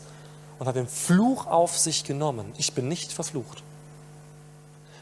und 0.59 0.67
hat 0.67 0.75
den 0.75 0.87
Fluch 0.87 1.47
auf 1.47 1.77
sich 1.77 2.03
genommen. 2.03 2.53
Ich 2.57 2.73
bin 2.73 2.87
nicht 2.87 3.11
verflucht. 3.11 3.63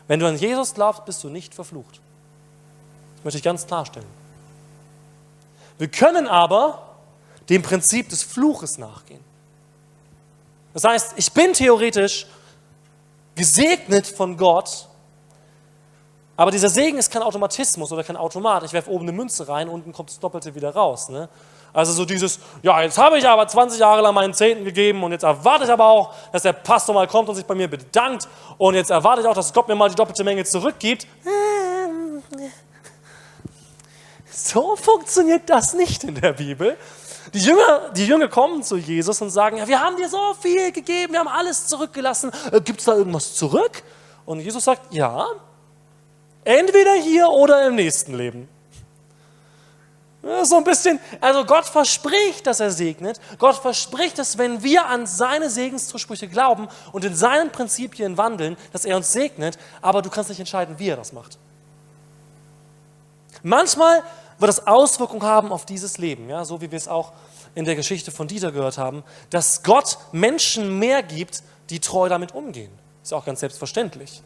Wenn 0.07 0.19
du 0.19 0.27
an 0.27 0.37
Jesus 0.37 0.73
glaubst, 0.73 1.05
bist 1.05 1.23
du 1.23 1.29
nicht 1.29 1.53
verflucht. 1.53 1.99
Das 3.15 3.25
möchte 3.25 3.37
ich 3.39 3.43
ganz 3.43 3.67
klarstellen. 3.67 4.07
Wir 5.77 5.89
können 5.89 6.27
aber 6.27 6.95
dem 7.49 7.61
Prinzip 7.61 8.09
des 8.09 8.23
Fluches 8.23 8.77
nachgehen. 8.77 9.23
Das 10.73 10.83
heißt, 10.83 11.13
ich 11.17 11.31
bin 11.31 11.53
theoretisch 11.53 12.27
gesegnet 13.35 14.07
von 14.07 14.37
Gott, 14.37 14.87
aber 16.37 16.51
dieser 16.51 16.69
Segen 16.69 16.99
ist 16.99 17.11
kein 17.11 17.23
Automatismus 17.23 17.91
oder 17.91 18.03
kein 18.03 18.15
Automat. 18.15 18.63
Ich 18.63 18.71
werfe 18.71 18.91
oben 18.91 19.05
eine 19.05 19.11
Münze 19.11 19.49
rein, 19.49 19.67
unten 19.67 19.91
kommt 19.91 20.11
das 20.11 20.19
Doppelte 20.19 20.53
wieder 20.53 20.69
raus. 20.69 21.09
Ne? 21.09 21.27
Also 21.73 21.93
so 21.93 22.05
dieses, 22.05 22.39
ja, 22.61 22.79
jetzt 22.83 22.99
habe 22.99 23.17
ich 23.17 23.27
aber 23.27 23.47
20 23.47 23.79
Jahre 23.79 24.01
lang 24.01 24.13
meinen 24.13 24.35
Zehnten 24.35 24.63
gegeben 24.63 25.03
und 25.03 25.11
jetzt 25.11 25.23
erwarte 25.23 25.65
ich 25.65 25.71
aber 25.71 25.85
auch, 25.85 26.13
dass 26.31 26.43
der 26.43 26.53
Pastor 26.53 26.93
mal 26.93 27.07
kommt 27.07 27.27
und 27.27 27.35
sich 27.35 27.45
bei 27.45 27.55
mir 27.55 27.67
bedankt 27.67 28.27
und 28.59 28.75
jetzt 28.75 28.91
erwarte 28.91 29.21
ich 29.21 29.27
auch, 29.27 29.33
dass 29.33 29.51
Gott 29.51 29.67
mir 29.67 29.73
mal 29.75 29.89
die 29.89 29.95
doppelte 29.95 30.23
Menge 30.23 30.45
zurückgibt. 30.45 31.07
So 34.29 34.75
funktioniert 34.75 35.49
das 35.49 35.73
nicht 35.73 36.03
in 36.03 36.13
der 36.13 36.33
Bibel. 36.33 36.77
Die 37.33 37.39
Jünger, 37.39 37.89
die 37.95 38.05
Jünger 38.05 38.27
kommen 38.27 38.61
zu 38.61 38.77
Jesus 38.77 39.19
und 39.21 39.31
sagen, 39.31 39.57
ja, 39.57 39.67
wir 39.67 39.81
haben 39.81 39.97
dir 39.97 40.07
so 40.07 40.19
viel 40.39 40.71
gegeben, 40.71 41.13
wir 41.13 41.19
haben 41.19 41.27
alles 41.27 41.65
zurückgelassen. 41.67 42.31
Äh, 42.51 42.61
Gibt 42.61 42.79
es 42.79 42.85
da 42.85 42.95
irgendwas 42.95 43.33
zurück? 43.33 43.83
Und 44.25 44.39
Jesus 44.39 44.63
sagt, 44.63 44.93
ja, 44.93 45.25
entweder 46.47 46.93
hier 46.93 47.29
oder 47.29 47.67
im 47.67 47.75
nächsten 47.75 48.15
Leben. 48.15 48.47
So 50.43 50.57
ein 50.57 50.63
bisschen, 50.63 50.99
also 51.21 51.45
Gott 51.45 51.65
verspricht, 51.65 52.47
dass 52.47 52.59
er 52.59 52.71
segnet. 52.71 53.19
Gott 53.37 53.55
verspricht, 53.55 54.17
dass 54.17 54.37
wenn 54.37 54.63
wir 54.63 54.87
an 54.87 55.05
seine 55.05 55.49
Segenszusprüche 55.49 56.27
glauben 56.27 56.67
und 56.91 57.05
in 57.05 57.15
seinen 57.15 57.51
Prinzipien 57.51 58.17
wandeln, 58.17 58.57
dass 58.73 58.83
er 58.83 58.97
uns 58.97 59.11
segnet, 59.13 59.57
aber 59.81 60.01
du 60.01 60.09
kannst 60.09 60.29
nicht 60.29 60.39
entscheiden, 60.39 60.79
wie 60.79 60.89
er 60.89 60.97
das 60.97 61.13
macht. 61.13 61.37
Manchmal 63.43 64.03
wird 64.39 64.49
das 64.49 64.67
Auswirkungen 64.67 65.23
haben 65.23 65.51
auf 65.51 65.65
dieses 65.65 65.97
Leben, 65.97 66.29
ja, 66.29 66.43
so 66.43 66.59
wie 66.61 66.71
wir 66.71 66.77
es 66.77 66.87
auch 66.87 67.13
in 67.55 67.65
der 67.65 67.75
Geschichte 67.75 68.11
von 68.11 68.27
Dieter 68.27 68.51
gehört 68.51 68.77
haben, 68.77 69.03
dass 69.29 69.63
Gott 69.63 69.97
Menschen 70.11 70.77
mehr 70.77 71.03
gibt, 71.03 71.43
die 71.69 71.79
treu 71.79 72.09
damit 72.09 72.33
umgehen. 72.33 72.71
Ist 73.01 73.13
auch 73.13 73.25
ganz 73.25 73.39
selbstverständlich. 73.39 74.21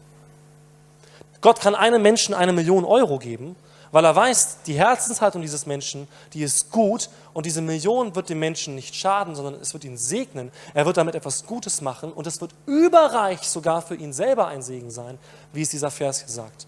Gott 1.42 1.60
kann 1.60 1.74
einem 1.74 2.00
Menschen 2.00 2.34
eine 2.34 2.52
Million 2.52 2.84
Euro 2.84 3.18
geben, 3.18 3.56
weil 3.90 4.04
er 4.04 4.16
weiß, 4.16 4.58
die 4.64 4.74
Herzenshaltung 4.74 5.42
dieses 5.42 5.66
Menschen, 5.66 6.08
die 6.32 6.42
ist 6.42 6.70
gut 6.70 7.10
und 7.34 7.44
diese 7.44 7.60
Million 7.60 8.14
wird 8.14 8.30
dem 8.30 8.38
Menschen 8.38 8.76
nicht 8.76 8.94
schaden, 8.94 9.34
sondern 9.34 9.54
es 9.60 9.74
wird 9.74 9.84
ihn 9.84 9.98
segnen. 9.98 10.52
Er 10.72 10.86
wird 10.86 10.96
damit 10.96 11.16
etwas 11.16 11.44
Gutes 11.44 11.82
machen 11.82 12.12
und 12.12 12.26
es 12.26 12.40
wird 12.40 12.52
überreich 12.66 13.40
sogar 13.42 13.82
für 13.82 13.96
ihn 13.96 14.12
selber 14.12 14.46
ein 14.46 14.62
Segen 14.62 14.90
sein, 14.90 15.18
wie 15.52 15.62
es 15.62 15.68
dieser 15.68 15.90
Vers 15.90 16.20
hier 16.20 16.28
sagt. 16.28 16.66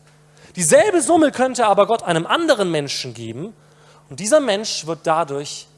Dieselbe 0.56 1.00
Summe 1.00 1.30
könnte 1.30 1.66
aber 1.66 1.86
Gott 1.86 2.02
einem 2.02 2.26
anderen 2.26 2.70
Menschen 2.70 3.14
geben 3.14 3.54
und 4.10 4.18
dieser 4.20 4.40
Mensch 4.40 4.86
wird 4.86 5.00
dadurch 5.04 5.68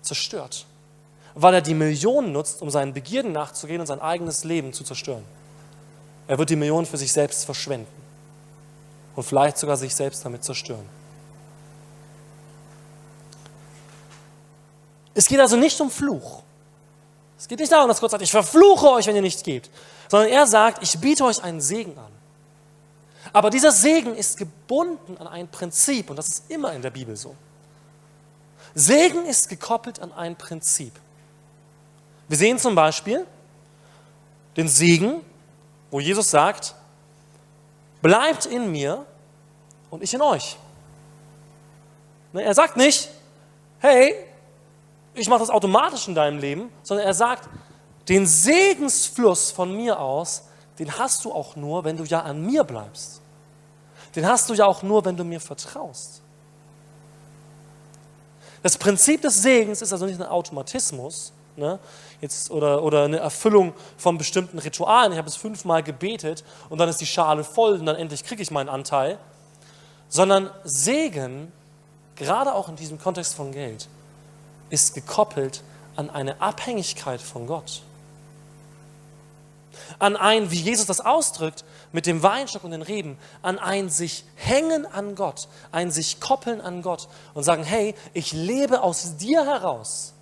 zerstört, 0.00 0.64
weil 1.34 1.54
er 1.54 1.60
die 1.60 1.74
Millionen 1.74 2.32
nutzt, 2.32 2.62
um 2.62 2.70
seinen 2.70 2.94
Begierden 2.94 3.32
nachzugehen 3.32 3.80
und 3.80 3.86
sein 3.86 4.00
eigenes 4.00 4.44
Leben 4.44 4.72
zu 4.72 4.84
zerstören. 4.84 5.24
Er 6.28 6.38
wird 6.38 6.50
die 6.50 6.56
Millionen 6.56 6.86
für 6.86 6.96
sich 6.96 7.12
selbst 7.12 7.44
verschwenden 7.44 8.03
und 9.14 9.22
vielleicht 9.24 9.58
sogar 9.58 9.76
sich 9.76 9.94
selbst 9.94 10.24
damit 10.24 10.44
zerstören. 10.44 10.88
Es 15.14 15.28
geht 15.28 15.40
also 15.40 15.56
nicht 15.56 15.80
um 15.80 15.90
Fluch. 15.90 16.42
Es 17.38 17.46
geht 17.46 17.60
nicht 17.60 17.70
darum, 17.70 17.88
dass 17.88 18.00
Gott 18.00 18.10
sagt, 18.10 18.22
ich 18.22 18.30
verfluche 18.30 18.90
euch, 18.90 19.06
wenn 19.06 19.16
ihr 19.16 19.22
nichts 19.22 19.42
gebt, 19.42 19.70
sondern 20.08 20.28
er 20.28 20.46
sagt, 20.46 20.82
ich 20.82 20.98
biete 20.98 21.24
euch 21.24 21.42
einen 21.42 21.60
Segen 21.60 21.96
an. 21.98 22.12
Aber 23.32 23.50
dieser 23.50 23.72
Segen 23.72 24.14
ist 24.14 24.38
gebunden 24.38 25.16
an 25.18 25.26
ein 25.26 25.48
Prinzip 25.48 26.10
und 26.10 26.16
das 26.16 26.28
ist 26.28 26.50
immer 26.50 26.72
in 26.72 26.82
der 26.82 26.90
Bibel 26.90 27.16
so. 27.16 27.34
Segen 28.74 29.26
ist 29.26 29.48
gekoppelt 29.48 30.00
an 30.00 30.12
ein 30.12 30.36
Prinzip. 30.36 30.92
Wir 32.28 32.36
sehen 32.36 32.58
zum 32.58 32.74
Beispiel 32.74 33.26
den 34.56 34.68
Segen, 34.68 35.20
wo 35.90 36.00
Jesus 36.00 36.30
sagt, 36.30 36.74
bleibt 38.04 38.44
in 38.44 38.70
mir 38.70 39.06
und 39.88 40.02
ich 40.02 40.12
in 40.12 40.20
euch. 40.20 40.58
Ne, 42.34 42.42
er 42.42 42.52
sagt 42.52 42.76
nicht, 42.76 43.08
hey, 43.78 44.14
ich 45.14 45.26
mache 45.26 45.40
das 45.40 45.48
automatisch 45.48 46.06
in 46.06 46.14
deinem 46.14 46.38
Leben, 46.38 46.70
sondern 46.82 47.06
er 47.06 47.14
sagt, 47.14 47.48
den 48.10 48.26
Segensfluss 48.26 49.50
von 49.50 49.74
mir 49.74 49.98
aus, 49.98 50.42
den 50.78 50.98
hast 50.98 51.24
du 51.24 51.32
auch 51.32 51.56
nur, 51.56 51.84
wenn 51.84 51.96
du 51.96 52.04
ja 52.04 52.20
an 52.20 52.44
mir 52.44 52.62
bleibst. 52.62 53.22
Den 54.14 54.26
hast 54.26 54.50
du 54.50 54.54
ja 54.54 54.66
auch 54.66 54.82
nur, 54.82 55.02
wenn 55.06 55.16
du 55.16 55.24
mir 55.24 55.40
vertraust. 55.40 56.20
Das 58.62 58.76
Prinzip 58.76 59.22
des 59.22 59.40
Segens 59.40 59.80
ist 59.80 59.94
also 59.94 60.04
nicht 60.04 60.20
ein 60.20 60.28
Automatismus 60.28 61.32
ne? 61.56 61.78
Jetzt, 62.24 62.50
oder, 62.50 62.82
oder 62.82 63.04
eine 63.04 63.18
Erfüllung 63.18 63.74
von 63.98 64.16
bestimmten 64.16 64.58
Ritualen. 64.58 65.12
Ich 65.12 65.18
habe 65.18 65.28
es 65.28 65.36
fünfmal 65.36 65.82
gebetet 65.82 66.42
und 66.70 66.78
dann 66.78 66.88
ist 66.88 66.98
die 67.02 67.06
Schale 67.06 67.44
voll 67.44 67.74
und 67.74 67.84
dann 67.84 67.96
endlich 67.96 68.24
kriege 68.24 68.40
ich 68.40 68.50
meinen 68.50 68.70
Anteil. 68.70 69.18
Sondern 70.08 70.48
Segen, 70.64 71.52
gerade 72.16 72.54
auch 72.54 72.70
in 72.70 72.76
diesem 72.76 72.98
Kontext 72.98 73.34
von 73.34 73.52
Geld, 73.52 73.88
ist 74.70 74.94
gekoppelt 74.94 75.62
an 75.96 76.08
eine 76.08 76.40
Abhängigkeit 76.40 77.20
von 77.20 77.46
Gott 77.46 77.82
an 79.98 80.16
ein, 80.16 80.50
wie 80.50 80.60
Jesus 80.60 80.86
das 80.86 81.00
ausdrückt, 81.00 81.62
mit 81.92 82.06
dem 82.06 82.22
Weinstock 82.22 82.64
und 82.64 82.70
den 82.70 82.80
Reben, 82.80 83.18
an 83.42 83.58
ein 83.58 83.90
sich 83.90 84.24
hängen 84.34 84.86
an 84.86 85.14
Gott, 85.14 85.48
ein 85.72 85.90
sich 85.90 86.20
koppeln 86.20 86.62
an 86.62 86.80
Gott 86.80 87.08
und 87.34 87.42
sagen, 87.44 87.64
hey, 87.64 87.94
ich 88.14 88.32
lebe 88.32 88.82
aus 88.82 89.16
dir 89.18 89.44
heraus. 89.44 90.13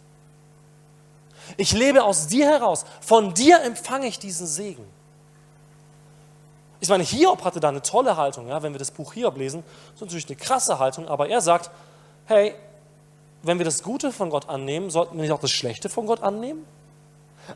Ich 1.57 1.73
lebe 1.73 2.03
aus 2.05 2.27
dir 2.27 2.47
heraus. 2.47 2.85
Von 3.01 3.35
dir 3.35 3.63
empfange 3.63 4.07
ich 4.07 4.19
diesen 4.19 4.47
Segen. 4.47 4.85
Ich 6.81 6.89
meine, 6.89 7.05
Hiob 7.05 7.45
hatte 7.45 7.61
da 7.61 7.69
eine 7.69 7.83
tolle 7.83 8.17
Haltung, 8.17 8.49
ja, 8.49 8.63
wenn 8.63 8.73
wir 8.73 8.79
das 8.79 8.91
Buch 8.91 9.13
Hiob 9.13 9.37
lesen. 9.37 9.63
Ist 9.95 10.01
natürlich 10.01 10.27
eine 10.27 10.37
krasse 10.37 10.79
Haltung, 10.81 11.07
aber 11.07 11.29
er 11.29 11.41
sagt, 11.41 11.71
hey, 12.27 12.55
wenn 13.43 13.59
wir 13.59 13.65
das 13.65 13.83
Gute 13.83 14.13
von 14.13 14.31
Gott 14.31 14.49
annehmen, 14.49 14.91
sollten 14.91 15.17
wir 15.17 15.23
nicht 15.23 15.33
auch 15.33 15.41
das 15.41 15.53
Schlechte 15.53 15.89
von 15.89 16.07
Gott 16.07 16.23
annehmen? 16.23 16.65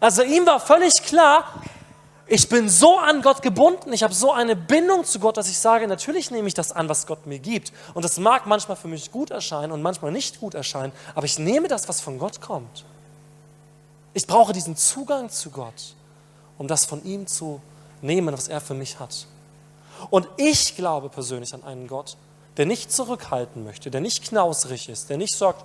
Also 0.00 0.22
ihm 0.22 0.46
war 0.46 0.60
völlig 0.60 1.02
klar, 1.02 1.44
ich 2.28 2.48
bin 2.48 2.68
so 2.68 2.98
an 2.98 3.22
Gott 3.22 3.40
gebunden, 3.40 3.92
ich 3.92 4.02
habe 4.02 4.12
so 4.12 4.32
eine 4.32 4.56
Bindung 4.56 5.04
zu 5.04 5.20
Gott, 5.20 5.36
dass 5.36 5.48
ich 5.48 5.58
sage, 5.58 5.86
natürlich 5.86 6.32
nehme 6.32 6.48
ich 6.48 6.54
das 6.54 6.72
an, 6.72 6.88
was 6.88 7.06
Gott 7.06 7.26
mir 7.26 7.38
gibt. 7.38 7.72
Und 7.94 8.04
das 8.04 8.18
mag 8.18 8.46
manchmal 8.46 8.76
für 8.76 8.88
mich 8.88 9.12
gut 9.12 9.30
erscheinen 9.30 9.70
und 9.72 9.82
manchmal 9.82 10.10
nicht 10.10 10.40
gut 10.40 10.54
erscheinen, 10.54 10.92
aber 11.14 11.26
ich 11.26 11.38
nehme 11.38 11.68
das, 11.68 11.88
was 11.88 12.00
von 12.00 12.18
Gott 12.18 12.40
kommt. 12.40 12.84
Ich 14.16 14.26
brauche 14.26 14.54
diesen 14.54 14.78
Zugang 14.78 15.28
zu 15.28 15.50
Gott, 15.50 15.94
um 16.56 16.66
das 16.66 16.86
von 16.86 17.04
ihm 17.04 17.26
zu 17.26 17.60
nehmen, 18.00 18.32
was 18.32 18.48
er 18.48 18.62
für 18.62 18.72
mich 18.72 18.98
hat. 18.98 19.26
Und 20.08 20.26
ich 20.38 20.74
glaube 20.74 21.10
persönlich 21.10 21.52
an 21.52 21.62
einen 21.64 21.86
Gott, 21.86 22.16
der 22.56 22.64
nicht 22.64 22.90
zurückhalten 22.90 23.62
möchte, 23.62 23.90
der 23.90 24.00
nicht 24.00 24.24
knausrig 24.24 24.88
ist, 24.88 25.10
der 25.10 25.18
nicht 25.18 25.36
sagt, 25.36 25.62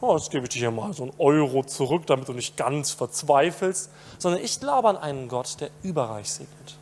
oh, 0.00 0.16
jetzt 0.16 0.32
gebe 0.32 0.44
ich 0.44 0.50
dir 0.50 0.72
mal 0.72 0.92
so 0.92 1.04
einen 1.04 1.12
Euro 1.18 1.62
zurück, 1.62 2.04
damit 2.08 2.26
du 2.26 2.32
nicht 2.32 2.56
ganz 2.56 2.90
verzweifelst, 2.90 3.90
sondern 4.18 4.42
ich 4.42 4.58
glaube 4.58 4.88
an 4.88 4.96
einen 4.96 5.28
Gott, 5.28 5.60
der 5.60 5.70
überreich 5.84 6.32
segnet. 6.32 6.74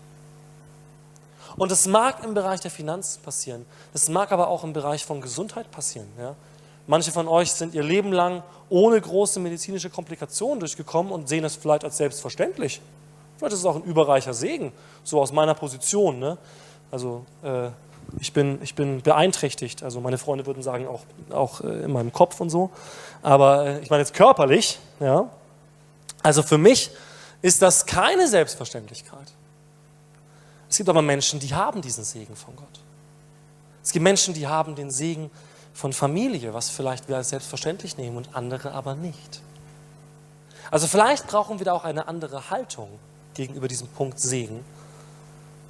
Und 1.58 1.70
es 1.70 1.86
mag 1.86 2.24
im 2.24 2.32
Bereich 2.32 2.60
der 2.60 2.70
Finanzen 2.70 3.20
passieren, 3.20 3.66
es 3.92 4.08
mag 4.08 4.32
aber 4.32 4.48
auch 4.48 4.64
im 4.64 4.72
Bereich 4.72 5.04
von 5.04 5.20
Gesundheit 5.20 5.70
passieren. 5.70 6.08
Ja? 6.18 6.36
Manche 6.86 7.12
von 7.12 7.28
euch 7.28 7.52
sind 7.52 7.74
ihr 7.74 7.82
Leben 7.82 8.12
lang 8.12 8.42
ohne 8.68 9.00
große 9.00 9.38
medizinische 9.38 9.90
Komplikationen 9.90 10.60
durchgekommen 10.60 11.12
und 11.12 11.28
sehen 11.28 11.44
es 11.44 11.56
vielleicht 11.56 11.84
als 11.84 11.96
selbstverständlich. 11.96 12.80
Vielleicht 13.36 13.54
ist 13.54 13.60
es 13.60 13.66
auch 13.66 13.76
ein 13.76 13.84
überreicher 13.84 14.34
Segen, 14.34 14.72
so 15.04 15.20
aus 15.20 15.32
meiner 15.32 15.54
Position. 15.54 16.18
Ne? 16.18 16.38
Also 16.90 17.24
äh, 17.42 17.68
ich 18.18 18.32
bin, 18.32 18.60
ich 18.62 18.74
bin 18.74 19.02
beeinträchtigt. 19.02 19.82
Also 19.82 20.00
meine 20.00 20.18
Freunde 20.18 20.46
würden 20.46 20.62
sagen, 20.62 20.86
auch, 20.88 21.02
auch 21.30 21.60
äh, 21.60 21.84
in 21.84 21.92
meinem 21.92 22.12
Kopf 22.12 22.40
und 22.40 22.50
so. 22.50 22.70
Aber 23.22 23.66
äh, 23.66 23.80
ich 23.80 23.90
meine 23.90 24.02
jetzt 24.02 24.14
körperlich. 24.14 24.78
Ja? 25.00 25.28
Also 26.22 26.42
für 26.42 26.58
mich 26.58 26.90
ist 27.42 27.62
das 27.62 27.86
keine 27.86 28.26
Selbstverständlichkeit. 28.28 29.32
Es 30.68 30.76
gibt 30.76 30.88
aber 30.88 31.02
Menschen, 31.02 31.38
die 31.38 31.54
haben 31.54 31.82
diesen 31.82 32.04
Segen 32.04 32.34
von 32.34 32.56
Gott. 32.56 32.80
Es 33.82 33.92
gibt 33.92 34.02
Menschen, 34.02 34.34
die 34.34 34.46
haben 34.46 34.74
den 34.74 34.90
Segen 34.90 35.24
von 35.24 35.51
Familie, 35.74 36.54
was 36.54 36.70
vielleicht 36.70 37.08
wir 37.08 37.16
als 37.16 37.30
selbstverständlich 37.30 37.96
nehmen 37.96 38.16
und 38.16 38.34
andere 38.34 38.72
aber 38.72 38.94
nicht. 38.94 39.40
Also 40.70 40.86
vielleicht 40.86 41.26
brauchen 41.26 41.58
wir 41.58 41.66
da 41.66 41.72
auch 41.72 41.84
eine 41.84 42.08
andere 42.08 42.50
Haltung 42.50 42.88
gegenüber 43.34 43.68
diesem 43.68 43.88
Punkt 43.88 44.20
Segen. 44.20 44.64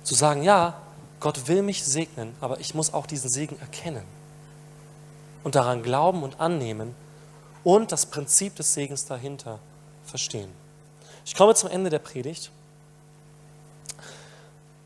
Zu 0.05 0.15
sagen, 0.15 0.43
ja, 0.43 0.75
Gott 1.21 1.47
will 1.49 1.63
mich 1.63 1.85
segnen, 1.85 2.35
aber 2.41 2.61
ich 2.61 2.75
muss 2.75 2.93
auch 2.93 3.07
diesen 3.07 3.31
Segen 3.31 3.59
erkennen 3.61 4.05
und 5.45 5.55
daran 5.55 5.83
glauben 5.83 6.23
und 6.23 6.41
annehmen 6.41 6.95
und 7.65 7.93
das 7.93 8.07
Prinzip 8.07 8.57
des 8.57 8.75
Segens 8.75 9.07
dahinter 9.07 9.59
verstehen. 10.05 10.51
Ich 11.25 11.37
komme 11.37 11.55
zum 11.55 11.71
Ende 11.71 11.91
der 11.91 12.01
Predigt. 12.01 12.51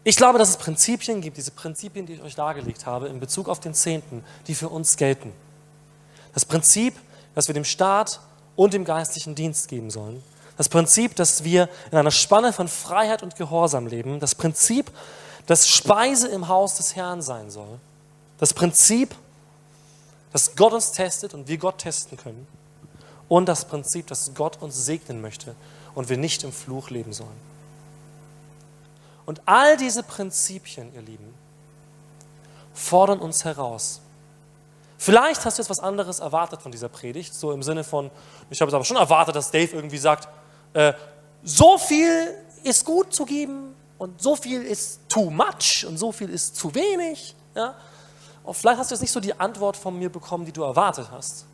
Ich 0.08 0.14
glaube, 0.14 0.38
dass 0.38 0.50
es 0.50 0.56
Prinzipien 0.56 1.20
gibt, 1.20 1.36
diese 1.36 1.50
Prinzipien, 1.50 2.06
die 2.06 2.12
ich 2.12 2.22
euch 2.22 2.36
dargelegt 2.36 2.86
habe, 2.86 3.08
in 3.08 3.18
Bezug 3.18 3.48
auf 3.48 3.58
den 3.58 3.74
Zehnten, 3.74 4.22
die 4.46 4.54
für 4.54 4.68
uns 4.68 4.96
gelten. 4.96 5.32
Das 6.32 6.44
Prinzip, 6.44 6.94
dass 7.34 7.48
wir 7.48 7.54
dem 7.54 7.64
Staat 7.64 8.20
und 8.54 8.72
dem 8.72 8.84
geistlichen 8.84 9.34
Dienst 9.34 9.66
geben 9.66 9.90
sollen. 9.90 10.22
Das 10.56 10.68
Prinzip, 10.68 11.16
dass 11.16 11.42
wir 11.42 11.68
in 11.90 11.98
einer 11.98 12.12
Spanne 12.12 12.52
von 12.52 12.68
Freiheit 12.68 13.24
und 13.24 13.34
Gehorsam 13.34 13.88
leben. 13.88 14.20
Das 14.20 14.36
Prinzip, 14.36 14.92
dass 15.48 15.68
Speise 15.68 16.28
im 16.28 16.46
Haus 16.46 16.76
des 16.76 16.94
Herrn 16.94 17.20
sein 17.20 17.50
soll. 17.50 17.80
Das 18.38 18.54
Prinzip, 18.54 19.12
dass 20.32 20.54
Gott 20.54 20.72
uns 20.72 20.92
testet 20.92 21.34
und 21.34 21.48
wir 21.48 21.58
Gott 21.58 21.78
testen 21.78 22.16
können. 22.16 22.46
Und 23.26 23.46
das 23.46 23.64
Prinzip, 23.64 24.06
dass 24.06 24.34
Gott 24.36 24.62
uns 24.62 24.86
segnen 24.86 25.20
möchte 25.20 25.56
und 25.96 26.08
wir 26.08 26.16
nicht 26.16 26.44
im 26.44 26.52
Fluch 26.52 26.90
leben 26.90 27.12
sollen. 27.12 27.55
Und 29.26 29.42
all 29.44 29.76
diese 29.76 30.02
Prinzipien, 30.02 30.94
ihr 30.94 31.02
Lieben, 31.02 31.34
fordern 32.72 33.18
uns 33.18 33.44
heraus. 33.44 34.00
Vielleicht 34.98 35.44
hast 35.44 35.58
du 35.58 35.62
jetzt 35.62 35.70
was 35.70 35.80
anderes 35.80 36.20
erwartet 36.20 36.62
von 36.62 36.72
dieser 36.72 36.88
Predigt, 36.88 37.34
so 37.34 37.52
im 37.52 37.62
Sinne 37.62 37.84
von, 37.84 38.10
ich 38.48 38.60
habe 38.60 38.68
es 38.68 38.74
aber 38.74 38.84
schon 38.84 38.96
erwartet, 38.96 39.36
dass 39.36 39.50
Dave 39.50 39.74
irgendwie 39.74 39.98
sagt, 39.98 40.28
äh, 40.72 40.94
so 41.42 41.76
viel 41.76 42.34
ist 42.62 42.84
gut 42.84 43.14
zu 43.14 43.26
geben, 43.26 43.74
und 43.98 44.20
so 44.20 44.36
viel 44.36 44.62
ist 44.62 45.00
too 45.08 45.30
much 45.30 45.86
und 45.86 45.96
so 45.96 46.12
viel 46.12 46.28
ist 46.28 46.56
zu 46.56 46.74
wenig. 46.74 47.34
Ja? 47.54 47.74
Und 48.44 48.54
vielleicht 48.54 48.78
hast 48.78 48.90
du 48.90 48.94
jetzt 48.94 49.02
nicht 49.02 49.12
so 49.12 49.20
die 49.20 49.38
Antwort 49.38 49.76
von 49.76 49.98
mir 49.98 50.10
bekommen, 50.10 50.44
die 50.44 50.52
du 50.52 50.62
erwartet 50.62 51.08
hast. 51.10 51.46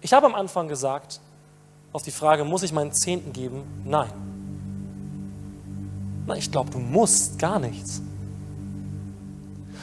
Ich 0.00 0.12
habe 0.12 0.26
am 0.26 0.34
Anfang 0.34 0.68
gesagt, 0.68 1.20
auf 1.92 2.02
die 2.02 2.10
Frage, 2.10 2.44
muss 2.44 2.62
ich 2.62 2.72
meinen 2.72 2.92
Zehnten 2.92 3.32
geben? 3.32 3.82
Nein. 3.84 4.35
Nein, 6.26 6.38
ich 6.38 6.50
glaube, 6.50 6.70
du 6.70 6.78
musst 6.78 7.38
gar 7.38 7.58
nichts. 7.58 8.02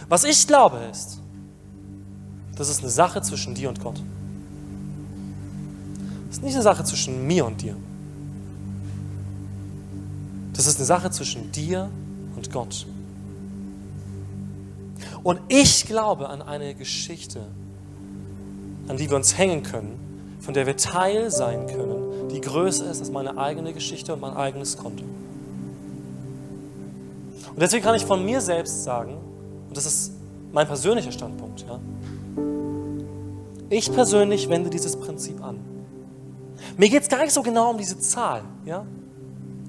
Was 0.09 0.23
ich 0.25 0.45
glaube 0.45 0.77
ist, 0.91 1.19
das 2.55 2.69
ist 2.69 2.81
eine 2.81 2.89
Sache 2.89 3.21
zwischen 3.21 3.55
dir 3.55 3.69
und 3.69 3.81
Gott. 3.81 4.01
Das 6.27 6.37
ist 6.37 6.43
nicht 6.43 6.53
eine 6.53 6.63
Sache 6.63 6.83
zwischen 6.83 7.25
mir 7.25 7.45
und 7.45 7.61
dir. 7.61 7.75
Das 10.53 10.67
ist 10.67 10.77
eine 10.77 10.85
Sache 10.85 11.09
zwischen 11.11 11.51
dir 11.51 11.89
und 12.35 12.51
Gott. 12.51 12.85
Und 15.23 15.39
ich 15.47 15.85
glaube 15.85 16.29
an 16.29 16.41
eine 16.41 16.75
Geschichte, 16.75 17.47
an 18.87 18.97
die 18.97 19.09
wir 19.09 19.15
uns 19.15 19.37
hängen 19.37 19.63
können, 19.63 19.97
von 20.41 20.53
der 20.53 20.67
wir 20.67 20.75
Teil 20.75 21.31
sein 21.31 21.65
können, 21.67 22.29
die 22.29 22.41
größer 22.41 22.89
ist 22.89 22.99
als 22.99 23.11
meine 23.11 23.37
eigene 23.37 23.73
Geschichte 23.73 24.13
und 24.13 24.19
mein 24.19 24.35
eigenes 24.35 24.77
Konto. 24.77 25.05
Und 27.53 27.61
deswegen 27.61 27.83
kann 27.83 27.95
ich 27.95 28.05
von 28.05 28.23
mir 28.25 28.41
selbst 28.41 28.83
sagen, 28.83 29.17
und 29.67 29.77
das 29.77 29.85
ist 29.85 30.13
mein 30.51 30.67
persönlicher 30.67 31.11
Standpunkt, 31.11 31.65
ja, 31.67 31.79
ich 33.69 33.91
persönlich 33.91 34.49
wende 34.49 34.69
dieses 34.69 34.95
Prinzip 34.95 35.43
an. 35.43 35.59
Mir 36.77 36.89
geht 36.89 37.01
es 37.01 37.09
gar 37.09 37.23
nicht 37.23 37.33
so 37.33 37.41
genau 37.41 37.71
um 37.71 37.77
diese 37.77 37.97
Zahl. 37.99 38.43
Ja? 38.65 38.85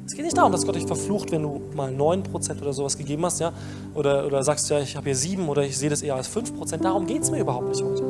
Es 0.07 0.13
geht 0.13 0.25
nicht 0.25 0.37
darum, 0.37 0.53
dass 0.53 0.67
Gott 0.67 0.75
dich 0.75 0.87
verflucht, 0.87 1.33
wenn 1.33 1.43
du 1.43 1.63
mal 1.75 1.91
9% 1.91 2.61
oder 2.61 2.75
sowas 2.75 2.99
gegeben 2.99 3.25
hast, 3.25 3.41
ja? 3.41 3.53
Oder, 3.95 4.27
oder 4.27 4.43
sagst, 4.43 4.69
ja, 4.69 4.79
ich 4.79 4.95
habe 4.97 5.07
hier 5.07 5.17
7 5.17 5.49
oder 5.49 5.63
ich 5.63 5.79
sehe 5.79 5.89
das 5.89 6.03
eher 6.03 6.17
als 6.17 6.29
5%. 6.29 6.77
Darum 6.79 7.07
geht 7.07 7.23
es 7.23 7.31
mir 7.31 7.41
überhaupt 7.41 7.69
nicht 7.69 7.83
heute. 7.83 8.05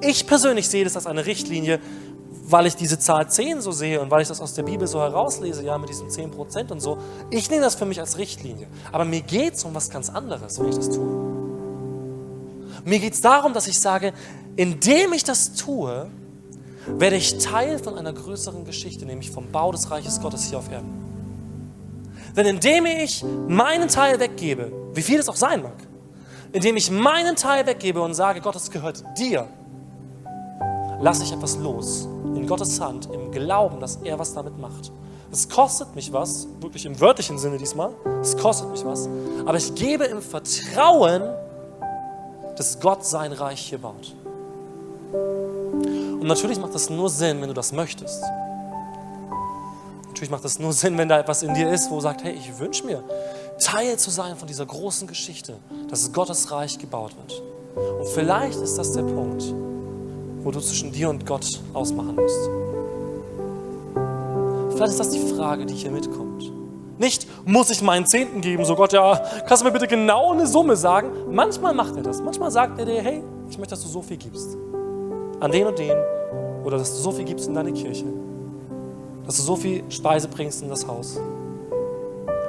Ich 0.00 0.26
persönlich 0.26 0.68
sehe 0.68 0.84
das 0.84 0.96
als 0.96 1.06
eine 1.06 1.26
Richtlinie, 1.26 1.78
weil 2.48 2.66
ich 2.66 2.76
diese 2.76 2.98
Zahl 2.98 3.28
10 3.28 3.60
so 3.60 3.72
sehe 3.72 4.00
und 4.00 4.10
weil 4.10 4.22
ich 4.22 4.28
das 4.28 4.40
aus 4.40 4.54
der 4.54 4.62
Bibel 4.62 4.86
so 4.86 5.00
herauslese, 5.00 5.64
ja, 5.64 5.76
mit 5.78 5.88
diesen 5.88 6.08
10% 6.08 6.70
und 6.70 6.80
so. 6.80 6.98
Ich 7.30 7.50
nehme 7.50 7.62
das 7.62 7.74
für 7.74 7.86
mich 7.86 7.98
als 7.98 8.18
Richtlinie. 8.18 8.68
Aber 8.92 9.04
mir 9.04 9.20
geht 9.20 9.54
es 9.54 9.64
um 9.64 9.74
was 9.74 9.90
ganz 9.90 10.08
anderes, 10.08 10.58
wenn 10.60 10.68
ich 10.68 10.76
das 10.76 10.90
tue. 10.90 11.06
Mir 12.84 13.00
geht 13.00 13.14
es 13.14 13.20
darum, 13.20 13.52
dass 13.52 13.66
ich 13.66 13.80
sage, 13.80 14.12
indem 14.54 15.12
ich 15.12 15.24
das 15.24 15.54
tue, 15.54 16.08
werde 16.86 17.16
ich 17.16 17.38
Teil 17.38 17.80
von 17.80 17.98
einer 17.98 18.12
größeren 18.12 18.64
Geschichte, 18.64 19.06
nämlich 19.06 19.32
vom 19.32 19.50
Bau 19.50 19.72
des 19.72 19.90
Reiches 19.90 20.20
Gottes 20.20 20.44
hier 20.44 20.58
auf 20.58 20.70
Erden. 20.70 21.04
Denn 22.36 22.46
indem 22.46 22.86
ich 22.86 23.24
meinen 23.48 23.88
Teil 23.88 24.20
weggebe, 24.20 24.70
wie 24.94 25.02
viel 25.02 25.18
es 25.18 25.28
auch 25.28 25.36
sein 25.36 25.62
mag, 25.62 25.76
indem 26.52 26.76
ich 26.76 26.92
meinen 26.92 27.34
Teil 27.34 27.66
weggebe 27.66 28.00
und 28.00 28.14
sage, 28.14 28.40
Gott, 28.40 28.54
es 28.54 28.70
gehört 28.70 29.02
dir, 29.18 29.48
lasse 31.00 31.24
ich 31.24 31.32
etwas 31.32 31.56
los 31.56 32.06
in 32.36 32.46
Gottes 32.46 32.80
Hand, 32.80 33.08
im 33.12 33.30
Glauben, 33.32 33.80
dass 33.80 33.96
er 34.04 34.18
was 34.18 34.34
damit 34.34 34.58
macht. 34.58 34.92
Es 35.32 35.48
kostet 35.48 35.94
mich 35.94 36.12
was, 36.12 36.46
wirklich 36.60 36.86
im 36.86 36.98
wörtlichen 37.00 37.38
Sinne 37.38 37.58
diesmal. 37.58 37.90
Es 38.20 38.36
kostet 38.36 38.70
mich 38.70 38.84
was. 38.84 39.08
Aber 39.44 39.56
ich 39.56 39.74
gebe 39.74 40.04
im 40.04 40.22
Vertrauen, 40.22 41.22
dass 42.56 42.78
Gott 42.80 43.04
sein 43.04 43.32
Reich 43.32 43.60
hier 43.60 43.78
baut. 43.78 44.14
Und 45.12 46.26
natürlich 46.26 46.58
macht 46.58 46.74
das 46.74 46.88
nur 46.88 47.10
Sinn, 47.10 47.40
wenn 47.40 47.48
du 47.48 47.54
das 47.54 47.72
möchtest. 47.72 48.22
Natürlich 50.06 50.30
macht 50.30 50.44
das 50.44 50.58
nur 50.58 50.72
Sinn, 50.72 50.96
wenn 50.96 51.08
da 51.08 51.18
etwas 51.18 51.42
in 51.42 51.52
dir 51.54 51.70
ist, 51.70 51.90
wo 51.90 52.00
sagt, 52.00 52.24
hey, 52.24 52.32
ich 52.32 52.58
wünsche 52.58 52.86
mir, 52.86 53.02
Teil 53.58 53.98
zu 53.98 54.10
sein 54.10 54.36
von 54.36 54.48
dieser 54.48 54.64
großen 54.64 55.06
Geschichte, 55.06 55.56
dass 55.90 56.12
Gottes 56.12 56.50
Reich 56.50 56.78
gebaut 56.78 57.12
wird. 57.16 57.42
Und 58.00 58.08
vielleicht 58.08 58.58
ist 58.58 58.76
das 58.76 58.92
der 58.92 59.02
Punkt, 59.02 59.42
wo 60.46 60.52
du 60.52 60.60
zwischen 60.60 60.92
dir 60.92 61.10
und 61.10 61.26
Gott 61.26 61.60
ausmachen 61.74 62.14
musst. 62.14 62.48
Vielleicht 64.70 64.92
ist 64.92 65.00
das 65.00 65.10
die 65.10 65.34
Frage, 65.34 65.66
die 65.66 65.74
hier 65.74 65.90
mitkommt. 65.90 66.52
Nicht, 66.98 67.26
muss 67.44 67.68
ich 67.70 67.82
meinen 67.82 68.06
Zehnten 68.06 68.42
geben, 68.42 68.64
so 68.64 68.76
Gott, 68.76 68.92
ja, 68.92 69.20
kannst 69.48 69.62
du 69.62 69.66
mir 69.66 69.72
bitte 69.72 69.88
genau 69.88 70.30
eine 70.30 70.46
Summe 70.46 70.76
sagen? 70.76 71.10
Manchmal 71.32 71.74
macht 71.74 71.96
er 71.96 72.04
das. 72.04 72.22
Manchmal 72.22 72.52
sagt 72.52 72.78
er 72.78 72.84
dir, 72.84 73.02
hey, 73.02 73.24
ich 73.50 73.58
möchte, 73.58 73.74
dass 73.74 73.82
du 73.82 73.88
so 73.88 74.02
viel 74.02 74.18
gibst. 74.18 74.56
An 75.40 75.50
den 75.50 75.66
und 75.66 75.80
den. 75.80 75.98
Oder 76.64 76.78
dass 76.78 76.92
du 76.92 77.02
so 77.02 77.10
viel 77.10 77.24
gibst 77.24 77.48
in 77.48 77.54
deine 77.54 77.72
Kirche. 77.72 78.04
Dass 79.26 79.38
du 79.38 79.42
so 79.42 79.56
viel 79.56 79.82
Speise 79.88 80.28
bringst 80.28 80.62
in 80.62 80.68
das 80.68 80.86
Haus. 80.86 81.18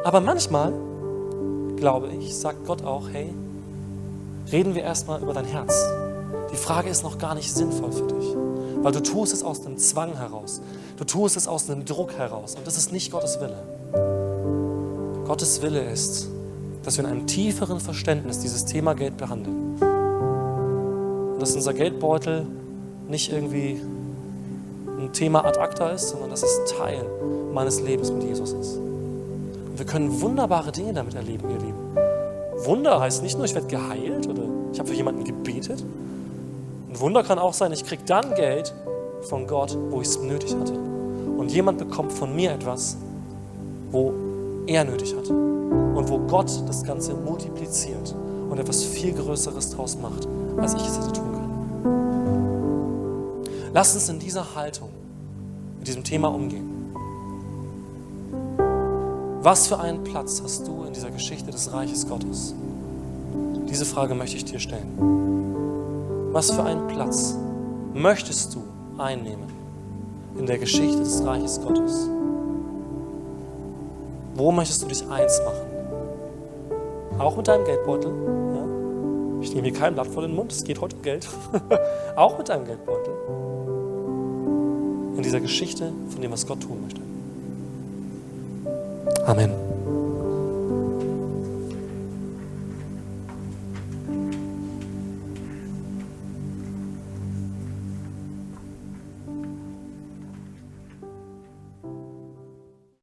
Aber 0.03 0.21
manchmal, 0.21 0.71
glaube 1.77 2.09
ich, 2.09 2.37
sagt 2.37 2.63
Gott 2.67 2.85
auch, 2.85 3.09
hey, 3.11 3.33
reden 4.51 4.75
wir 4.75 4.83
erstmal 4.83 5.19
über 5.19 5.33
dein 5.33 5.45
Herz. 5.45 5.73
Die 6.57 6.63
Frage 6.63 6.89
ist 6.89 7.03
noch 7.03 7.19
gar 7.19 7.35
nicht 7.35 7.53
sinnvoll 7.53 7.91
für 7.91 8.07
dich, 8.07 8.35
weil 8.81 8.91
du 8.91 9.03
tust 9.03 9.31
es 9.31 9.43
aus 9.43 9.63
einem 9.63 9.77
Zwang 9.77 10.17
heraus. 10.17 10.59
Du 10.97 11.03
tust 11.03 11.37
es 11.37 11.47
aus 11.47 11.69
einem 11.69 11.85
Druck 11.85 12.13
heraus 12.17 12.55
und 12.55 12.65
das 12.65 12.77
ist 12.77 12.91
nicht 12.91 13.11
Gottes 13.11 13.39
Wille. 13.39 13.61
Gottes 15.27 15.61
Wille 15.61 15.87
ist, 15.87 16.27
dass 16.81 16.97
wir 16.97 17.05
in 17.05 17.11
einem 17.11 17.27
tieferen 17.27 17.79
Verständnis 17.79 18.39
dieses 18.39 18.65
Thema 18.65 18.95
Geld 18.95 19.17
behandeln. 19.17 19.75
Und 21.33 21.39
dass 21.39 21.53
unser 21.53 21.75
Geldbeutel 21.75 22.47
nicht 23.07 23.31
irgendwie 23.31 23.79
ein 24.99 25.13
Thema 25.13 25.45
ad 25.45 25.59
acta 25.59 25.91
ist, 25.91 26.09
sondern 26.09 26.31
dass 26.31 26.41
es 26.41 26.59
Teil 26.75 27.05
meines 27.53 27.81
Lebens 27.81 28.11
mit 28.11 28.23
Jesus 28.23 28.53
ist. 28.53 28.77
Und 28.77 29.77
wir 29.77 29.85
können 29.85 30.21
wunderbare 30.21 30.71
Dinge 30.71 30.93
damit 30.93 31.13
erleben, 31.13 31.51
ihr 31.51 31.59
Lieben. 31.59 32.65
Wunder 32.65 32.99
heißt 32.99 33.21
nicht 33.21 33.37
nur, 33.37 33.45
ich 33.45 33.53
werde 33.53 33.67
geheilt 33.67 34.25
oder 34.27 34.41
ich 34.73 34.79
habe 34.79 34.89
für 34.89 34.95
jemanden 34.95 35.23
gebetet. 35.23 35.85
Ein 36.97 37.01
Wunder 37.01 37.21
kann 37.21 37.37
auch 37.37 37.53
sein, 37.53 37.71
ich 37.73 37.85
kriege 37.85 38.01
dann 38.07 38.33
Geld 38.33 38.73
von 39.29 39.45
Gott, 39.45 39.77
wo 39.91 40.01
ich 40.01 40.07
es 40.07 40.19
nötig 40.19 40.55
hatte. 40.59 40.73
Und 40.73 41.51
jemand 41.51 41.77
bekommt 41.77 42.11
von 42.11 42.35
mir 42.35 42.51
etwas, 42.51 42.97
wo 43.91 44.15
er 44.65 44.83
nötig 44.83 45.15
hat. 45.15 45.29
Und 45.29 46.09
wo 46.09 46.17
Gott 46.17 46.49
das 46.67 46.83
Ganze 46.83 47.13
multipliziert 47.13 48.15
und 48.49 48.57
etwas 48.57 48.83
viel 48.83 49.13
Größeres 49.13 49.75
draus 49.75 49.95
macht, 49.95 50.27
als 50.57 50.73
ich 50.73 50.87
es 50.87 50.97
hätte 50.97 51.13
tun 51.13 51.31
können. 51.33 52.51
Lass 53.75 53.93
uns 53.93 54.09
in 54.09 54.17
dieser 54.17 54.55
Haltung 54.55 54.89
mit 55.77 55.87
diesem 55.87 56.03
Thema 56.03 56.29
umgehen. 56.29 56.95
Was 59.43 59.67
für 59.67 59.79
einen 59.79 60.03
Platz 60.03 60.41
hast 60.43 60.67
du 60.67 60.83
in 60.85 60.93
dieser 60.93 61.11
Geschichte 61.11 61.51
des 61.51 61.71
Reiches 61.71 62.07
Gottes? 62.09 62.55
Diese 63.69 63.85
Frage 63.85 64.15
möchte 64.15 64.37
ich 64.37 64.45
dir 64.45 64.57
stellen. 64.57 65.56
Was 66.31 66.51
für 66.51 66.63
einen 66.63 66.87
Platz 66.87 67.35
möchtest 67.93 68.55
du 68.55 68.63
einnehmen 68.97 69.47
in 70.37 70.45
der 70.45 70.57
Geschichte 70.57 70.99
des 70.99 71.25
Reiches 71.25 71.61
Gottes? 71.61 72.09
Wo 74.35 74.51
möchtest 74.51 74.83
du 74.83 74.87
dich 74.87 75.07
eins 75.09 75.41
machen? 75.43 77.19
Auch 77.19 77.35
mit 77.35 77.47
deinem 77.47 77.65
Geldbeutel. 77.65 78.11
Ja? 78.11 79.41
Ich 79.41 79.55
nehme 79.55 79.69
hier 79.69 79.77
kein 79.77 79.95
Blatt 79.95 80.07
vor 80.07 80.21
den 80.21 80.35
Mund, 80.35 80.51
es 80.51 80.63
geht 80.63 80.79
heute 80.79 80.95
um 80.95 81.01
Geld. 81.01 81.27
Auch 82.15 82.37
mit 82.37 82.49
deinem 82.49 82.65
Geldbeutel. 82.65 83.13
In 85.15 85.23
dieser 85.23 85.39
Geschichte 85.39 85.91
von 86.09 86.21
dem, 86.21 86.31
was 86.31 86.45
Gott 86.45 86.61
tun 86.61 86.83
möchte. 86.83 87.01
Amen. 89.25 89.66